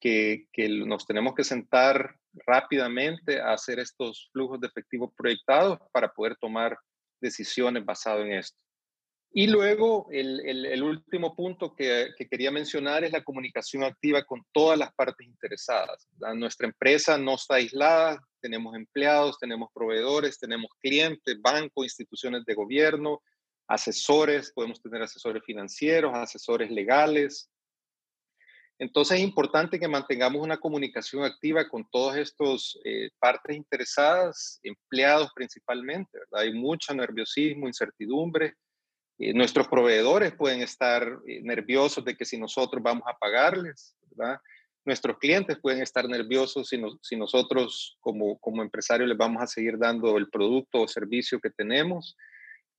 que, 0.00 0.46
nos 0.86 1.06
tenemos 1.06 1.34
que 1.34 1.44
sentar 1.44 2.16
rápidamente 2.46 3.40
a 3.40 3.52
hacer 3.52 3.80
estos 3.80 4.28
flujos 4.32 4.60
de 4.60 4.68
efectivo 4.68 5.12
proyectados 5.16 5.78
para 5.92 6.12
poder 6.12 6.36
tomar 6.36 6.78
decisiones 7.20 7.84
basado 7.84 8.22
en 8.22 8.34
esto. 8.34 8.56
Y 9.30 9.46
luego, 9.46 10.08
el, 10.10 10.82
último 10.82 11.36
punto 11.36 11.74
que, 11.74 12.14
quería 12.30 12.50
mencionar 12.50 13.04
es 13.04 13.12
la 13.12 13.22
comunicación 13.22 13.84
activa 13.84 14.24
con 14.24 14.42
todas 14.52 14.78
las 14.78 14.92
partes 14.94 15.26
interesadas. 15.26 16.08
Nuestra 16.34 16.66
empresa 16.66 17.18
no 17.18 17.34
está 17.34 17.56
aislada, 17.56 18.20
tenemos 18.40 18.74
empleados, 18.74 19.38
tenemos 19.38 19.68
proveedores, 19.74 20.38
tenemos 20.38 20.70
clientes, 20.80 21.40
bancos, 21.42 21.84
instituciones 21.84 22.44
de 22.46 22.54
gobierno, 22.54 23.22
asesores, 23.68 24.50
podemos 24.52 24.80
tener 24.80 25.02
asesores 25.02 25.42
financieros, 25.44 26.14
asesores 26.14 26.70
legales. 26.70 27.50
Entonces 28.78 29.18
es 29.18 29.24
importante 29.24 29.78
que 29.78 29.88
mantengamos 29.88 30.40
una 30.40 30.56
comunicación 30.56 31.24
activa 31.24 31.68
con 31.68 31.86
todas 31.90 32.16
estas 32.16 32.78
eh, 32.84 33.10
partes 33.18 33.56
interesadas, 33.56 34.58
empleados 34.62 35.30
principalmente. 35.34 36.18
Hay 36.32 36.54
mucho 36.54 36.94
nerviosismo, 36.94 37.66
incertidumbre 37.66 38.54
eh, 39.18 39.34
nuestros 39.34 39.66
proveedores 39.66 40.32
pueden 40.34 40.60
estar 40.60 41.02
eh, 41.26 41.40
nerviosos 41.42 42.04
de 42.04 42.16
que 42.16 42.24
si 42.24 42.38
nosotros 42.38 42.82
vamos 42.82 43.02
a 43.06 43.18
pagarles. 43.18 43.96
Nuestros 44.84 45.18
clientes 45.18 45.58
pueden 45.60 45.82
estar 45.82 46.08
nerviosos 46.08 46.68
si, 46.68 46.80
si 47.02 47.16
nosotros 47.16 47.96
como, 48.00 48.38
como 48.38 48.62
empresarios 48.62 49.08
les 49.08 49.18
vamos 49.18 49.42
a 49.42 49.46
seguir 49.46 49.76
dando 49.76 50.16
el 50.16 50.30
producto 50.30 50.82
o 50.82 50.88
servicio 50.88 51.40
que 51.40 51.50
tenemos. 51.50 52.16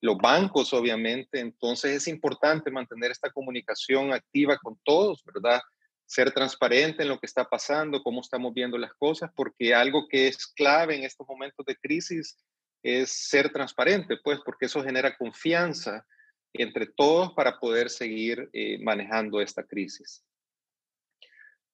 Los 0.02 0.18
bancos, 0.18 0.74
obviamente. 0.74 1.40
Entonces 1.40 1.92
es 1.92 2.08
importante 2.08 2.72
mantener 2.72 3.12
esta 3.12 3.30
comunicación 3.32 4.14
activa 4.14 4.58
con 4.58 4.80
todos, 4.84 5.24
¿verdad? 5.26 5.62
Ser 6.06 6.32
transparente 6.32 7.04
en 7.04 7.10
lo 7.10 7.20
que 7.20 7.28
está 7.28 7.44
pasando, 7.44 8.02
cómo 8.02 8.22
estamos 8.22 8.54
viendo 8.54 8.78
las 8.78 8.94
cosas, 8.94 9.30
porque 9.36 9.76
algo 9.76 10.08
que 10.08 10.30
es 10.30 10.48
clave 10.48 10.96
en 10.96 11.04
estos 11.04 11.28
momentos 11.28 11.66
de 11.66 11.76
crisis 11.76 12.38
es 12.82 13.12
ser 13.12 13.52
transparente, 13.52 14.18
pues, 14.24 14.40
porque 14.46 14.68
eso 14.68 14.82
genera 14.82 15.16
confianza 15.18 16.06
entre 16.54 16.88
todos 16.88 17.34
para 17.34 17.60
poder 17.60 17.90
seguir 17.90 18.50
eh, 18.54 18.80
manejando 18.82 19.42
esta 19.42 19.64
crisis. 19.64 20.24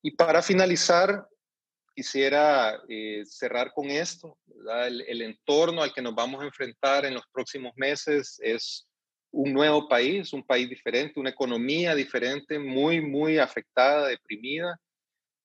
Y 0.01 0.11
para 0.11 0.41
finalizar, 0.41 1.27
quisiera 1.95 2.81
eh, 2.87 3.23
cerrar 3.25 3.71
con 3.73 3.89
esto. 3.89 4.37
El, 4.85 5.01
el, 5.07 5.21
entorno 5.21 5.81
al 5.81 5.93
que 5.93 6.01
nos 6.01 6.13
vamos 6.13 6.41
a 6.41 6.45
enfrentar 6.45 7.05
en 7.05 7.13
los 7.13 7.23
próximos 7.31 7.71
meses 7.75 8.37
es 8.43 8.87
un 9.31 9.53
nuevo 9.53 9.87
país, 9.87 10.31
un 10.31 10.45
país 10.45 10.69
diferente, 10.69 11.19
una 11.19 11.29
economía 11.29 11.93
diferente, 11.95 12.57
muy, 12.59 13.01
muy 13.01 13.37
afectada, 13.37 14.07
deprimida. 14.07 14.79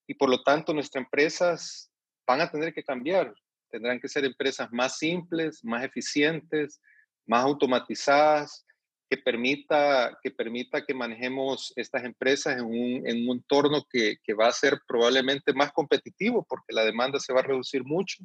Y 0.07 0.15
por 0.15 0.29
lo 0.29 0.43
tanto, 0.43 0.73
nuestras 0.73 1.05
empresas 1.05 1.91
van 2.27 2.41
a 2.41 2.51
tener 2.51 2.73
que 2.73 2.85
cambiar. 2.85 3.35
Tendrán 3.71 4.01
que 4.01 4.09
ser 4.09 4.25
empresas 4.25 4.69
más 4.73 4.99
simples, 4.99 5.65
más 5.65 5.85
eficientes, 5.85 6.81
más 7.27 7.45
automatizadas, 7.45 8.65
que 9.11 9.19
permita, 9.19 10.17
que 10.23 10.31
permita 10.31 10.87
que 10.87 10.95
manejemos 10.95 11.73
estas 11.75 12.05
empresas 12.05 12.59
en 12.59 12.65
un, 12.65 13.09
en 13.09 13.29
un 13.29 13.39
entorno 13.39 13.85
que, 13.91 14.19
que, 14.23 14.35
va 14.35 14.47
a 14.47 14.53
ser 14.53 14.79
probablemente 14.87 15.53
más 15.53 15.73
competitivo 15.73 16.47
porque 16.49 16.73
la 16.73 16.85
demanda 16.85 17.19
se 17.19 17.33
va 17.33 17.41
a 17.41 17.43
reducir 17.43 17.83
mucho. 17.85 18.23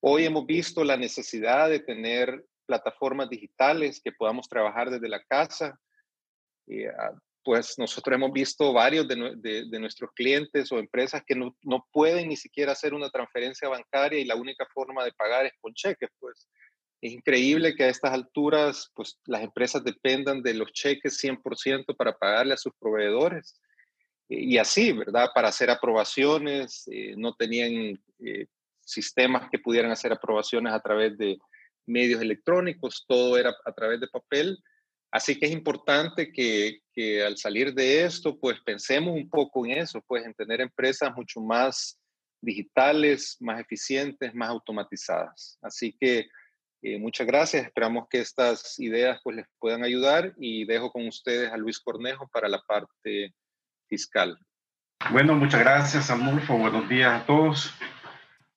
Hoy 0.00 0.26
hemos 0.26 0.44
visto 0.44 0.84
la 0.84 0.98
necesidad 0.98 1.70
de 1.70 1.80
tener 1.80 2.44
plataformas 2.66 3.30
digitales 3.30 4.02
que 4.04 4.12
podamos 4.12 4.48
trabajar 4.48 4.90
desde 4.90 5.08
la 5.08 5.22
casa. 5.24 5.80
Eh, 6.66 6.90
pues 7.42 7.78
nosotros 7.78 8.14
hemos 8.14 8.32
visto 8.32 8.70
varios 8.74 9.08
de, 9.08 9.32
de, 9.36 9.64
de, 9.70 9.80
nuestros 9.80 10.10
clientes 10.14 10.70
o 10.70 10.78
empresas 10.78 11.22
que 11.26 11.34
no, 11.34 11.56
no 11.62 11.86
pueden 11.90 12.28
ni 12.28 12.36
siquiera 12.36 12.72
hacer 12.72 12.92
una 12.92 13.08
transferencia 13.08 13.68
bancaria 13.68 14.20
y 14.20 14.26
la 14.26 14.36
única 14.36 14.66
forma 14.74 15.04
de 15.04 15.12
pagar 15.12 15.46
es 15.46 15.52
con 15.58 15.72
cheques, 15.72 16.10
pues 16.20 16.48
es 17.02 17.12
increíble 17.12 17.74
que 17.74 17.82
a 17.82 17.88
estas 17.88 18.12
alturas 18.12 18.90
pues, 18.94 19.18
las 19.26 19.42
empresas 19.42 19.82
dependan 19.82 20.40
de 20.40 20.54
los 20.54 20.72
cheques 20.72 21.20
100% 21.22 21.96
para 21.96 22.16
pagarle 22.16 22.54
a 22.54 22.56
sus 22.56 22.72
proveedores. 22.78 23.60
y 24.28 24.56
así, 24.56 24.92
¿verdad? 24.92 25.28
Para 25.34 25.48
hacer 25.48 25.68
aprobaciones, 25.68 26.84
eh, 26.90 27.14
no 27.18 27.34
tenían 27.34 28.00
eh, 28.20 28.46
sistemas 28.80 29.50
que 29.50 29.58
pudieran 29.58 29.90
hacer 29.90 30.12
aprobaciones 30.12 30.72
a 30.72 30.80
través 30.80 31.18
de 31.18 31.38
medios 31.86 32.22
electrónicos, 32.22 33.04
todo 33.06 33.36
era 33.36 33.52
a 33.64 33.72
través 33.72 34.00
de 34.00 34.06
papel. 34.06 34.58
Así 35.10 35.38
que 35.38 35.46
es 35.46 35.52
importante 35.52 36.32
que, 36.32 36.78
que 36.94 37.22
al 37.22 37.36
salir 37.36 37.74
de 37.74 38.04
esto, 38.04 38.38
pues 38.38 38.58
pensemos 38.64 39.14
un 39.14 39.28
poco 39.28 39.66
en 39.66 39.72
eso, 39.72 40.00
pues 40.06 40.24
en 40.24 40.34
tener 40.34 40.60
empresas 40.60 41.12
mucho 41.14 41.40
más 41.40 41.98
digitales, 42.40 43.36
más 43.40 43.60
eficientes, 43.60 44.32
más 44.34 44.48
automatizadas. 44.50 45.58
Así 45.60 45.94
que 46.00 46.28
eh, 46.82 46.98
muchas 46.98 47.26
gracias, 47.26 47.64
esperamos 47.64 48.08
que 48.08 48.18
estas 48.18 48.78
ideas 48.80 49.20
pues 49.22 49.36
les 49.36 49.46
puedan 49.58 49.84
ayudar 49.84 50.34
y 50.36 50.64
dejo 50.64 50.90
con 50.90 51.06
ustedes 51.06 51.52
a 51.52 51.56
Luis 51.56 51.78
Cornejo 51.78 52.28
para 52.28 52.48
la 52.48 52.60
parte 52.60 53.32
fiscal. 53.88 54.36
Bueno, 55.10 55.34
muchas 55.34 55.60
gracias, 55.60 56.10
Amulfo. 56.10 56.56
Buenos 56.56 56.88
días 56.88 57.22
a 57.22 57.26
todos. 57.26 57.72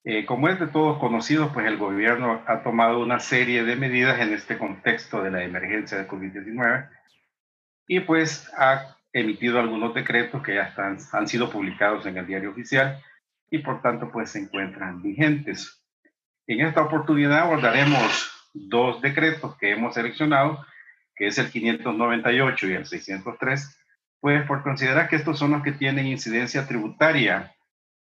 Eh, 0.04 0.24
como 0.24 0.48
es 0.48 0.58
de 0.60 0.68
todos 0.68 0.98
conocido, 0.98 1.52
pues 1.52 1.66
el 1.66 1.76
gobierno 1.76 2.42
ha 2.46 2.62
tomado 2.62 3.00
una 3.00 3.18
serie 3.18 3.64
de 3.64 3.76
medidas 3.76 4.20
en 4.20 4.32
este 4.32 4.56
contexto 4.56 5.22
de 5.22 5.30
la 5.30 5.42
emergencia 5.42 5.98
de 5.98 6.06
COVID-19 6.06 6.88
y 7.88 8.00
pues 8.00 8.48
ha 8.56 8.96
emitido 9.12 9.58
algunos 9.58 9.94
decretos 9.94 10.42
que 10.42 10.54
ya 10.54 10.62
están, 10.62 10.98
han 11.12 11.28
sido 11.28 11.50
publicados 11.50 12.06
en 12.06 12.16
el 12.18 12.26
diario 12.26 12.50
oficial 12.50 13.02
y 13.50 13.58
por 13.58 13.82
tanto 13.82 14.10
pues 14.12 14.30
se 14.30 14.40
encuentran 14.40 15.02
vigentes. 15.02 15.85
En 16.46 16.60
esta 16.60 16.82
oportunidad 16.82 17.40
abordaremos 17.40 18.30
dos 18.54 19.02
decretos 19.02 19.56
que 19.56 19.72
hemos 19.72 19.94
seleccionado, 19.94 20.64
que 21.16 21.26
es 21.26 21.38
el 21.38 21.50
598 21.50 22.68
y 22.68 22.72
el 22.72 22.86
603, 22.86 23.78
pues 24.20 24.46
por 24.46 24.62
considerar 24.62 25.08
que 25.08 25.16
estos 25.16 25.38
son 25.38 25.52
los 25.52 25.62
que 25.62 25.72
tienen 25.72 26.06
incidencia 26.06 26.66
tributaria 26.66 27.54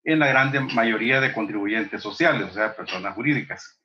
en 0.02 0.18
la 0.18 0.26
gran 0.26 0.52
mayoría 0.74 1.20
de 1.20 1.32
contribuyentes 1.32 2.02
sociales, 2.02 2.50
o 2.50 2.52
sea, 2.52 2.74
personas 2.74 3.14
jurídicas. 3.14 3.80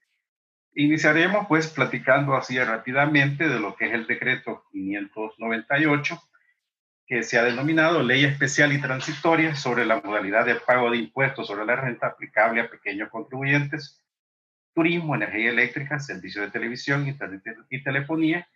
Iniciaremos 0.74 1.48
pues 1.48 1.68
platicando 1.68 2.36
así 2.36 2.60
rápidamente 2.60 3.48
de 3.48 3.60
lo 3.60 3.76
que 3.76 3.86
es 3.86 3.94
el 3.94 4.08
decreto 4.08 4.66
598, 4.72 6.22
que 7.06 7.24
se 7.24 7.38
ha 7.38 7.44
denominado 7.44 8.04
Ley 8.04 8.26
Especial 8.26 8.74
y 8.74 8.82
Transitoria 8.82 9.56
sobre 9.56 9.86
la 9.86 10.02
modalidad 10.02 10.46
de 10.46 10.56
pago 10.56 10.92
de 10.92 10.98
impuestos 10.98 11.48
sobre 11.48 11.66
la 11.66 11.76
renta 11.76 12.08
aplicable 12.08 12.62
a 12.62 12.70
pequeños 12.70 13.10
contribuyentes 13.10 14.02
turismo, 14.74 15.16
energía 15.16 15.50
eléctrica, 15.50 16.00
servicio 16.00 16.42
de 16.42 16.52
televisión, 16.52 17.08
y 17.70 17.84
telefonía, 17.84 18.48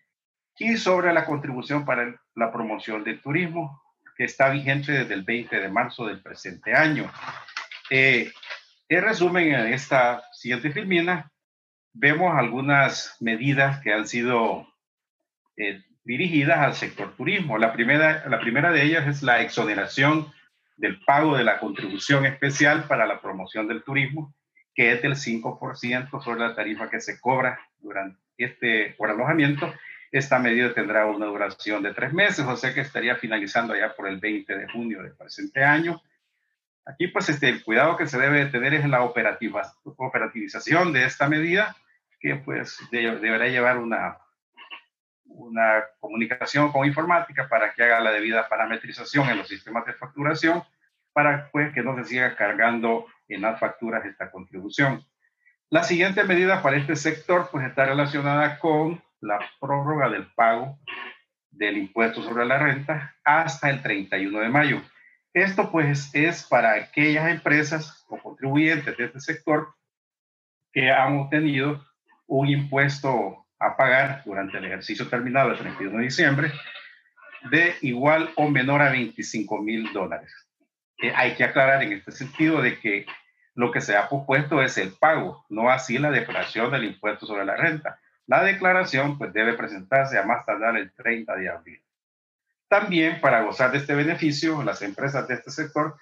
y 0.57 0.77
sobre 0.77 1.13
la 1.13 1.25
contribución 1.25 1.85
para 1.85 2.15
la 2.35 2.51
promoción 2.51 3.03
del 3.03 3.21
turismo, 3.21 3.81
que 4.15 4.25
está 4.25 4.49
vigente 4.49 4.91
desde 4.91 5.13
el 5.13 5.23
20 5.23 5.59
de 5.59 5.69
marzo 5.69 6.05
del 6.05 6.21
presente 6.21 6.75
año. 6.75 7.11
Eh, 7.89 8.31
en 8.89 9.03
resumen, 9.03 9.53
en 9.53 9.73
esta 9.73 10.23
siguiente 10.33 10.71
filmina, 10.71 11.31
vemos 11.93 12.35
algunas 12.35 13.17
medidas 13.19 13.79
que 13.81 13.93
han 13.93 14.07
sido 14.07 14.67
eh, 15.57 15.83
dirigidas 16.03 16.59
al 16.59 16.75
sector 16.75 17.15
turismo. 17.15 17.57
La 17.57 17.73
primera, 17.73 18.27
la 18.27 18.39
primera 18.39 18.71
de 18.71 18.83
ellas 18.83 19.07
es 19.07 19.23
la 19.23 19.41
exoneración 19.41 20.31
del 20.77 20.99
pago 21.01 21.37
de 21.37 21.43
la 21.43 21.59
contribución 21.59 22.25
especial 22.25 22.85
para 22.87 23.05
la 23.05 23.21
promoción 23.21 23.67
del 23.67 23.83
turismo 23.83 24.35
que 24.73 24.93
es 24.93 25.01
del 25.01 25.15
5% 25.15 26.23
sobre 26.23 26.39
la 26.39 26.55
tarifa 26.55 26.89
que 26.89 26.99
se 26.99 27.19
cobra 27.19 27.59
durante 27.79 28.19
este 28.37 28.95
por 28.97 29.09
alojamiento. 29.09 29.73
Esta 30.11 30.39
medida 30.39 30.73
tendrá 30.73 31.05
una 31.05 31.25
duración 31.25 31.83
de 31.83 31.93
tres 31.93 32.13
meses, 32.13 32.45
o 32.45 32.55
sea 32.55 32.73
que 32.73 32.81
estaría 32.81 33.15
finalizando 33.15 33.75
ya 33.75 33.93
por 33.93 34.07
el 34.07 34.19
20 34.19 34.55
de 34.55 34.67
junio 34.69 35.01
del 35.01 35.13
presente 35.13 35.63
año. 35.63 36.01
Aquí, 36.85 37.07
pues, 37.07 37.29
este, 37.29 37.47
el 37.49 37.63
cuidado 37.63 37.95
que 37.95 38.07
se 38.07 38.19
debe 38.19 38.45
tener 38.47 38.73
es 38.73 38.87
la 38.87 39.03
operativización 39.03 40.91
de 40.91 41.05
esta 41.05 41.29
medida, 41.29 41.75
que 42.19 42.35
pues 42.35 42.77
deberá 42.91 43.47
llevar 43.47 43.77
una, 43.77 44.17
una 45.25 45.83
comunicación 45.99 46.71
con 46.71 46.85
informática 46.85 47.47
para 47.47 47.73
que 47.73 47.83
haga 47.83 47.99
la 47.99 48.11
debida 48.11 48.47
parametrización 48.47 49.29
en 49.29 49.37
los 49.37 49.47
sistemas 49.47 49.85
de 49.85 49.93
facturación, 49.93 50.63
para 51.13 51.49
pues, 51.51 51.73
que 51.73 51.83
no 51.83 51.95
se 51.95 52.05
siga 52.05 52.35
cargando 52.35 53.05
en 53.27 53.41
las 53.41 53.59
facturas 53.59 54.05
esta 54.05 54.31
contribución. 54.31 55.05
La 55.69 55.83
siguiente 55.83 56.23
medida 56.23 56.61
para 56.61 56.77
este 56.77 56.95
sector 56.95 57.49
pues 57.51 57.65
está 57.65 57.85
relacionada 57.85 58.59
con 58.59 59.01
la 59.21 59.39
prórroga 59.59 60.09
del 60.09 60.27
pago 60.33 60.77
del 61.49 61.77
impuesto 61.77 62.21
sobre 62.23 62.45
la 62.45 62.57
renta 62.57 63.15
hasta 63.23 63.69
el 63.69 63.81
31 63.81 64.39
de 64.39 64.49
mayo. 64.49 64.81
Esto 65.33 65.71
pues 65.71 66.13
es 66.13 66.43
para 66.43 66.73
aquellas 66.73 67.29
empresas 67.29 68.05
o 68.07 68.17
contribuyentes 68.17 68.95
de 68.97 69.05
este 69.05 69.19
sector 69.19 69.73
que 70.71 70.91
han 70.91 71.17
obtenido 71.17 71.83
un 72.27 72.49
impuesto 72.49 73.45
a 73.59 73.77
pagar 73.77 74.23
durante 74.25 74.57
el 74.57 74.65
ejercicio 74.65 75.07
terminado 75.07 75.51
el 75.51 75.59
31 75.59 75.97
de 75.97 76.03
diciembre 76.03 76.51
de 77.49 77.75
igual 77.81 78.31
o 78.35 78.49
menor 78.49 78.81
a 78.81 78.91
25 78.91 79.61
mil 79.61 79.91
dólares. 79.93 80.31
Eh, 80.99 81.11
hay 81.15 81.35
que 81.35 81.43
aclarar 81.43 81.83
en 81.83 81.93
este 81.93 82.11
sentido 82.11 82.61
de 82.61 82.79
que 82.79 83.05
lo 83.55 83.71
que 83.71 83.81
se 83.81 83.95
ha 83.95 84.09
propuesto 84.09 84.61
es 84.61 84.77
el 84.77 84.93
pago, 84.93 85.45
no 85.49 85.69
así 85.69 85.97
la 85.97 86.11
declaración 86.11 86.71
del 86.71 86.85
impuesto 86.85 87.25
sobre 87.25 87.45
la 87.45 87.55
renta. 87.55 87.99
La 88.25 88.43
declaración 88.43 89.17
pues 89.17 89.33
debe 89.33 89.53
presentarse 89.53 90.17
a 90.17 90.23
más 90.23 90.45
tardar 90.45 90.77
el 90.77 90.91
30 90.93 91.35
de 91.35 91.49
abril. 91.49 91.83
También 92.67 93.21
para 93.21 93.41
gozar 93.43 93.71
de 93.71 93.77
este 93.77 93.93
beneficio, 93.93 94.63
las 94.63 94.81
empresas 94.81 95.27
de 95.27 95.35
este 95.35 95.51
sector 95.51 95.97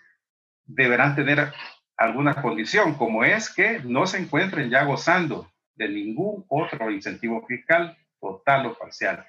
deberán 0.66 1.16
tener 1.16 1.52
alguna 1.98 2.42
condición, 2.42 2.96
como 2.96 3.24
es 3.24 3.54
que 3.54 3.80
no 3.84 4.08
se 4.08 4.20
encuentren 4.20 4.70
ya 4.70 4.84
gozando 4.84 5.52
de 5.76 5.90
ningún 5.90 6.46
otro 6.48 6.90
incentivo 6.90 7.46
fiscal 7.46 7.98
total 8.20 8.68
o 8.68 8.78
parcial, 8.78 9.26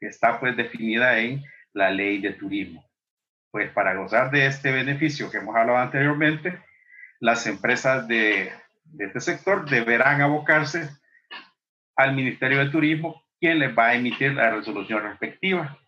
que 0.00 0.06
está 0.06 0.40
pues 0.40 0.56
definida 0.56 1.18
en 1.18 1.42
la 1.72 1.90
ley 1.90 2.20
de 2.20 2.32
turismo. 2.32 2.84
Pues 3.56 3.70
para 3.70 3.94
gozar 3.94 4.30
de 4.30 4.44
este 4.44 4.70
beneficio 4.70 5.30
que 5.30 5.38
hemos 5.38 5.56
hablado 5.56 5.78
anteriormente, 5.78 6.60
las 7.20 7.46
empresas 7.46 8.06
de, 8.06 8.52
de 8.84 9.04
este 9.06 9.18
sector 9.18 9.66
deberán 9.66 10.20
abocarse 10.20 10.90
al 11.96 12.14
Ministerio 12.14 12.58
de 12.58 12.68
Turismo, 12.68 13.24
quien 13.40 13.58
les 13.58 13.74
va 13.74 13.86
a 13.86 13.94
emitir 13.94 14.34
la 14.34 14.50
resolución 14.50 15.04
respectiva. 15.04 15.78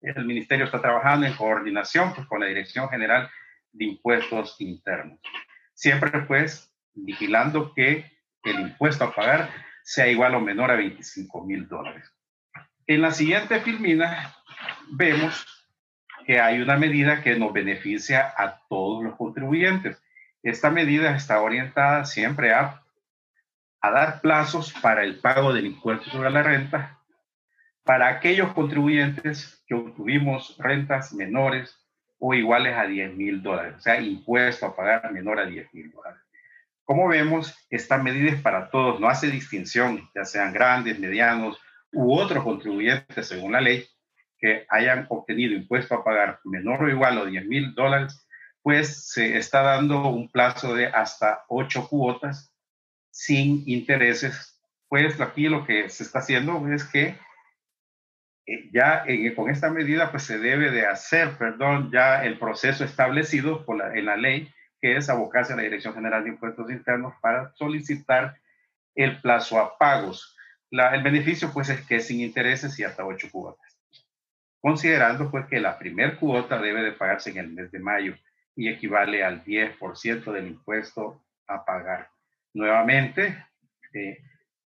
El 0.00 0.24
Ministerio 0.24 0.64
está 0.64 0.80
trabajando 0.80 1.26
en 1.26 1.34
coordinación 1.34 2.14
pues, 2.14 2.26
con 2.28 2.40
la 2.40 2.46
Dirección 2.46 2.88
General 2.88 3.28
de 3.72 3.84
Impuestos 3.84 4.58
Internos. 4.60 5.20
Siempre 5.74 6.22
pues 6.22 6.72
vigilando 6.94 7.74
que 7.74 8.10
el 8.44 8.58
impuesto 8.58 9.04
a 9.04 9.14
pagar 9.14 9.50
sea 9.82 10.08
igual 10.08 10.34
o 10.34 10.40
menor 10.40 10.70
a 10.70 10.76
25 10.76 11.44
mil 11.44 11.68
dólares. 11.68 12.10
En 12.86 13.02
la 13.02 13.10
siguiente 13.10 13.60
filmina 13.60 14.34
vemos 14.92 15.57
que 16.28 16.40
hay 16.42 16.60
una 16.60 16.76
medida 16.76 17.22
que 17.22 17.36
nos 17.36 17.54
beneficia 17.54 18.34
a 18.36 18.60
todos 18.68 19.02
los 19.02 19.16
contribuyentes. 19.16 19.96
Esta 20.42 20.68
medida 20.68 21.16
está 21.16 21.40
orientada 21.40 22.04
siempre 22.04 22.52
a, 22.52 22.82
a 23.80 23.90
dar 23.90 24.20
plazos 24.20 24.74
para 24.82 25.04
el 25.04 25.20
pago 25.20 25.54
del 25.54 25.64
impuesto 25.64 26.10
sobre 26.10 26.28
la 26.30 26.42
renta 26.42 26.98
para 27.82 28.08
aquellos 28.08 28.52
contribuyentes 28.52 29.64
que 29.66 29.74
obtuvimos 29.74 30.54
rentas 30.58 31.14
menores 31.14 31.74
o 32.18 32.34
iguales 32.34 32.76
a 32.76 32.84
10 32.84 33.16
mil 33.16 33.42
dólares, 33.42 33.76
o 33.78 33.80
sea, 33.80 33.98
impuesto 33.98 34.66
a 34.66 34.76
pagar 34.76 35.10
menor 35.10 35.40
a 35.40 35.46
10 35.46 35.72
mil 35.72 35.90
dólares. 35.90 36.20
Como 36.84 37.08
vemos, 37.08 37.56
esta 37.70 37.96
medida 37.96 38.32
es 38.32 38.42
para 38.42 38.68
todos, 38.68 39.00
no 39.00 39.08
hace 39.08 39.30
distinción, 39.30 40.06
ya 40.14 40.26
sean 40.26 40.52
grandes, 40.52 40.98
medianos 40.98 41.58
u 41.90 42.12
otros 42.12 42.44
contribuyentes 42.44 43.26
según 43.26 43.52
la 43.52 43.62
ley 43.62 43.88
que 44.38 44.66
hayan 44.68 45.06
obtenido 45.08 45.54
impuesto 45.54 45.94
a 45.94 46.04
pagar 46.04 46.40
menor 46.44 46.82
o 46.82 46.88
igual 46.88 47.18
a 47.18 47.24
10 47.24 47.46
mil 47.46 47.74
dólares, 47.74 48.26
pues 48.62 49.10
se 49.10 49.36
está 49.38 49.62
dando 49.62 50.08
un 50.08 50.30
plazo 50.30 50.74
de 50.74 50.86
hasta 50.86 51.44
ocho 51.48 51.88
cuotas 51.88 52.52
sin 53.10 53.62
intereses. 53.66 54.60
Pues 54.88 55.20
aquí 55.20 55.48
lo 55.48 55.66
que 55.66 55.88
se 55.88 56.02
está 56.02 56.20
haciendo 56.20 56.66
es 56.72 56.84
que 56.84 57.16
eh, 58.46 58.70
ya 58.72 59.04
con 59.34 59.50
esta 59.50 59.70
medida 59.70 60.10
pues 60.10 60.24
se 60.24 60.38
debe 60.38 60.70
de 60.70 60.86
hacer, 60.86 61.36
perdón, 61.36 61.90
ya 61.92 62.24
el 62.24 62.38
proceso 62.38 62.84
establecido 62.84 63.64
por 63.64 63.76
la, 63.76 63.94
en 63.94 64.06
la 64.06 64.16
ley, 64.16 64.52
que 64.80 64.96
es 64.96 65.08
abocarse 65.08 65.52
a 65.52 65.56
la 65.56 65.62
Dirección 65.62 65.94
General 65.94 66.22
de 66.22 66.30
Impuestos 66.30 66.70
Internos 66.70 67.14
para 67.20 67.52
solicitar 67.54 68.36
el 68.94 69.20
plazo 69.20 69.58
a 69.58 69.78
pagos. 69.78 70.36
La, 70.70 70.94
el 70.94 71.02
beneficio 71.02 71.50
pues 71.52 71.68
es 71.70 71.80
que 71.86 72.00
sin 72.00 72.20
intereses 72.20 72.78
y 72.78 72.84
hasta 72.84 73.04
ocho 73.04 73.28
cuotas. 73.30 73.77
Considerando 74.60 75.30
pues 75.30 75.46
que 75.46 75.60
la 75.60 75.78
primer 75.78 76.16
cuota 76.16 76.60
debe 76.60 76.82
de 76.82 76.92
pagarse 76.92 77.30
en 77.30 77.38
el 77.38 77.48
mes 77.48 77.70
de 77.70 77.78
mayo 77.78 78.16
y 78.56 78.68
equivale 78.68 79.22
al 79.22 79.44
10% 79.44 80.32
del 80.32 80.48
impuesto 80.48 81.22
a 81.46 81.64
pagar. 81.64 82.10
Nuevamente, 82.54 83.44
eh, 83.94 84.18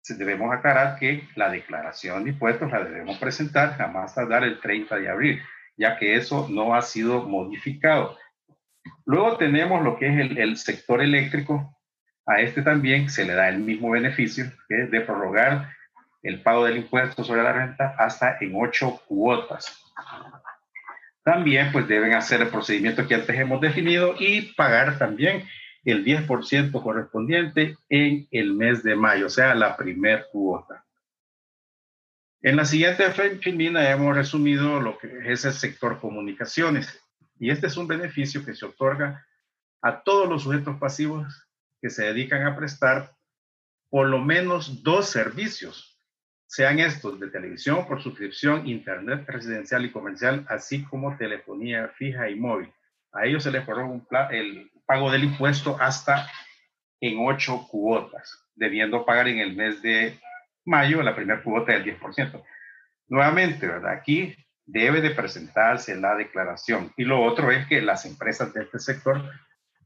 debemos 0.09 0.53
aclarar 0.53 0.99
que 0.99 1.29
la 1.35 1.51
declaración 1.51 2.25
de 2.25 2.31
impuestos 2.31 2.71
la 2.71 2.85
debemos 2.85 3.19
presentar 3.19 3.77
jamás 3.77 4.15
tardar 4.15 4.45
el 4.45 4.61
30 4.61 4.97
de 4.97 5.09
abril, 5.09 5.43
ya 5.77 5.97
que 5.99 6.15
eso 6.15 6.49
no 6.49 6.75
ha 6.75 6.83
sido 6.83 7.23
modificado. 7.29 8.17
Luego 9.05 9.37
tenemos 9.37 9.83
lo 9.83 9.97
que 9.97 10.07
es 10.07 10.19
el, 10.19 10.39
el 10.39 10.57
sector 10.57 11.03
eléctrico. 11.03 11.77
A 12.27 12.41
este 12.41 12.63
también 12.63 13.11
se 13.11 13.25
le 13.25 13.35
da 13.35 13.49
el 13.49 13.59
mismo 13.59 13.91
beneficio, 13.91 14.45
que 14.69 14.75
de 14.87 15.01
prorrogar 15.01 15.73
el 16.23 16.43
pago 16.43 16.65
del 16.65 16.79
impuesto 16.79 17.25
sobre 17.25 17.43
la 17.43 17.53
renta 17.53 17.95
hasta 17.99 18.39
en 18.41 18.53
ocho 18.55 19.01
cuotas. 19.07 19.79
También 21.25 21.71
pues 21.73 21.87
deben 21.87 22.15
hacer 22.15 22.41
el 22.43 22.49
procedimiento 22.49 23.07
que 23.07 23.15
antes 23.15 23.39
hemos 23.39 23.61
definido 23.61 24.15
y 24.19 24.53
pagar 24.55 24.99
también 24.99 25.49
el 25.85 26.05
10% 26.05 26.83
correspondiente 26.83 27.77
en 27.89 28.27
el 28.31 28.55
mes 28.55 28.83
de 28.83 28.95
mayo, 28.95 29.27
o 29.27 29.31
sea, 29.31 29.55
la 29.55 29.77
primer 29.77 30.27
cuota. 30.31 30.85
En 32.41 32.57
la 32.57 32.65
siguiente 32.65 33.05
filmina 33.41 33.89
hemos 33.91 34.17
resumido 34.17 34.81
lo 34.81 34.99
que 34.99 35.33
es 35.33 35.45
el 35.45 35.53
sector 35.53 36.01
comunicaciones 36.01 37.01
y 37.39 37.51
este 37.51 37.69
es 37.69 37.77
un 37.77 37.87
beneficio 37.87 38.45
que 38.45 38.55
se 38.55 38.67
otorga 38.67 39.27
a 39.81 40.03
todos 40.03 40.29
los 40.29 40.43
sujetos 40.43 40.77
pasivos 40.79 41.49
que 41.81 41.91
se 41.91 42.05
dedican 42.05 42.47
a 42.47 42.57
prestar 42.57 43.15
por 43.91 44.09
lo 44.09 44.19
menos 44.19 44.83
dos 44.83 45.09
servicios, 45.09 45.92
sean 46.53 46.81
estos 46.81 47.19
de 47.19 47.31
televisión 47.31 47.87
por 47.87 48.03
suscripción, 48.03 48.67
internet 48.69 49.25
residencial 49.27 49.87
y 49.87 49.91
comercial, 49.91 50.45
así 50.51 50.85
como 50.85 51.17
telefonía 51.17 51.89
fija 51.97 52.29
y 52.29 52.35
móvil. 52.35 52.71
A 53.11 53.25
ellos 53.25 53.43
se 53.43 53.51
les 53.51 53.65
prorroga 53.65 54.29
el 54.31 54.71
pago 54.85 55.11
del 55.11 55.25
impuesto 55.25 55.79
hasta 55.81 56.31
en 57.01 57.27
ocho 57.27 57.67
cuotas, 57.71 58.39
debiendo 58.55 59.07
pagar 59.07 59.29
en 59.29 59.39
el 59.39 59.57
mes 59.57 59.81
de 59.81 60.21
mayo 60.67 61.03
la 61.03 61.17
primera 61.17 61.43
cuota 61.43 61.73
del 61.73 61.99
10%. 61.99 62.45
Nuevamente, 63.09 63.67
¿verdad? 63.67 63.95
Aquí 63.95 64.37
debe 64.67 65.01
de 65.01 65.13
presentarse 65.13 65.97
la 65.97 66.17
declaración. 66.17 66.93
Y 66.99 67.05
lo 67.05 67.23
otro 67.23 67.51
es 67.51 67.67
que 67.67 67.81
las 67.81 68.05
empresas 68.05 68.53
de 68.53 68.65
este 68.65 68.79
sector 68.79 69.23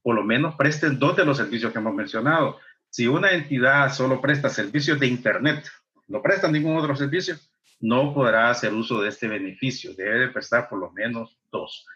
por 0.02 0.16
lo 0.16 0.24
menos 0.24 0.56
presten 0.56 0.98
dos 0.98 1.14
de 1.16 1.24
los 1.24 1.36
servicios 1.36 1.72
que 1.72 1.78
hemos 1.78 1.94
mencionado. 1.94 2.58
Si 2.90 3.06
una 3.06 3.30
entidad 3.30 3.92
solo 3.92 4.20
presta 4.20 4.48
servicios 4.48 4.98
de 4.98 5.06
Internet, 5.06 5.64
no 6.08 6.22
presta 6.22 6.48
ningún 6.48 6.76
otro 6.76 6.94
servicio, 6.96 7.36
no 7.80 8.14
podrá 8.14 8.50
hacer 8.50 8.72
uso 8.72 9.00
de 9.00 9.08
este 9.08 9.28
beneficio. 9.28 9.94
Debe 9.94 10.20
de 10.20 10.28
prestar 10.28 10.68
por 10.68 10.78
lo 10.78 10.90
menos 10.92 11.38
dos. 11.50 11.86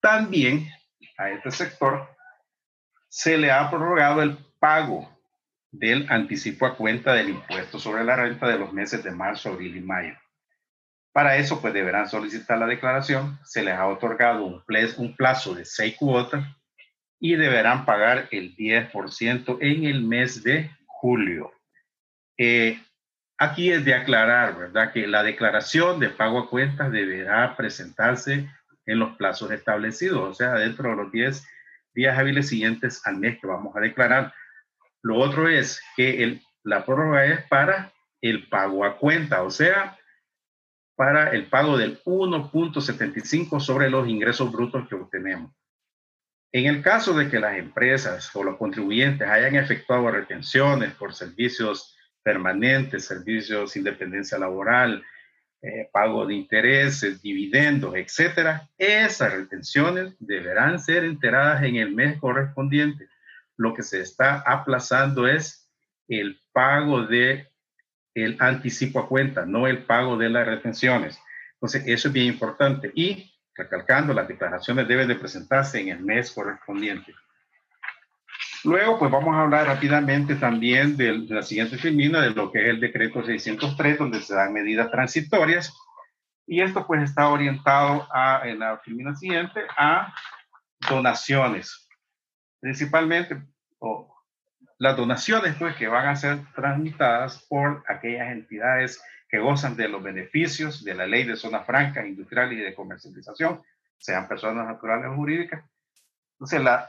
También 0.00 0.68
a 1.18 1.30
este 1.30 1.50
sector 1.50 2.08
se 3.08 3.36
le 3.38 3.50
ha 3.50 3.68
prorrogado 3.70 4.22
el 4.22 4.36
pago 4.58 5.10
del 5.70 6.06
anticipo 6.10 6.66
a 6.66 6.76
cuenta 6.76 7.12
del 7.12 7.30
impuesto 7.30 7.78
sobre 7.78 8.04
la 8.04 8.16
renta 8.16 8.46
de 8.46 8.58
los 8.58 8.72
meses 8.72 9.02
de 9.02 9.10
marzo, 9.10 9.50
abril 9.50 9.76
y 9.76 9.80
mayo. 9.80 10.14
Para 11.12 11.36
eso, 11.36 11.60
pues 11.60 11.72
deberán 11.72 12.08
solicitar 12.08 12.58
la 12.58 12.66
declaración, 12.66 13.38
se 13.42 13.62
les 13.62 13.74
ha 13.74 13.86
otorgado 13.86 14.44
un, 14.44 14.62
un 14.98 15.16
plazo 15.16 15.54
de 15.54 15.64
seis 15.64 15.96
cuotas 15.96 16.46
y 17.18 17.36
deberán 17.36 17.86
pagar 17.86 18.28
el 18.30 18.54
10% 18.54 19.58
en 19.60 19.84
el 19.84 20.02
mes 20.02 20.42
de 20.42 20.70
julio. 20.86 21.52
Eh, 22.36 22.78
aquí 23.38 23.70
es 23.70 23.84
de 23.84 23.94
aclarar, 23.94 24.56
¿verdad? 24.58 24.92
Que 24.92 25.06
la 25.06 25.22
declaración 25.22 26.00
de 26.00 26.08
pago 26.08 26.38
a 26.38 26.50
cuentas 26.50 26.90
deberá 26.90 27.56
presentarse 27.56 28.48
en 28.86 28.98
los 28.98 29.16
plazos 29.16 29.50
establecidos, 29.50 30.30
o 30.30 30.34
sea, 30.34 30.54
dentro 30.54 30.90
de 30.90 30.96
los 30.96 31.12
10 31.12 31.46
días 31.94 32.18
hábiles 32.18 32.48
siguientes 32.48 33.04
al 33.04 33.16
mes 33.18 33.38
que 33.40 33.46
vamos 33.46 33.74
a 33.76 33.80
declarar. 33.80 34.32
Lo 35.02 35.18
otro 35.18 35.48
es 35.48 35.82
que 35.96 36.22
el, 36.22 36.42
la 36.62 36.84
prórroga 36.84 37.24
es 37.26 37.42
para 37.48 37.92
el 38.20 38.48
pago 38.48 38.84
a 38.84 38.96
cuenta, 38.96 39.42
o 39.42 39.50
sea, 39.50 39.98
para 40.94 41.30
el 41.30 41.46
pago 41.46 41.76
del 41.76 42.02
1.75 42.04 43.60
sobre 43.60 43.90
los 43.90 44.08
ingresos 44.08 44.50
brutos 44.50 44.88
que 44.88 44.94
obtenemos. 44.94 45.52
En 46.52 46.66
el 46.66 46.82
caso 46.82 47.12
de 47.12 47.28
que 47.28 47.38
las 47.38 47.58
empresas 47.58 48.34
o 48.34 48.42
los 48.42 48.56
contribuyentes 48.56 49.28
hayan 49.28 49.56
efectuado 49.56 50.10
retenciones 50.10 50.94
por 50.94 51.12
servicios 51.12 51.95
permanentes, 52.26 53.04
servicios 53.04 53.72
de 53.72 53.78
independencia 53.78 54.36
laboral, 54.36 55.04
eh, 55.62 55.88
pago 55.92 56.26
de 56.26 56.34
intereses, 56.34 57.22
dividendos, 57.22 57.94
etcétera, 57.94 58.68
esas 58.76 59.32
retenciones 59.32 60.16
deberán 60.18 60.80
ser 60.80 61.04
enteradas 61.04 61.62
en 61.62 61.76
el 61.76 61.94
mes 61.94 62.18
correspondiente. 62.18 63.06
Lo 63.56 63.74
que 63.74 63.84
se 63.84 64.00
está 64.00 64.40
aplazando 64.40 65.28
es 65.28 65.70
el 66.08 66.40
pago 66.52 67.06
de 67.06 67.46
el 68.12 68.36
anticipo 68.40 68.98
a 68.98 69.08
cuenta, 69.08 69.46
no 69.46 69.68
el 69.68 69.84
pago 69.84 70.16
de 70.16 70.28
las 70.28 70.48
retenciones. 70.48 71.20
Entonces, 71.52 71.84
eso 71.86 72.08
es 72.08 72.14
bien 72.14 72.26
importante. 72.26 72.90
Y 72.92 73.32
recalcando, 73.54 74.12
las 74.12 74.26
declaraciones 74.26 74.88
deben 74.88 75.06
de 75.06 75.14
presentarse 75.14 75.80
en 75.80 75.90
el 75.90 76.00
mes 76.00 76.32
correspondiente. 76.32 77.14
Luego, 78.66 78.98
pues 78.98 79.12
vamos 79.12 79.36
a 79.36 79.42
hablar 79.42 79.68
rápidamente 79.68 80.34
también 80.34 80.96
de, 80.96 81.18
la 81.18 81.44
siguiente 81.44 81.78
filmina, 81.78 82.20
de 82.20 82.30
lo 82.30 82.50
que 82.50 82.62
es 82.62 82.68
el 82.68 82.80
decreto 82.80 83.24
603, 83.24 83.96
donde 83.96 84.20
se 84.20 84.34
dan 84.34 84.52
medidas 84.52 84.90
transitorias. 84.90 85.72
Y 86.48 86.60
esto 86.60 86.84
pues 86.84 87.04
está 87.04 87.28
orientado 87.28 88.08
a, 88.12 88.42
en 88.44 88.58
la 88.58 88.78
filmina 88.78 89.14
siguiente 89.14 89.60
a 89.78 90.12
donaciones, 90.90 91.88
principalmente, 92.58 93.40
o 93.78 94.12
las 94.78 94.96
donaciones 94.96 95.54
pues, 95.54 95.76
que 95.76 95.86
van 95.86 96.08
a 96.08 96.16
ser 96.16 96.40
transmitidas 96.56 97.46
por 97.48 97.84
aquellas 97.86 98.32
entidades 98.32 99.00
que 99.28 99.38
gozan 99.38 99.76
de 99.76 99.88
los 99.88 100.02
beneficios 100.02 100.82
de 100.82 100.94
la 100.94 101.06
ley 101.06 101.22
de 101.22 101.36
zonas 101.36 101.64
francas, 101.64 102.04
industriales 102.04 102.58
y 102.58 102.62
de 102.62 102.74
comercialización, 102.74 103.62
sean 103.96 104.26
personas 104.26 104.66
naturales 104.66 105.06
o 105.06 105.14
jurídicas. 105.14 105.64
Entonces, 106.32 106.62
la, 106.62 106.88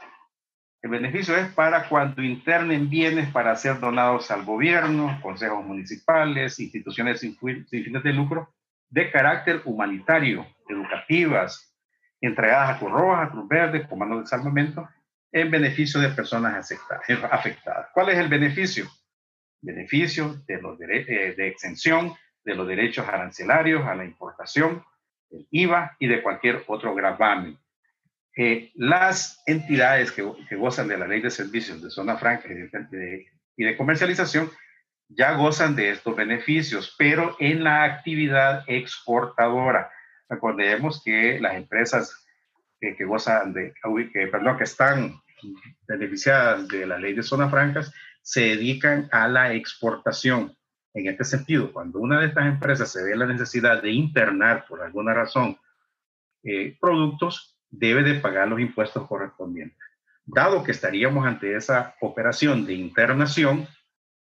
el 0.80 0.90
beneficio 0.90 1.36
es 1.36 1.52
para 1.52 1.88
cuando 1.88 2.22
internen 2.22 2.88
bienes 2.88 3.30
para 3.32 3.56
ser 3.56 3.80
donados 3.80 4.30
al 4.30 4.44
gobierno, 4.44 5.18
consejos 5.22 5.64
municipales, 5.64 6.60
instituciones 6.60 7.20
sin, 7.20 7.36
fines 7.36 8.02
de 8.02 8.12
lucro, 8.12 8.54
de 8.88 9.10
carácter 9.10 9.62
humanitario, 9.64 10.46
educativas, 10.68 11.74
entregadas 12.20 12.76
a 12.76 12.78
Cruz 12.78 12.92
Roja, 12.92 13.30
Cruz 13.30 13.48
Verde, 13.48 13.88
comandos 13.88 14.20
de 14.20 14.26
salvamento, 14.26 14.88
en 15.32 15.50
beneficio 15.50 16.00
de 16.00 16.10
personas 16.10 16.72
afectadas. 17.30 17.88
¿Cuál 17.92 18.10
es 18.10 18.18
el 18.18 18.28
beneficio? 18.28 18.88
Beneficio 19.60 20.36
de, 20.46 20.62
los 20.62 20.80
eh, 20.80 21.34
de 21.36 21.48
exención 21.48 22.14
de 22.44 22.54
los 22.54 22.68
derechos 22.68 23.06
arancelarios 23.06 23.84
a 23.84 23.96
la 23.96 24.04
importación, 24.04 24.84
del 25.28 25.46
IVA 25.50 25.96
y 25.98 26.06
de 26.06 26.22
cualquier 26.22 26.62
otro 26.68 26.94
gravamen. 26.94 27.58
Las 28.74 29.42
entidades 29.46 30.12
que, 30.12 30.22
gozan 30.56 30.86
de 30.86 30.96
la 30.96 31.08
ley 31.08 31.20
de 31.20 31.30
servicios 31.30 31.82
de 31.82 31.90
zona 31.90 32.16
franca 32.16 32.46
y 32.48 32.54
de, 32.54 33.26
y 33.56 33.64
de 33.64 33.76
comercialización 33.76 34.48
ya 35.08 35.32
gozan 35.32 35.74
de 35.74 35.90
estos 35.90 36.14
beneficios, 36.14 36.94
pero 36.96 37.34
en 37.40 37.64
la 37.64 37.84
actividad 37.84 38.62
exportadora. 38.68 39.90
Recordemos 40.28 41.02
que 41.02 41.40
las 41.40 41.56
empresas 41.56 42.26
que, 42.80 42.94
que 42.94 43.04
gozan 43.04 43.52
de, 43.52 43.74
que, 44.12 44.26
perdón, 44.28 44.56
que 44.56 44.64
están 44.64 45.20
beneficiadas 45.88 46.68
de 46.68 46.86
la 46.86 46.98
ley 46.98 47.14
de 47.14 47.22
zonas 47.22 47.50
francas 47.50 47.92
se 48.22 48.42
dedican 48.42 49.08
a 49.10 49.26
la 49.26 49.54
exportación. 49.54 50.54
En 50.94 51.08
este 51.08 51.24
sentido, 51.24 51.72
cuando 51.72 51.98
una 51.98 52.20
de 52.20 52.26
estas 52.26 52.46
empresas 52.46 52.90
se 52.92 53.02
ve 53.02 53.16
la 53.16 53.26
necesidad 53.26 53.82
de 53.82 53.90
internar 53.90 54.66
por 54.68 54.82
alguna 54.82 55.14
razón 55.14 55.58
eh, 56.44 56.76
productos, 56.80 57.57
debe 57.70 58.02
de 58.02 58.14
pagar 58.14 58.48
los 58.48 58.60
impuestos 58.60 59.06
correspondientes. 59.06 59.78
Dado 60.24 60.62
que 60.62 60.72
estaríamos 60.72 61.26
ante 61.26 61.56
esa 61.56 61.94
operación 62.00 62.66
de 62.66 62.74
internación, 62.74 63.66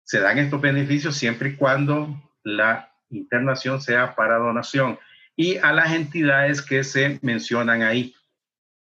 se 0.03 0.19
dan 0.19 0.37
estos 0.37 0.61
beneficios 0.61 1.15
siempre 1.15 1.49
y 1.49 1.55
cuando 1.55 2.15
la 2.43 2.91
internación 3.09 3.81
sea 3.81 4.15
para 4.15 4.37
donación 4.37 4.99
y 5.35 5.57
a 5.57 5.73
las 5.73 5.93
entidades 5.93 6.61
que 6.61 6.83
se 6.83 7.19
mencionan 7.21 7.81
ahí. 7.81 8.15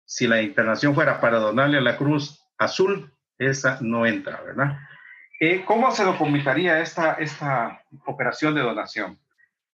Si 0.05 0.27
la 0.27 0.41
internación 0.41 0.95
fuera 0.95 1.19
para 1.21 1.39
donarle 1.39 1.77
a 1.77 1.81
la 1.81 1.97
Cruz 1.97 2.41
Azul, 2.57 3.13
esa 3.37 3.77
no 3.81 4.05
entra, 4.05 4.41
¿verdad? 4.41 4.77
Eh, 5.39 5.63
¿Cómo 5.65 5.91
se 5.91 6.03
documentaría 6.03 6.79
esta, 6.79 7.13
esta 7.13 7.81
operación 8.05 8.53
de 8.53 8.61
donación? 8.61 9.19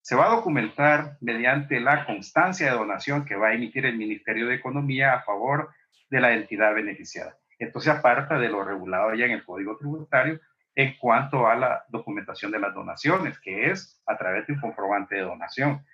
Se 0.02 0.16
va 0.16 0.26
a 0.26 0.34
documentar 0.34 1.16
mediante 1.20 1.80
la 1.80 2.04
constancia 2.04 2.66
de 2.66 2.76
donación 2.76 3.24
que 3.24 3.36
va 3.36 3.48
a 3.48 3.54
emitir 3.54 3.86
el 3.86 3.96
Ministerio 3.96 4.48
de 4.48 4.56
Economía 4.56 5.14
a 5.14 5.22
favor 5.22 5.70
de 6.10 6.20
la 6.20 6.34
entidad 6.34 6.74
beneficiada. 6.74 7.38
Esto 7.56 7.80
se 7.80 7.90
aparta 7.90 8.36
de 8.38 8.48
lo 8.48 8.64
regulado 8.64 9.14
ya 9.14 9.26
en 9.26 9.30
el 9.30 9.44
Código 9.44 9.76
Tributario 9.78 10.40
en 10.74 10.96
cuanto 10.98 11.46
a 11.46 11.54
la 11.54 11.84
documentación 11.88 12.50
de 12.50 12.58
las 12.58 12.74
donaciones, 12.74 13.38
que 13.38 13.70
es 13.70 14.02
a 14.06 14.16
través 14.16 14.46
de 14.46 14.54
un 14.54 14.60
comprobante 14.60 15.14
de 15.14 15.22
donación. 15.22 15.86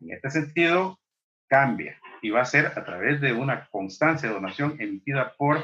En 0.00 0.10
este 0.10 0.30
sentido, 0.30 0.98
cambia 1.46 1.96
y 2.20 2.30
va 2.30 2.40
a 2.40 2.46
ser 2.46 2.66
a 2.66 2.84
través 2.84 3.20
de 3.20 3.32
una 3.32 3.68
constancia 3.70 4.28
de 4.28 4.34
donación 4.34 4.74
emitida 4.80 5.34
por 5.36 5.62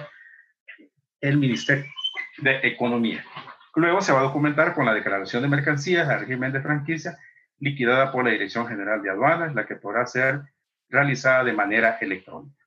el 1.20 1.38
Ministerio 1.38 1.90
de 2.38 2.60
Economía. 2.62 3.24
Luego 3.74 4.00
se 4.02 4.12
va 4.12 4.20
a 4.20 4.24
documentar 4.24 4.74
con 4.74 4.86
la 4.86 4.94
declaración 4.94 5.42
de 5.42 5.48
mercancías 5.48 6.08
al 6.08 6.20
régimen 6.20 6.52
de 6.52 6.60
franquicia 6.60 7.18
liquidada 7.60 8.12
por 8.12 8.24
la 8.24 8.30
Dirección 8.30 8.66
General 8.66 9.02
de 9.02 9.10
Aduanas, 9.10 9.54
la 9.54 9.66
que 9.66 9.76
podrá 9.76 10.06
ser 10.06 10.42
realizada 10.88 11.44
de 11.44 11.52
manera 11.52 11.98
electrónica. 12.00 12.64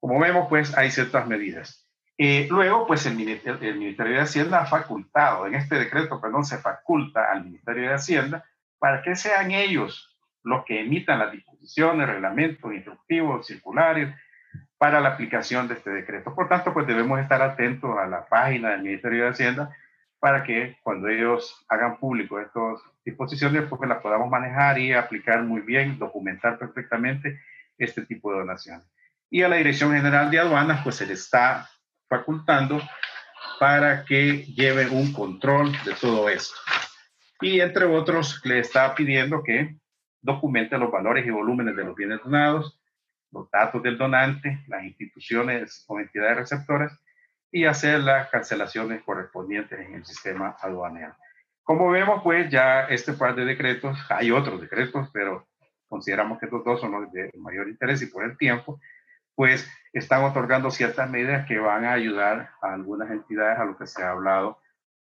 Como 0.00 0.18
vemos, 0.20 0.46
pues 0.48 0.76
hay 0.76 0.90
ciertas 0.90 1.26
medidas. 1.26 1.88
Eh, 2.16 2.48
luego, 2.50 2.86
pues 2.86 3.06
el 3.06 3.18
el 3.20 3.78
Ministerio 3.78 4.14
de 4.14 4.20
Hacienda 4.20 4.60
ha 4.60 4.66
facultado, 4.66 5.46
en 5.46 5.54
este 5.54 5.76
decreto, 5.76 6.20
perdón, 6.20 6.44
se 6.44 6.58
faculta 6.58 7.30
al 7.30 7.44
Ministerio 7.44 7.88
de 7.88 7.94
Hacienda 7.94 8.44
para 8.78 9.02
que 9.02 9.14
sean 9.14 9.50
ellos 9.50 10.16
los 10.42 10.64
que 10.64 10.80
emitan 10.80 11.18
las 11.18 11.32
disposiciones, 11.32 12.08
reglamentos, 12.08 12.72
instructivos, 12.72 13.46
circulares 13.46 14.14
para 14.78 15.00
la 15.00 15.10
aplicación 15.10 15.68
de 15.68 15.74
este 15.74 15.90
decreto. 15.90 16.34
Por 16.34 16.48
tanto, 16.48 16.72
pues 16.72 16.86
debemos 16.86 17.20
estar 17.20 17.42
atentos 17.42 17.96
a 17.98 18.06
la 18.06 18.26
página 18.26 18.70
del 18.70 18.82
Ministerio 18.82 19.24
de 19.24 19.30
Hacienda 19.30 19.76
para 20.20 20.42
que 20.42 20.76
cuando 20.82 21.08
ellos 21.08 21.64
hagan 21.68 21.98
público 21.98 22.40
estas 22.40 22.80
disposiciones, 23.04 23.64
pues 23.68 23.88
las 23.88 24.02
podamos 24.02 24.28
manejar 24.28 24.78
y 24.78 24.92
aplicar 24.92 25.42
muy 25.42 25.60
bien, 25.60 25.98
documentar 25.98 26.58
perfectamente 26.58 27.40
este 27.76 28.04
tipo 28.04 28.32
de 28.32 28.40
donaciones. 28.40 28.86
Y 29.30 29.42
a 29.42 29.48
la 29.48 29.56
Dirección 29.56 29.92
General 29.92 30.30
de 30.30 30.38
Aduanas, 30.38 30.82
pues 30.82 30.96
se 30.96 31.06
le 31.06 31.12
está 31.12 31.68
facultando 32.08 32.80
para 33.60 34.04
que 34.04 34.44
lleve 34.44 34.88
un 34.88 35.12
control 35.12 35.72
de 35.84 35.94
todo 36.00 36.28
esto. 36.28 36.56
Y 37.40 37.60
entre 37.60 37.84
otros, 37.84 38.40
le 38.44 38.58
está 38.58 38.94
pidiendo 38.94 39.42
que 39.42 39.76
documente 40.20 40.78
los 40.78 40.90
valores 40.90 41.26
y 41.26 41.30
volúmenes 41.30 41.76
de 41.76 41.84
los 41.84 41.94
bienes 41.94 42.20
donados, 42.24 42.80
los 43.30 43.50
datos 43.50 43.82
del 43.82 43.98
donante, 43.98 44.64
las 44.66 44.82
instituciones 44.84 45.84
o 45.86 46.00
entidades 46.00 46.38
receptoras 46.38 46.98
y 47.50 47.64
hacer 47.64 48.00
las 48.00 48.28
cancelaciones 48.30 49.02
correspondientes 49.02 49.78
en 49.78 49.94
el 49.94 50.04
sistema 50.04 50.56
aduanero. 50.60 51.16
Como 51.62 51.90
vemos, 51.90 52.22
pues 52.22 52.50
ya 52.50 52.84
este 52.84 53.12
par 53.12 53.34
de 53.34 53.44
decretos, 53.44 53.98
hay 54.10 54.30
otros 54.30 54.60
decretos, 54.60 55.08
pero 55.12 55.46
consideramos 55.88 56.38
que 56.38 56.46
estos 56.46 56.64
dos 56.64 56.80
son 56.80 56.92
los 56.92 57.12
de 57.12 57.30
mayor 57.38 57.68
interés 57.68 58.02
y 58.02 58.06
por 58.06 58.24
el 58.24 58.36
tiempo, 58.36 58.80
pues 59.34 59.70
están 59.92 60.24
otorgando 60.24 60.70
ciertas 60.70 61.08
medidas 61.08 61.46
que 61.46 61.58
van 61.58 61.84
a 61.84 61.92
ayudar 61.92 62.50
a 62.60 62.72
algunas 62.74 63.10
entidades 63.10 63.58
a 63.58 63.64
lo 63.64 63.76
que 63.76 63.86
se 63.86 64.02
ha 64.02 64.10
hablado 64.10 64.58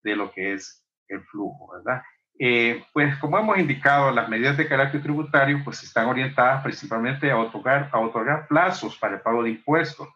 de 0.02 0.16
lo 0.16 0.30
que 0.32 0.54
es 0.54 0.84
el 1.08 1.22
flujo, 1.24 1.72
¿verdad? 1.72 2.02
Eh, 2.38 2.84
pues 2.92 3.16
como 3.18 3.38
hemos 3.38 3.58
indicado, 3.58 4.10
las 4.10 4.28
medidas 4.28 4.56
de 4.56 4.66
carácter 4.66 5.02
tributario 5.02 5.60
pues 5.62 5.82
están 5.82 6.06
orientadas 6.06 6.62
principalmente 6.62 7.30
a 7.30 7.38
otorgar, 7.38 7.90
a 7.92 7.98
otorgar 7.98 8.48
plazos 8.48 8.96
para 8.96 9.16
el 9.16 9.20
pago 9.20 9.42
de 9.42 9.50
impuestos, 9.50 10.08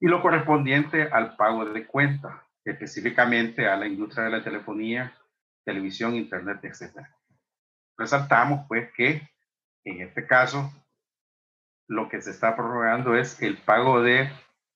y 0.00 0.06
lo 0.06 0.22
correspondiente 0.22 1.04
al 1.04 1.36
pago 1.36 1.64
de 1.64 1.86
cuenta, 1.86 2.46
específicamente 2.64 3.68
a 3.68 3.76
la 3.76 3.86
industria 3.86 4.24
de 4.24 4.30
la 4.30 4.44
telefonía, 4.44 5.14
televisión, 5.64 6.14
internet, 6.14 6.58
etc. 6.64 7.06
Resaltamos 7.96 8.66
pues 8.68 8.92
que 8.92 9.28
en 9.84 10.00
este 10.00 10.26
caso 10.26 10.72
lo 11.88 12.08
que 12.08 12.20
se 12.20 12.30
está 12.30 12.56
prorrogando 12.56 13.16
es 13.16 13.40
el 13.42 13.58
pago 13.58 14.02
de 14.02 14.30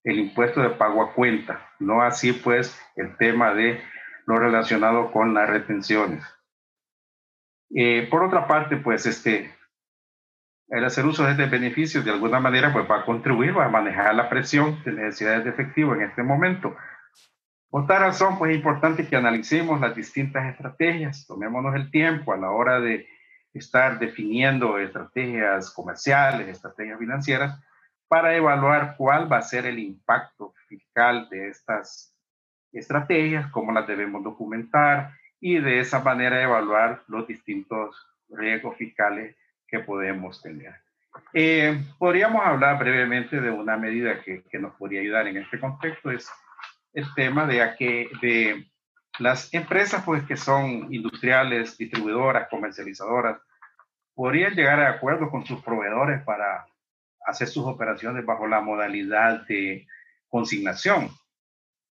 el 0.05 0.19
impuesto 0.19 0.63
de 0.63 0.71
pago 0.71 1.03
a 1.03 1.13
cuenta, 1.13 1.69
no 1.79 2.03
así 2.03 2.33
pues 2.33 2.81
el 2.97 3.17
tema 3.17 3.53
de 3.55 3.83
lo 4.27 4.37
relacionado 4.37 5.11
con 5.11 5.35
las 5.35 5.49
retenciones. 5.49 6.25
Eh, 7.75 8.07
por 8.11 8.23
otra 8.23 8.47
parte, 8.47 8.77
pues 8.77 9.07
este, 9.07 9.55
el 10.69 10.85
hacer 10.85 11.07
uso 11.07 11.25
de 11.25 11.33
este 11.33 11.47
beneficio 11.47 12.03
de 12.03 12.11
alguna 12.11 12.41
manera 12.41 12.73
pues 12.73 12.89
va 12.91 13.01
a 13.01 13.05
contribuir 13.05 13.51
a 13.59 13.69
manejar 13.69 14.15
la 14.15 14.29
presión 14.29 14.83
de 14.85 14.93
necesidades 14.93 15.45
de 15.45 15.51
efectivo 15.51 15.95
en 15.95 16.03
este 16.03 16.23
momento. 16.23 16.77
Por 17.71 17.87
tal 17.87 18.01
razón, 18.01 18.39
pues 18.39 18.53
es 18.53 18.57
importante 18.59 19.07
que 19.07 19.17
analicemos 19.17 19.81
las 19.81 19.95
distintas 19.95 20.47
estrategias, 20.47 21.27
tomémonos 21.27 21.75
el 21.75 21.91
tiempo 21.91 22.33
a 22.33 22.37
la 22.37 22.51
hora 22.51 22.81
de 22.81 23.07
estar 23.53 23.99
definiendo 23.99 24.79
estrategias 24.79 25.71
comerciales, 25.71 26.49
estrategias 26.49 26.99
financieras, 26.99 27.61
para 28.07 28.35
evaluar 28.35 28.95
cuál 28.97 29.31
va 29.31 29.39
a 29.39 29.43
ser 29.43 29.67
el 29.67 29.79
impacto 29.79 30.55
fiscal 30.67 31.29
de 31.29 31.49
estas 31.49 32.15
estrategias, 32.73 33.51
cómo 33.51 33.73
las 33.73 33.87
debemos 33.87 34.23
documentar 34.23 35.13
y 35.41 35.59
de 35.59 35.81
esa 35.81 36.01
manera 36.01 36.43
evaluar 36.43 37.03
los 37.07 37.27
distintos 37.27 38.09
riesgos 38.31 38.77
fiscales 38.77 39.37
que 39.69 39.81
podemos 39.81 40.43
tener. 40.43 40.75
Eh, 41.33 41.85
podríamos 41.99 42.45
hablar 42.45 42.79
brevemente 42.79 43.41
de 43.41 43.51
una 43.51 43.77
medida 43.77 44.21
que, 44.23 44.43
que, 44.45 44.59
nos 44.59 44.75
podría 44.75 45.01
ayudar 45.01 45.27
en 45.27 45.37
este 45.39 45.59
contexto, 45.61 46.11
es 46.11 46.31
el 46.93 47.07
tema 47.15 47.47
de, 47.47 47.75
que, 47.79 48.11
de 48.23 48.67
las 49.19 49.53
empresas 49.53 50.03
pues, 50.05 50.23
que 50.25 50.37
son 50.37 50.93
industriales, 50.93 51.77
distribuidoras, 51.77 52.49
comercializadoras, 52.49 53.41
podrían 54.15 54.55
llegar 54.55 54.81
a 54.81 54.91
acuerdo 54.91 55.31
con 55.31 55.45
sus 55.45 55.63
proveedores 55.63 56.23
para 56.23 56.67
hacer 57.27 57.49
sus 57.49 57.67
operaciones 57.67 58.25
bajo 58.25 58.47
la 58.47 58.61
modalidad 58.61 59.47
de 59.47 59.87
consignación. 60.29 61.11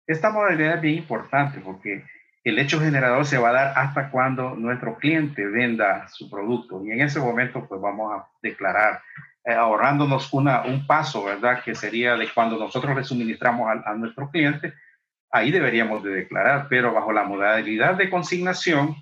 Esta 0.08 0.32
modalidad 0.32 0.76
es 0.76 0.82
bien 0.82 0.96
importante 0.96 1.60
porque 1.60 2.06
el 2.46 2.60
hecho 2.60 2.80
generador 2.80 3.26
se 3.26 3.40
va 3.40 3.50
a 3.50 3.54
dar 3.54 3.74
hasta 3.76 4.12
cuando 4.12 4.54
nuestro 4.56 4.98
cliente 4.98 5.46
venda 5.48 6.08
su 6.10 6.30
producto 6.30 6.86
y 6.86 6.92
en 6.92 7.02
ese 7.02 7.20
momento 7.20 7.66
pues 7.68 7.82
vamos 7.82 8.14
a 8.14 8.28
declarar 8.42 9.02
eh, 9.44 9.54
ahorrándonos 9.54 10.32
una, 10.32 10.62
un 10.64 10.86
paso, 10.86 11.24
¿verdad? 11.24 11.64
Que 11.64 11.74
sería 11.74 12.16
de 12.16 12.30
cuando 12.32 12.58
nosotros 12.58 12.96
le 12.96 13.04
suministramos 13.04 13.68
a, 13.84 13.94
nuestro 13.96 14.30
cliente, 14.30 14.76
ahí 15.32 15.52
deberíamos 15.52 16.04
de 16.04 16.12
declarar, 16.12 16.68
pero 16.70 16.94
bajo 16.94 17.12
la 17.12 17.24
modalidad 17.24 17.96
de 17.96 18.12
consignación, 18.12 18.96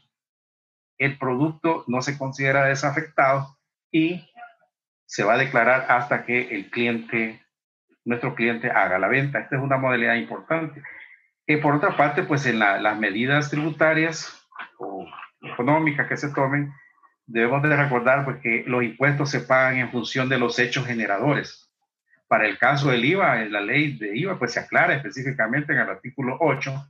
el 0.98 1.18
producto 1.18 1.84
no 1.88 2.02
se 2.02 2.18
considera 2.18 2.66
desafectado 2.66 3.58
y 3.92 4.26
se 5.06 5.26
va 5.26 5.34
a 5.34 5.38
declarar 5.38 5.86
hasta 5.90 6.24
que 6.26 6.56
el 6.56 6.70
cliente, 6.70 7.42
nuestro 8.06 8.36
cliente 8.36 8.72
haga 8.72 9.00
la 9.00 9.10
venta. 9.10 9.40
Esta 9.40 9.58
es 9.58 9.62
una 9.62 9.78
modalidad 9.78 10.16
importante. 10.16 10.82
Y 11.46 11.58
por 11.58 11.76
otra 11.76 11.96
parte, 11.98 12.24
pues 12.24 12.46
en 12.46 12.60
las 12.60 12.98
medidas 12.98 13.50
tributarias 13.50 14.48
o 14.78 15.06
económicas 15.42 16.08
que 16.08 16.18
se 16.18 16.30
tomen, 16.30 16.72
debemos 17.26 17.62
de 17.64 17.76
recordar 17.76 18.26
pues, 18.26 18.38
que 18.42 18.64
los 18.68 18.84
impuestos 18.84 19.30
se 19.30 19.42
pagan 19.42 19.78
en 19.78 19.92
función 19.92 20.30
de 20.30 20.40
los 20.40 20.58
hechos 20.60 20.86
generadores. 20.86 21.70
Para 22.28 22.48
el 22.48 22.58
caso 22.58 22.90
del 22.90 23.06
IVA, 23.06 23.44
en 23.44 23.52
la 23.52 23.62
ley 23.62 23.98
de 23.98 24.18
IVA, 24.18 24.40
pues 24.40 24.54
se 24.54 24.60
aclara 24.60 24.96
específicamente 24.96 25.74
en 25.74 25.80
el 25.80 25.90
artículo 25.90 26.38
8 26.40 26.90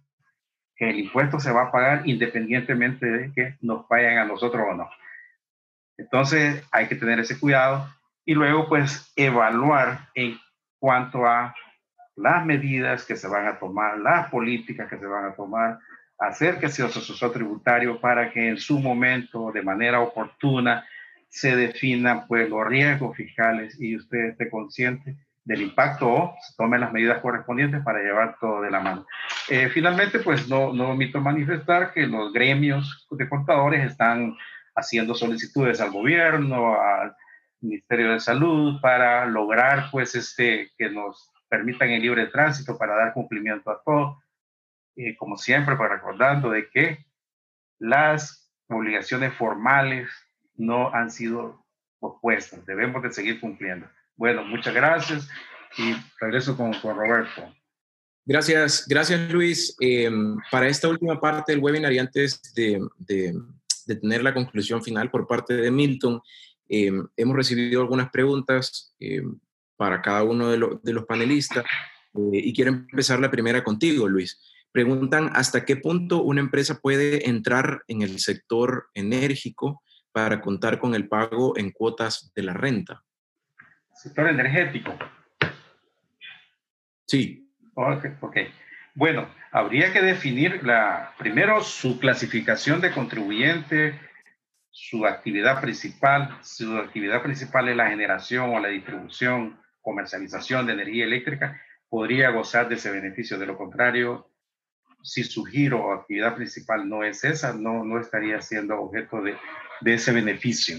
que 0.76 0.90
el 0.90 1.00
impuesto 1.00 1.40
se 1.40 1.52
va 1.52 1.64
a 1.64 1.72
pagar 1.72 2.02
independientemente 2.06 3.06
de 3.06 3.32
que 3.34 3.58
nos 3.62 3.88
vayan 3.88 4.18
a 4.18 4.26
nosotros 4.26 4.66
o 4.70 4.74
no. 4.74 4.90
Entonces 5.98 6.64
hay 6.72 6.88
que 6.88 6.96
tener 6.96 7.20
ese 7.20 7.40
cuidado 7.40 7.88
y 8.26 8.34
luego 8.34 8.68
pues 8.68 9.12
evaluar 9.16 10.10
en 10.16 10.40
cuanto 10.80 11.26
a 11.28 11.56
las 12.16 12.46
medidas 12.46 13.06
que 13.06 13.16
se 13.16 13.28
van 13.28 13.48
a 13.48 13.60
tomar, 13.60 13.98
las 14.00 14.30
políticas 14.30 14.90
que 14.90 14.98
se 14.98 15.06
van 15.06 15.26
a 15.26 15.36
tomar, 15.36 15.80
hacer 16.20 16.60
que 16.60 16.70
sea 16.70 16.86
asesor 16.86 17.32
tributario 17.32 18.00
para 18.00 18.32
que 18.32 18.50
en 18.50 18.58
su 18.58 18.80
momento, 18.80 19.52
de 19.52 19.62
manera 19.62 20.00
oportuna, 20.00 20.86
se 21.28 21.56
definan 21.56 22.28
pues 22.28 22.48
los 22.50 22.66
riesgos 22.68 23.18
fiscales 23.18 23.80
y 23.82 23.96
usted 23.96 24.26
esté 24.30 24.50
consciente 24.50 25.16
del 25.44 25.64
impacto 25.64 26.08
o 26.08 26.36
se 26.40 26.56
tomen 26.56 26.82
las 26.82 26.94
medidas 26.94 27.20
correspondientes 27.22 27.82
para 27.84 28.00
llevar 28.00 28.38
todo 28.40 28.62
de 28.62 28.72
la 28.72 28.80
mano. 28.80 29.06
Eh, 29.50 29.70
finalmente, 29.70 30.20
pues 30.20 30.48
no, 30.48 30.72
no 30.72 30.92
omito 30.92 31.20
manifestar 31.20 31.92
que 31.92 32.08
los 32.08 32.32
gremios 32.32 33.08
de 33.12 33.28
contadores 33.28 33.84
están 33.84 34.38
haciendo 34.76 35.16
solicitudes 35.16 35.82
al 35.82 35.92
gobierno, 35.92 36.80
al 36.80 37.16
Ministerio 37.62 38.14
de 38.14 38.20
Salud, 38.20 38.80
para 38.80 39.26
lograr 39.26 39.90
pues 39.92 40.16
este, 40.16 40.72
que 40.78 40.90
nos 40.90 41.33
permitan 41.54 41.92
el 41.92 42.02
libre 42.02 42.26
tránsito 42.26 42.80
para 42.80 42.96
dar 42.96 43.14
cumplimiento 43.14 43.70
a 43.70 43.80
todo. 43.84 44.24
Y 44.96 45.16
como 45.16 45.38
siempre, 45.38 45.76
pues 45.76 45.88
recordando 45.88 46.50
de 46.50 46.68
que 46.68 47.06
las 47.78 48.52
obligaciones 48.68 49.36
formales 49.36 50.10
no 50.56 50.92
han 50.92 51.12
sido 51.12 51.64
opuestas, 52.00 52.66
debemos 52.66 53.04
de 53.04 53.12
seguir 53.12 53.40
cumpliendo. 53.40 53.88
Bueno, 54.16 54.44
muchas 54.44 54.74
gracias 54.74 55.30
y 55.78 55.96
regreso 56.20 56.58
con, 56.58 56.74
con 56.82 56.96
Roberto. 56.96 57.54
Gracias, 58.26 58.88
gracias 58.88 59.32
Luis. 59.32 59.76
Em, 59.80 60.38
para 60.50 60.68
esta 60.68 60.88
última 60.88 61.22
parte 61.22 61.52
del 61.52 61.62
webinar 61.62 61.94
y 61.94 62.00
antes 62.00 62.42
de, 62.56 62.82
de, 62.98 63.40
de 63.86 63.96
tener 63.96 64.24
la 64.24 64.34
conclusión 64.34 64.82
final 64.82 65.12
por 65.12 65.28
parte 65.28 65.54
de 65.54 65.70
Milton, 65.70 66.20
em, 66.68 67.08
hemos 67.16 67.36
recibido 67.36 67.82
algunas 67.82 68.10
preguntas 68.10 68.96
em, 69.00 69.40
para 69.76 70.02
cada 70.02 70.24
uno 70.24 70.50
de, 70.50 70.80
de 70.82 70.94
los 70.94 71.06
panelistas 71.06 71.66
eh, 72.14 72.30
y 72.34 72.54
quiero 72.54 72.72
empezar 72.72 73.20
la 73.20 73.32
primera 73.32 73.64
contigo, 73.64 74.08
Luis. 74.08 74.42
Preguntan 74.72 75.30
hasta 75.34 75.66
qué 75.66 75.76
punto 75.76 76.24
una 76.24 76.42
empresa 76.42 76.80
puede 76.80 77.30
entrar 77.30 77.84
en 77.88 78.02
el 78.02 78.20
sector 78.20 78.88
enérgico 78.94 79.84
para 80.12 80.42
contar 80.42 80.80
con 80.80 80.96
el 80.96 81.08
pago 81.08 81.58
en 81.58 81.72
cuotas 81.72 82.32
de 82.36 82.44
la 82.44 82.54
renta 82.54 83.04
sector 84.04 84.28
energético. 84.28 84.98
Sí. 87.08 87.50
Ok, 87.74 88.06
ok. 88.20 88.38
Bueno, 88.96 89.30
habría 89.52 89.94
que 89.94 90.02
definir 90.02 90.64
la, 90.64 91.14
primero 91.18 91.64
su 91.64 92.00
clasificación 92.00 92.82
de 92.82 92.92
contribuyente, 92.92 94.00
su 94.72 95.06
actividad 95.06 95.62
principal. 95.62 96.38
Su 96.42 96.78
actividad 96.78 97.24
principal 97.24 97.70
es 97.70 97.78
la 97.78 97.90
generación 97.90 98.50
o 98.50 98.60
la 98.60 98.68
distribución, 98.68 99.58
comercialización 99.84 100.66
de 100.66 100.74
energía 100.74 101.06
eléctrica. 101.06 101.62
Podría 101.88 102.32
gozar 102.32 102.68
de 102.68 102.76
ese 102.76 102.90
beneficio. 102.90 103.38
De 103.38 103.46
lo 103.46 103.56
contrario, 103.56 104.32
si 105.04 105.24
su 105.24 105.44
giro 105.44 105.84
o 105.86 105.94
actividad 105.94 106.36
principal 106.36 106.90
no 106.90 107.04
es 107.04 107.24
esa, 107.24 107.54
no, 107.54 107.84
no 107.84 108.00
estaría 108.00 108.42
siendo 108.42 108.80
objeto 108.80 109.22
de, 109.22 109.36
de 109.82 109.94
ese 109.94 110.12
beneficio. 110.12 110.78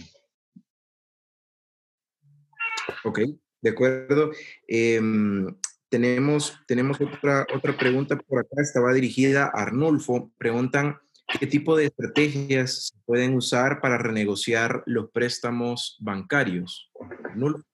Ok, 3.04 3.20
de 3.60 3.70
acuerdo. 3.70 4.32
Em, 4.66 5.46
tenemos, 5.88 6.58
tenemos 6.66 7.00
otra, 7.00 7.46
otra 7.54 7.76
pregunta 7.76 8.16
por 8.16 8.40
acá, 8.40 8.62
estaba 8.62 8.92
dirigida 8.92 9.44
a 9.44 9.62
Arnulfo. 9.62 10.32
Preguntan, 10.38 10.98
¿qué 11.38 11.46
tipo 11.46 11.76
de 11.76 11.86
estrategias 11.86 12.88
se 12.88 12.98
pueden 13.04 13.34
usar 13.34 13.80
para 13.80 13.98
renegociar 13.98 14.82
los 14.86 15.10
préstamos 15.10 15.98
bancarios? 16.00 16.90
Arnulfo. 17.24 17.64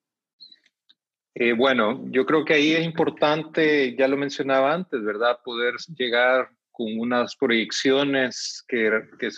Eh, 1.35 1.53
bueno, 1.53 2.05
yo 2.11 2.26
creo 2.26 2.45
que 2.45 2.55
ahí 2.55 2.72
es 2.72 2.85
importante, 2.85 3.95
ya 3.97 4.09
lo 4.09 4.16
mencionaba 4.16 4.72
antes, 4.74 5.03
¿verdad? 5.03 5.39
Poder 5.45 5.74
llegar 5.97 6.51
con 6.72 6.99
unas 6.99 7.37
proyecciones 7.37 8.64
que, 8.66 8.91
que 9.18 9.28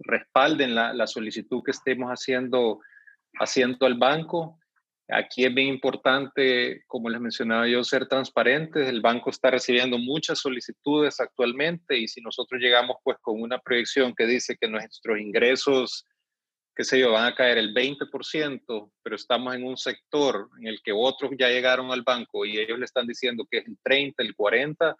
respalden 0.00 0.74
la, 0.74 0.92
la, 0.94 1.06
solicitud 1.06 1.62
que 1.64 1.72
estemos 1.72 2.10
haciendo, 2.10 2.80
haciendo 3.38 3.86
al 3.86 3.98
banco 3.98 4.58
Aquí 5.12 5.44
es 5.44 5.54
bien 5.54 5.68
importante, 5.68 6.84
como 6.86 7.10
les 7.10 7.20
mencionaba 7.20 7.68
yo, 7.68 7.84
ser 7.84 8.06
transparentes. 8.06 8.88
El 8.88 9.02
banco 9.02 9.30
está 9.30 9.50
recibiendo 9.50 9.98
muchas 9.98 10.38
solicitudes 10.38 11.20
actualmente 11.20 11.98
y 11.98 12.08
si 12.08 12.20
nosotros 12.22 12.60
llegamos 12.60 12.96
pues 13.04 13.18
con 13.20 13.40
una 13.42 13.58
proyección 13.58 14.14
que 14.14 14.26
dice 14.26 14.56
que 14.58 14.68
nuestros 14.68 15.18
ingresos, 15.18 16.06
qué 16.74 16.84
sé 16.84 16.98
yo, 16.98 17.12
van 17.12 17.26
a 17.26 17.34
caer 17.34 17.58
el 17.58 17.74
20%, 17.74 18.90
pero 19.02 19.16
estamos 19.16 19.54
en 19.54 19.64
un 19.64 19.76
sector 19.76 20.48
en 20.58 20.68
el 20.68 20.80
que 20.82 20.92
otros 20.92 21.32
ya 21.38 21.48
llegaron 21.48 21.90
al 21.92 22.02
banco 22.02 22.44
y 22.44 22.58
ellos 22.58 22.78
le 22.78 22.84
están 22.84 23.06
diciendo 23.06 23.46
que 23.50 23.58
es 23.58 23.66
el 23.66 23.76
30, 23.82 24.22
el 24.22 24.34
40, 24.34 24.96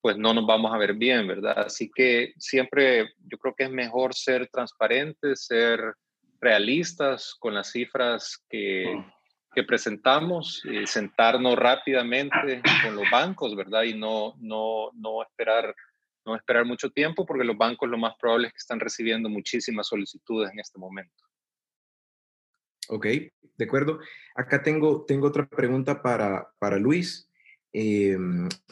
pues 0.00 0.16
no 0.16 0.34
nos 0.34 0.46
vamos 0.46 0.74
a 0.74 0.78
ver 0.78 0.94
bien, 0.94 1.28
¿verdad? 1.28 1.60
Así 1.60 1.90
que 1.94 2.32
siempre 2.38 3.12
yo 3.26 3.38
creo 3.38 3.54
que 3.54 3.64
es 3.64 3.70
mejor 3.70 4.14
ser 4.14 4.48
transparentes, 4.48 5.46
ser 5.46 5.94
realistas 6.40 7.36
con 7.38 7.54
las 7.54 7.70
cifras 7.70 8.44
que 8.48 8.84
que 9.54 9.64
presentamos, 9.64 10.62
eh, 10.64 10.86
sentarnos 10.86 11.56
rápidamente 11.56 12.62
con 12.82 12.96
los 12.96 13.10
bancos, 13.10 13.54
¿verdad? 13.54 13.82
Y 13.82 13.94
no, 13.94 14.34
no, 14.40 14.90
no, 14.94 15.22
esperar, 15.22 15.74
no 16.24 16.36
esperar 16.36 16.64
mucho 16.64 16.90
tiempo 16.90 17.26
porque 17.26 17.44
los 17.44 17.56
bancos 17.56 17.88
lo 17.88 17.98
más 17.98 18.14
probable 18.18 18.48
es 18.48 18.52
que 18.52 18.58
están 18.58 18.80
recibiendo 18.80 19.28
muchísimas 19.28 19.88
solicitudes 19.88 20.50
en 20.52 20.60
este 20.60 20.78
momento. 20.78 21.24
Ok, 22.88 23.06
de 23.06 23.64
acuerdo. 23.64 24.00
Acá 24.34 24.62
tengo, 24.62 25.04
tengo 25.06 25.28
otra 25.28 25.46
pregunta 25.46 26.02
para, 26.02 26.48
para 26.58 26.78
Luis. 26.78 27.28
Eh, 27.72 28.18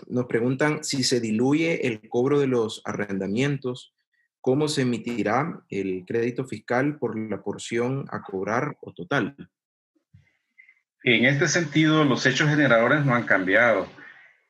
nos 0.09 0.27
preguntan 0.27 0.85
si 0.85 1.05
se 1.05 1.21
diluye 1.21 1.87
el 1.87 2.09
cobro 2.09 2.39
de 2.39 2.47
los 2.47 2.83
arrendamientos, 2.85 3.95
¿cómo 4.41 4.69
se 4.69 4.83
emitirá 4.83 5.63
el 5.71 6.05
crédito 6.07 6.45
fiscal 6.45 6.99
por 6.99 7.19
la 7.19 7.43
porción 7.43 8.07
a 8.11 8.23
cobrar 8.23 8.77
o 8.81 8.93
total? 8.93 9.37
En 11.03 11.25
este 11.25 11.49
sentido, 11.49 12.05
los 12.05 12.27
hechos 12.27 12.49
generadores 12.49 13.07
no 13.07 13.15
han 13.15 13.25
cambiado. 13.25 13.87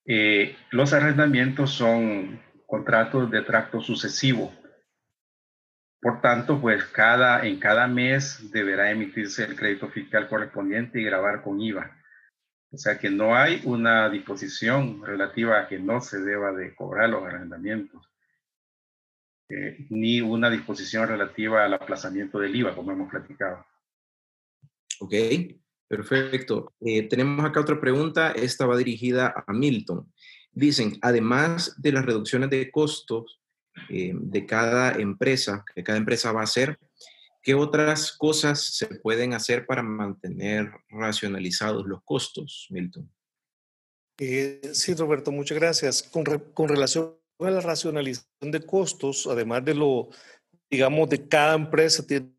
Eh, 0.04 0.56
los 0.70 0.92
arrendamientos 0.92 1.70
son 1.70 2.40
contratos 2.70 3.30
de 3.30 3.42
tracto 3.42 3.80
sucesivo. 3.80 4.54
Por 6.00 6.20
tanto, 6.22 6.60
pues 6.60 6.84
cada, 6.84 7.44
en 7.44 7.58
cada 7.58 7.86
mes 7.88 8.50
deberá 8.52 8.90
emitirse 8.90 9.44
el 9.44 9.56
crédito 9.56 9.88
fiscal 9.88 10.28
correspondiente 10.28 11.00
y 11.00 11.04
grabar 11.04 11.42
con 11.42 11.60
IVA. 11.60 11.98
O 12.70 12.78
sea 12.78 12.98
que 12.98 13.10
no 13.10 13.34
hay 13.34 13.60
una 13.64 14.08
disposición 14.08 15.04
relativa 15.04 15.58
a 15.58 15.68
que 15.68 15.80
no 15.80 16.00
se 16.00 16.20
deba 16.20 16.52
de 16.52 16.74
cobrar 16.74 17.10
los 17.10 17.24
arrendamientos, 17.24 18.08
eh, 19.48 19.86
ni 19.90 20.20
una 20.20 20.48
disposición 20.48 21.08
relativa 21.08 21.64
al 21.64 21.74
aplazamiento 21.74 22.38
del 22.38 22.54
IVA, 22.54 22.74
como 22.74 22.92
hemos 22.92 23.10
platicado. 23.10 23.66
Ok. 25.00 25.14
Perfecto. 25.90 26.72
Eh, 26.80 27.08
tenemos 27.08 27.44
acá 27.44 27.58
otra 27.58 27.80
pregunta. 27.80 28.30
Esta 28.30 28.64
va 28.64 28.76
dirigida 28.76 29.34
a 29.44 29.52
Milton. 29.52 30.08
Dicen, 30.52 30.98
además 31.02 31.74
de 31.78 31.92
las 31.92 32.04
reducciones 32.04 32.50
de 32.50 32.70
costos 32.70 33.40
eh, 33.88 34.12
de 34.14 34.46
cada 34.46 34.92
empresa, 34.92 35.64
que 35.74 35.82
cada 35.82 35.98
empresa 35.98 36.32
va 36.32 36.40
a 36.40 36.44
hacer, 36.44 36.78
¿qué 37.42 37.54
otras 37.54 38.12
cosas 38.12 38.76
se 38.76 38.86
pueden 38.86 39.32
hacer 39.32 39.66
para 39.66 39.82
mantener 39.82 40.70
racionalizados 40.88 41.86
los 41.86 42.02
costos, 42.04 42.66
Milton? 42.70 43.10
Eh, 44.18 44.60
sí, 44.74 44.94
Roberto, 44.94 45.32
muchas 45.32 45.58
gracias. 45.58 46.02
Con, 46.02 46.24
con 46.24 46.68
relación 46.68 47.16
a 47.38 47.50
la 47.50 47.60
racionalización 47.60 48.50
de 48.50 48.60
costos, 48.60 49.26
además 49.26 49.64
de 49.64 49.74
lo, 49.74 50.10
digamos, 50.68 51.08
de 51.08 51.26
cada 51.26 51.54
empresa 51.54 52.06
tiene 52.06 52.34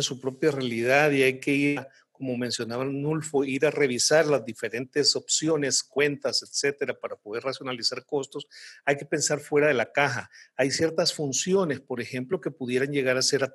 su 0.00 0.20
propia 0.20 0.50
realidad 0.50 1.10
y 1.10 1.22
hay 1.22 1.40
que 1.40 1.52
ir 1.52 1.86
como 2.16 2.36
mencionaba 2.36 2.84
Nulfo, 2.84 3.44
ir 3.44 3.66
a 3.66 3.70
revisar 3.70 4.26
las 4.26 4.44
diferentes 4.44 5.14
opciones, 5.16 5.82
cuentas, 5.82 6.42
etcétera, 6.42 6.98
para 6.98 7.16
poder 7.16 7.42
racionalizar 7.44 8.04
costos, 8.04 8.46
hay 8.84 8.96
que 8.96 9.04
pensar 9.04 9.40
fuera 9.40 9.68
de 9.68 9.74
la 9.74 9.92
caja. 9.92 10.30
Hay 10.56 10.70
ciertas 10.70 11.12
funciones, 11.12 11.80
por 11.80 12.00
ejemplo, 12.00 12.40
que 12.40 12.50
pudieran 12.50 12.92
llegar 12.92 13.16
a 13.16 13.22
ser, 13.22 13.44
a 13.44 13.52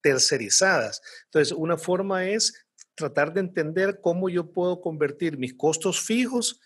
tercerizadas. 0.00 1.02
Entonces, 1.26 1.52
una 1.56 1.76
forma 1.76 2.28
es 2.28 2.66
tratar 2.94 3.32
de 3.32 3.40
entender 3.40 4.00
cómo 4.00 4.28
yo 4.28 4.52
puedo 4.52 4.80
convertir 4.80 5.38
mis 5.38 5.54
costos 5.54 6.00
fijos 6.00 6.60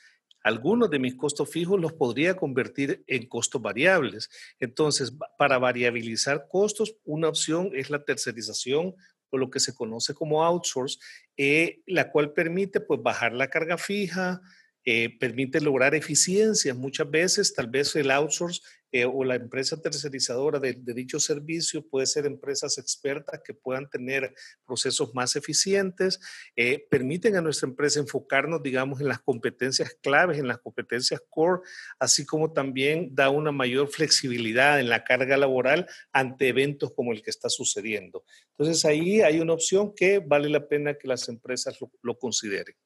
algunos 0.44 0.90
de 0.90 0.98
mis 0.98 1.16
costos 1.16 1.48
fijos 1.48 1.80
los 1.80 1.94
podría 1.94 2.36
convertir 2.36 3.02
en 3.06 3.26
costos 3.26 3.62
variables. 3.62 4.28
Entonces, 4.60 5.14
para 5.38 5.58
variabilizar 5.58 6.48
costos, 6.50 6.96
una 7.04 7.28
opción 7.28 7.70
es 7.72 7.88
la 7.88 8.04
tercerización 8.04 8.94
o 9.34 9.38
lo 9.38 9.50
que 9.50 9.60
se 9.60 9.74
conoce 9.74 10.14
como 10.14 10.44
outsource, 10.44 10.98
eh, 11.36 11.82
la 11.86 12.10
cual 12.10 12.32
permite 12.32 12.80
pues, 12.80 13.02
bajar 13.02 13.32
la 13.32 13.48
carga 13.48 13.76
fija, 13.76 14.40
eh, 14.84 15.16
permite 15.18 15.60
lograr 15.60 15.94
eficiencias. 15.94 16.76
Muchas 16.76 17.10
veces, 17.10 17.54
tal 17.54 17.68
vez 17.68 17.96
el 17.96 18.10
outsource 18.10 18.60
eh, 18.96 19.06
o 19.06 19.24
la 19.24 19.34
empresa 19.34 19.82
tercerizadora 19.82 20.60
de, 20.60 20.72
dicho 20.72 21.18
servicio 21.18 21.84
puede 21.84 22.06
ser 22.06 22.26
empresas 22.26 22.78
expertas 22.78 23.40
que 23.44 23.52
puedan 23.52 23.90
tener 23.90 24.32
procesos 24.64 25.12
más 25.16 25.34
eficientes, 25.34 26.20
eh, 26.54 26.86
permiten 26.88 27.34
a 27.34 27.40
nuestra 27.40 27.68
empresa 27.68 27.98
enfocarnos, 27.98 28.62
digamos, 28.62 29.00
en 29.00 29.08
las 29.08 29.18
competencias 29.18 29.98
claves, 30.00 30.38
en 30.38 30.46
las 30.46 30.58
competencias 30.58 31.20
core, 31.28 31.62
así 31.98 32.24
como 32.24 32.52
también 32.52 33.12
da 33.12 33.30
una 33.30 33.50
mayor 33.50 33.88
flexibilidad 33.88 34.78
en 34.78 34.88
la 34.88 35.02
carga 35.02 35.36
laboral 35.36 35.88
ante 36.12 36.46
eventos 36.46 36.92
como 36.94 37.10
el 37.10 37.20
que 37.20 37.30
está 37.30 37.48
sucediendo. 37.48 38.24
Entonces 38.50 38.84
ahí 38.84 39.22
hay 39.22 39.40
una 39.40 39.54
opción 39.54 39.92
que 39.92 40.20
vale 40.20 40.48
la 40.48 40.68
pena 40.68 40.94
que 40.94 41.08
las 41.08 41.28
empresas 41.28 41.76
lo 42.00 42.16
consideren. 42.16 42.76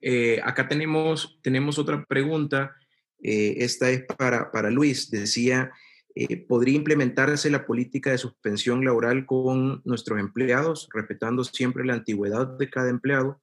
Eh, 0.00 0.40
acá 0.42 0.66
tenemos, 0.66 1.38
tenemos 1.42 1.78
otra 1.78 2.04
pregunta. 2.06 2.74
Eh, 3.22 3.56
esta 3.58 3.90
es 3.90 4.04
para, 4.04 4.50
para 4.50 4.70
Luis. 4.70 5.10
Decía, 5.10 5.72
eh, 6.14 6.36
¿podría 6.46 6.76
implementarse 6.76 7.50
la 7.50 7.66
política 7.66 8.10
de 8.10 8.18
suspensión 8.18 8.84
laboral 8.84 9.26
con 9.26 9.82
nuestros 9.84 10.18
empleados, 10.18 10.88
respetando 10.92 11.44
siempre 11.44 11.84
la 11.84 11.94
antigüedad 11.94 12.58
de 12.58 12.70
cada 12.70 12.90
empleado 12.90 13.40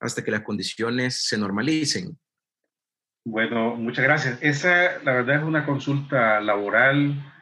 hasta 0.00 0.22
que 0.22 0.30
las 0.30 0.42
condiciones 0.42 1.26
se 1.26 1.38
normalicen? 1.38 2.18
Bueno, 3.24 3.76
muchas 3.76 4.04
gracias. 4.04 4.38
Esa, 4.40 5.02
la 5.02 5.12
verdad, 5.12 5.36
es 5.36 5.42
una 5.42 5.66
consulta 5.66 6.40
laboral 6.40 7.34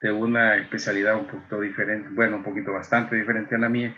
de 0.00 0.12
una 0.12 0.56
especialidad 0.56 1.16
un 1.16 1.26
poquito 1.26 1.60
diferente, 1.60 2.08
bueno, 2.12 2.36
un 2.36 2.44
poquito 2.44 2.72
bastante 2.72 3.16
diferente 3.16 3.56
a 3.56 3.58
la 3.58 3.68
mía 3.68 3.96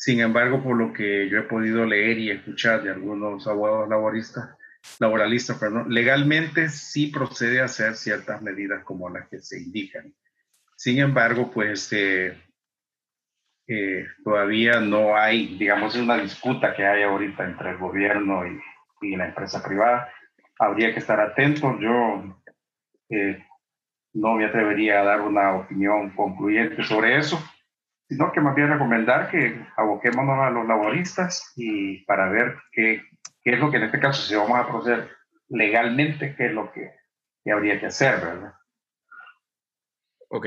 sin 0.00 0.20
embargo, 0.20 0.62
por 0.62 0.78
lo 0.78 0.94
que 0.94 1.28
yo 1.28 1.40
he 1.40 1.42
podido 1.42 1.84
leer 1.84 2.16
y 2.16 2.30
escuchar 2.30 2.82
de 2.82 2.88
algunos 2.88 3.46
abogados 3.46 3.86
laboristas, 3.86 4.48
laboralistas, 4.98 5.58
perdón, 5.58 5.92
legalmente 5.92 6.68
sí 6.68 7.08
procede 7.08 7.60
a 7.60 7.64
hacer 7.64 7.94
ciertas 7.94 8.40
medidas 8.42 8.84
como 8.84 9.08
las 9.08 9.28
que 9.28 9.40
se 9.40 9.60
indican. 9.60 10.14
Sin 10.76 10.98
embargo, 10.98 11.50
pues 11.50 11.92
eh, 11.92 12.38
eh, 13.66 14.06
todavía 14.24 14.80
no 14.80 15.16
hay, 15.16 15.56
digamos, 15.56 15.94
una 15.96 16.16
disputa 16.16 16.74
que 16.74 16.86
hay 16.86 17.02
ahorita 17.02 17.44
entre 17.44 17.70
el 17.70 17.78
gobierno 17.78 18.46
y, 18.46 18.60
y 19.02 19.16
la 19.16 19.28
empresa 19.28 19.62
privada. 19.62 20.12
Habría 20.58 20.92
que 20.92 21.00
estar 21.00 21.20
atentos. 21.20 21.76
Yo 21.80 22.42
eh, 23.10 23.44
no 24.14 24.34
me 24.34 24.46
atrevería 24.46 25.00
a 25.00 25.04
dar 25.04 25.20
una 25.20 25.54
opinión 25.54 26.10
concluyente 26.10 26.82
sobre 26.82 27.18
eso 27.18 27.42
sino 28.10 28.32
que 28.32 28.40
más 28.40 28.56
bien 28.56 28.68
recomendar 28.68 29.30
que 29.30 29.64
aboquémonos 29.76 30.36
a 30.40 30.50
los 30.50 30.66
laboristas 30.66 31.52
y 31.54 32.04
para 32.06 32.28
ver 32.28 32.56
qué, 32.72 33.04
qué 33.42 33.52
es 33.54 33.58
lo 33.58 33.70
que 33.70 33.78
en 33.78 33.84
este 33.84 34.00
caso, 34.00 34.22
si 34.22 34.34
vamos 34.34 34.58
a 34.58 34.68
proceder 34.68 35.10
legalmente, 35.48 36.34
qué 36.36 36.46
es 36.46 36.52
lo 36.52 36.72
que, 36.72 36.92
habría 37.50 37.80
que 37.80 37.86
hacer, 37.86 38.20
¿verdad? 38.20 38.54
Ok, 40.28 40.46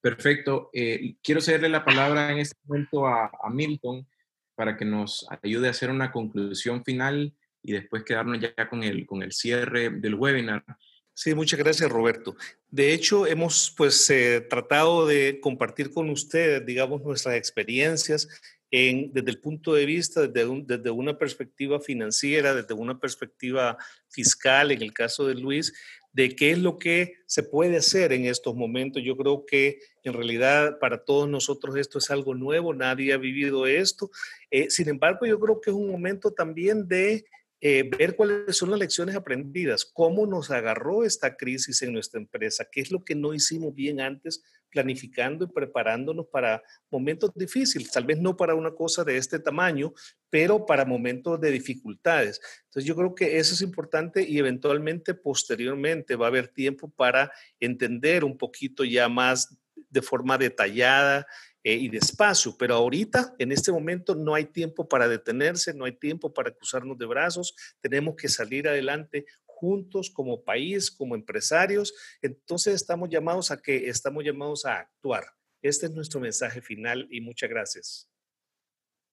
perfecto. 0.00 0.70
Eh, 0.72 1.16
quiero 1.22 1.40
cederle 1.40 1.68
la 1.68 1.84
palabra 1.84 2.30
en 2.30 2.38
este 2.38 2.56
momento 2.64 3.06
a, 3.06 3.30
a 3.42 3.50
Milton 3.50 4.06
para 4.54 4.76
que 4.76 4.84
nos 4.84 5.26
ayude 5.42 5.68
a 5.68 5.70
hacer 5.70 5.90
una 5.90 6.12
conclusión 6.12 6.84
final 6.84 7.34
y 7.62 7.72
después 7.72 8.04
quedarnos 8.04 8.38
ya 8.40 8.68
con 8.68 8.82
el, 8.84 9.06
con 9.06 9.22
el 9.22 9.32
cierre 9.32 9.90
del 9.90 10.14
webinar. 10.14 10.64
Sí, 11.12 11.34
muchas 11.34 11.58
gracias 11.58 11.90
Roberto. 11.90 12.36
De 12.68 12.92
hecho, 12.92 13.26
hemos 13.26 13.74
pues 13.76 14.08
eh, 14.10 14.40
tratado 14.42 15.06
de 15.06 15.40
compartir 15.40 15.90
con 15.90 16.10
ustedes, 16.10 16.64
digamos, 16.64 17.02
nuestras 17.02 17.36
experiencias 17.36 18.28
en, 18.70 19.12
desde 19.12 19.30
el 19.30 19.40
punto 19.40 19.74
de 19.74 19.86
vista, 19.86 20.26
desde, 20.26 20.62
desde 20.64 20.90
una 20.90 21.18
perspectiva 21.18 21.80
financiera, 21.80 22.54
desde 22.54 22.74
una 22.74 22.98
perspectiva 22.98 23.76
fiscal, 24.08 24.70
en 24.70 24.82
el 24.82 24.92
caso 24.92 25.26
de 25.26 25.34
Luis, 25.34 25.72
de 26.12 26.34
qué 26.34 26.52
es 26.52 26.58
lo 26.58 26.78
que 26.78 27.18
se 27.26 27.42
puede 27.42 27.76
hacer 27.76 28.12
en 28.12 28.24
estos 28.24 28.54
momentos. 28.54 29.02
Yo 29.04 29.16
creo 29.16 29.44
que 29.44 29.80
en 30.02 30.14
realidad 30.14 30.78
para 30.78 31.04
todos 31.04 31.28
nosotros 31.28 31.76
esto 31.76 31.98
es 31.98 32.10
algo 32.10 32.34
nuevo, 32.34 32.72
nadie 32.72 33.12
ha 33.12 33.18
vivido 33.18 33.66
esto. 33.66 34.10
Eh, 34.50 34.70
sin 34.70 34.88
embargo, 34.88 35.26
yo 35.26 35.38
creo 35.38 35.60
que 35.60 35.70
es 35.70 35.76
un 35.76 35.90
momento 35.90 36.32
también 36.32 36.88
de 36.88 37.26
eh, 37.60 37.88
ver 37.98 38.16
cuáles 38.16 38.56
son 38.56 38.70
las 38.70 38.78
lecciones 38.78 39.16
aprendidas, 39.16 39.84
cómo 39.84 40.26
nos 40.26 40.50
agarró 40.50 41.04
esta 41.04 41.36
crisis 41.36 41.80
en 41.82 41.92
nuestra 41.92 42.20
empresa, 42.20 42.66
qué 42.70 42.82
es 42.82 42.90
lo 42.90 43.02
que 43.02 43.14
no 43.14 43.32
hicimos 43.32 43.74
bien 43.74 44.00
antes 44.00 44.42
planificando 44.70 45.46
y 45.46 45.48
preparándonos 45.48 46.26
para 46.26 46.62
momentos 46.90 47.30
difíciles, 47.34 47.90
tal 47.90 48.04
vez 48.04 48.18
no 48.18 48.36
para 48.36 48.54
una 48.54 48.72
cosa 48.72 49.04
de 49.04 49.16
este 49.16 49.38
tamaño, 49.38 49.94
pero 50.28 50.66
para 50.66 50.84
momentos 50.84 51.40
de 51.40 51.50
dificultades. 51.50 52.42
Entonces 52.64 52.84
yo 52.84 52.94
creo 52.94 53.14
que 53.14 53.38
eso 53.38 53.54
es 53.54 53.62
importante 53.62 54.22
y 54.22 54.38
eventualmente 54.38 55.14
posteriormente 55.14 56.14
va 56.14 56.26
a 56.26 56.28
haber 56.28 56.48
tiempo 56.48 56.90
para 56.90 57.32
entender 57.58 58.22
un 58.22 58.36
poquito 58.36 58.84
ya 58.84 59.08
más 59.08 59.56
de 59.88 60.02
forma 60.02 60.36
detallada 60.36 61.26
eh, 61.68 61.74
y 61.74 61.88
despacio, 61.88 62.54
pero 62.56 62.76
ahorita, 62.76 63.34
en 63.40 63.50
este 63.50 63.72
momento, 63.72 64.14
no 64.14 64.36
hay 64.36 64.44
tiempo 64.44 64.88
para 64.88 65.08
detenerse, 65.08 65.74
no 65.74 65.84
hay 65.84 65.98
tiempo 65.98 66.32
para 66.32 66.52
cruzarnos 66.52 66.96
de 66.96 67.06
brazos, 67.06 67.56
tenemos 67.80 68.14
que 68.14 68.28
salir 68.28 68.68
adelante 68.68 69.26
juntos 69.44 70.08
como 70.08 70.44
país, 70.44 70.92
como 70.92 71.16
empresarios, 71.16 71.92
entonces 72.22 72.76
estamos 72.76 73.08
llamados 73.08 73.50
a 73.50 73.60
que 73.60 73.88
estamos 73.88 74.22
llamados 74.22 74.64
a 74.64 74.78
actuar. 74.78 75.24
Este 75.60 75.86
es 75.86 75.92
nuestro 75.92 76.20
mensaje 76.20 76.62
final 76.62 77.08
y 77.10 77.20
muchas 77.20 77.50
gracias. 77.50 78.08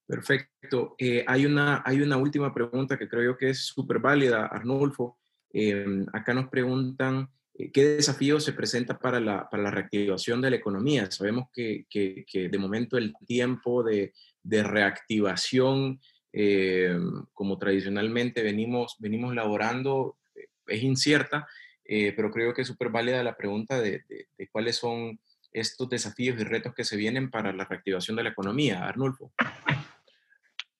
Perfecto. 0.06 0.94
Eh, 0.96 1.24
hay, 1.26 1.46
una, 1.46 1.82
hay 1.84 2.02
una 2.02 2.18
última 2.18 2.54
pregunta 2.54 2.96
que 2.96 3.08
creo 3.08 3.32
yo 3.32 3.36
que 3.36 3.50
es 3.50 3.64
súper 3.64 3.98
válida, 3.98 4.46
Arnulfo. 4.46 5.18
Eh, 5.52 6.06
acá 6.12 6.32
nos 6.32 6.48
preguntan 6.50 7.28
¿Qué 7.72 7.84
desafío 7.84 8.40
se 8.40 8.52
presenta 8.52 8.98
para 8.98 9.20
la, 9.20 9.48
para 9.48 9.62
la 9.62 9.70
reactivación 9.70 10.40
de 10.40 10.50
la 10.50 10.56
economía? 10.56 11.10
Sabemos 11.10 11.48
que, 11.54 11.86
que, 11.88 12.48
de 12.48 12.58
momento 12.58 12.98
el 12.98 13.14
tiempo 13.26 13.84
de, 13.84 14.12
de 14.42 14.62
reactivación, 14.64 16.00
eh, 16.32 16.98
como 17.32 17.56
tradicionalmente 17.56 18.42
venimos, 18.42 18.96
venimos 18.98 19.34
laborando, 19.34 20.16
eh, 20.34 20.48
es 20.66 20.82
incierta, 20.82 21.46
pero 21.86 22.30
creo 22.30 22.54
que 22.54 22.62
es 22.62 22.68
súper 22.68 22.88
válida 22.88 23.22
la 23.22 23.36
pregunta 23.36 23.80
de, 23.80 24.02
de, 24.08 24.48
cuáles 24.48 24.76
son 24.76 25.20
estos 25.52 25.88
desafíos 25.88 26.40
y 26.40 26.44
retos 26.44 26.74
que 26.74 26.82
se 26.82 26.96
vienen 26.96 27.30
para 27.30 27.52
la 27.52 27.66
reactivación 27.66 28.16
de 28.16 28.24
la 28.24 28.30
economía. 28.30 28.84
Arnulfo. 28.84 29.32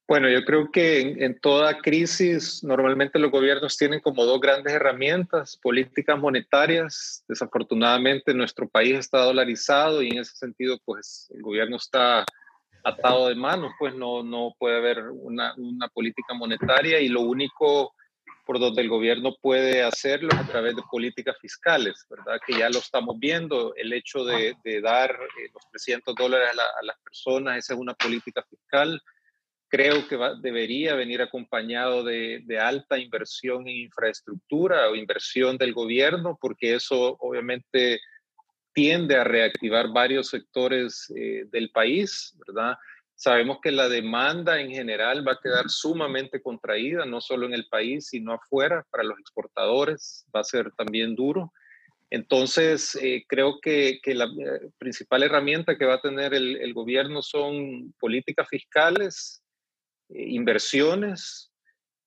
Bueno, 0.06 0.28
yo 0.28 0.44
creo 0.44 0.70
que 0.70 1.00
en, 1.00 1.38
toda 1.40 1.78
crisis 1.78 2.62
normalmente 2.62 3.18
los 3.18 3.30
gobiernos 3.30 3.78
tienen 3.78 4.00
como 4.00 4.26
dos 4.26 4.38
grandes 4.38 4.74
herramientas, 4.74 5.56
políticas 5.56 6.18
monetarias. 6.18 7.24
Desafortunadamente 7.26 8.34
nuestro 8.34 8.68
país 8.68 8.98
está 8.98 9.20
dolarizado 9.20 10.02
y 10.02 10.08
en 10.08 10.18
ese 10.18 10.36
sentido 10.36 10.78
pues 10.84 11.30
el 11.34 11.40
gobierno 11.40 11.76
está 11.76 12.26
atado 12.84 13.28
de 13.28 13.34
manos, 13.34 13.72
pues 13.78 13.94
no, 13.94 14.22
no 14.22 14.54
puede 14.58 14.76
haber 14.76 15.08
una, 15.08 15.54
una 15.56 15.88
política 15.88 16.34
monetaria 16.34 17.00
y 17.00 17.08
lo 17.08 17.22
único 17.22 17.94
por 18.44 18.58
donde 18.60 18.82
el 18.82 18.90
gobierno 18.90 19.34
puede 19.40 19.82
hacerlo 19.82 20.28
a 20.34 20.46
través 20.46 20.76
de 20.76 20.82
políticas 20.90 21.38
fiscales, 21.40 22.06
¿verdad? 22.10 22.38
Que 22.46 22.58
ya 22.58 22.68
lo 22.68 22.80
estamos 22.80 23.18
viendo, 23.18 23.74
el 23.74 23.90
hecho 23.94 24.22
de, 24.22 24.54
de 24.62 24.82
dar 24.82 25.12
eh, 25.12 25.48
los 25.54 25.66
300 25.70 26.14
dólares 26.14 26.50
a, 26.50 26.62
a 26.62 26.84
las 26.84 26.98
personas, 26.98 27.56
esa 27.56 27.72
es 27.72 27.80
una 27.80 27.94
política 27.94 28.42
fiscal 28.42 29.00
creo 29.74 30.06
que 30.06 30.16
debería 30.40 30.94
venir 30.94 31.20
acompañado 31.20 32.04
de, 32.04 32.44
alta 32.60 32.96
inversión 32.96 33.66
en 33.66 33.74
infraestructura 33.74 34.88
o 34.88 34.94
inversión 34.94 35.58
del 35.58 35.74
gobierno, 35.74 36.38
porque 36.40 36.76
eso 36.76 37.16
obviamente 37.18 37.98
tiende 38.72 39.16
a 39.16 39.24
reactivar 39.24 39.88
varios 39.88 40.28
sectores 40.28 41.12
eh, 41.16 41.46
del 41.50 41.70
país, 41.70 42.36
¿verdad? 42.46 42.76
Sabemos 43.16 43.58
que 43.60 43.72
la 43.72 43.88
demanda 43.88 44.60
en 44.60 44.70
general 44.70 45.26
va 45.26 45.32
a 45.32 45.40
quedar 45.42 45.68
sumamente 45.68 46.40
contraída, 46.40 47.04
no 47.04 47.20
solo 47.20 47.44
en 47.44 47.54
el 47.54 47.66
país, 47.66 48.06
sino 48.06 48.32
afuera, 48.32 48.86
para 48.92 49.02
los 49.02 49.18
exportadores, 49.18 50.24
va 50.34 50.40
a 50.40 50.44
ser 50.44 50.70
también 50.76 51.16
duro. 51.16 51.52
Entonces, 52.10 52.96
eh, 53.02 53.24
creo 53.26 53.58
que, 53.60 53.98
la 54.06 54.26
eh, 54.26 54.70
principal 54.78 55.24
herramienta 55.24 55.76
que 55.76 55.84
va 55.84 55.94
a 55.94 56.00
tener 56.00 56.32
el, 56.32 56.58
el, 56.58 56.72
gobierno 56.74 57.22
son 57.22 57.92
políticas 57.98 58.46
fiscales, 58.48 59.43
inversiones 60.08 61.52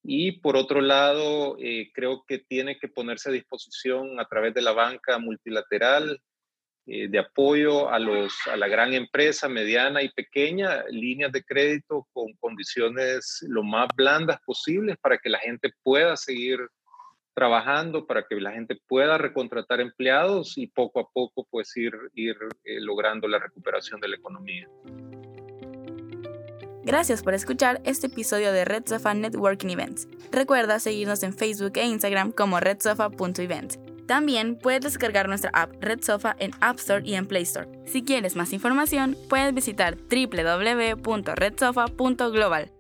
y 0.03 0.33
por 0.39 0.55
otro 0.55 0.81
lado, 0.81 1.57
creo 1.93 2.23
que 2.27 2.39
tiene 2.39 2.77
que 2.77 2.87
ponerse 2.87 3.29
a 3.29 3.33
disposición 3.33 4.19
a 4.19 4.25
través 4.25 4.53
de 4.53 4.61
la 4.61 4.71
banca 4.71 5.17
multilateral 5.19 6.21
eh, 6.89 7.09
de 7.09 7.19
apoyo 7.19 7.89
a, 7.89 7.99
los, 7.99 8.33
a 8.49 8.55
la 8.55 8.69
gran 8.69 8.93
empresa, 8.93 9.49
mediana 9.49 10.01
y 10.03 10.09
pequeña, 10.09 10.85
líneas 10.89 11.33
de 11.33 11.43
crédito 11.43 12.07
con 12.13 12.31
condiciones 12.39 13.45
lo 13.45 13.61
más 13.61 13.89
blandas 13.93 14.39
posibles 14.45 14.95
para 14.97 15.17
que 15.17 15.27
la 15.27 15.39
gente 15.39 15.69
pueda 15.83 16.15
seguir 16.15 16.59
trabajando, 17.35 18.07
para 18.07 18.25
que 18.25 18.39
la 18.39 18.53
gente 18.53 18.79
pueda 18.87 19.17
recontratar 19.17 19.81
empleados 19.81 20.57
y 20.57 20.67
poco 20.67 21.01
a 21.01 21.09
poco 21.11 21.45
pues 21.51 21.75
ir, 21.75 21.91
ir 22.13 22.37
eh, 22.63 22.79
logrando 22.79 23.27
la 23.27 23.39
recuperación 23.39 23.99
de 23.99 24.07
la 24.07 24.15
economía. 24.15 24.69
Gracias 26.87 27.21
por 27.21 27.33
escuchar 27.33 27.81
este 27.83 28.07
episodio 28.07 28.53
de 28.53 28.63
Red 28.63 28.83
Sofa 28.85 29.13
Networking 29.13 29.71
Events. 29.71 30.07
Recuerda 30.31 30.79
seguirnos 30.79 31.21
en 31.23 31.33
Facebook 31.33 31.73
e 31.75 31.85
Instagram 31.85 32.31
como 32.31 32.61
redsofa.event. 32.61 33.73
También 34.05 34.57
puedes 34.57 34.83
descargar 34.83 35.27
nuestra 35.27 35.49
app 35.53 35.73
Red 35.81 36.01
Sofa 36.01 36.37
en 36.39 36.51
App 36.61 36.77
Store 36.77 37.01
y 37.05 37.15
en 37.15 37.27
Play 37.27 37.43
Store. 37.43 37.67
Si 37.85 38.03
quieres 38.03 38.37
más 38.37 38.53
información, 38.53 39.17
puedes 39.27 39.53
visitar 39.53 39.97
www.redsofa.global. 39.97 42.76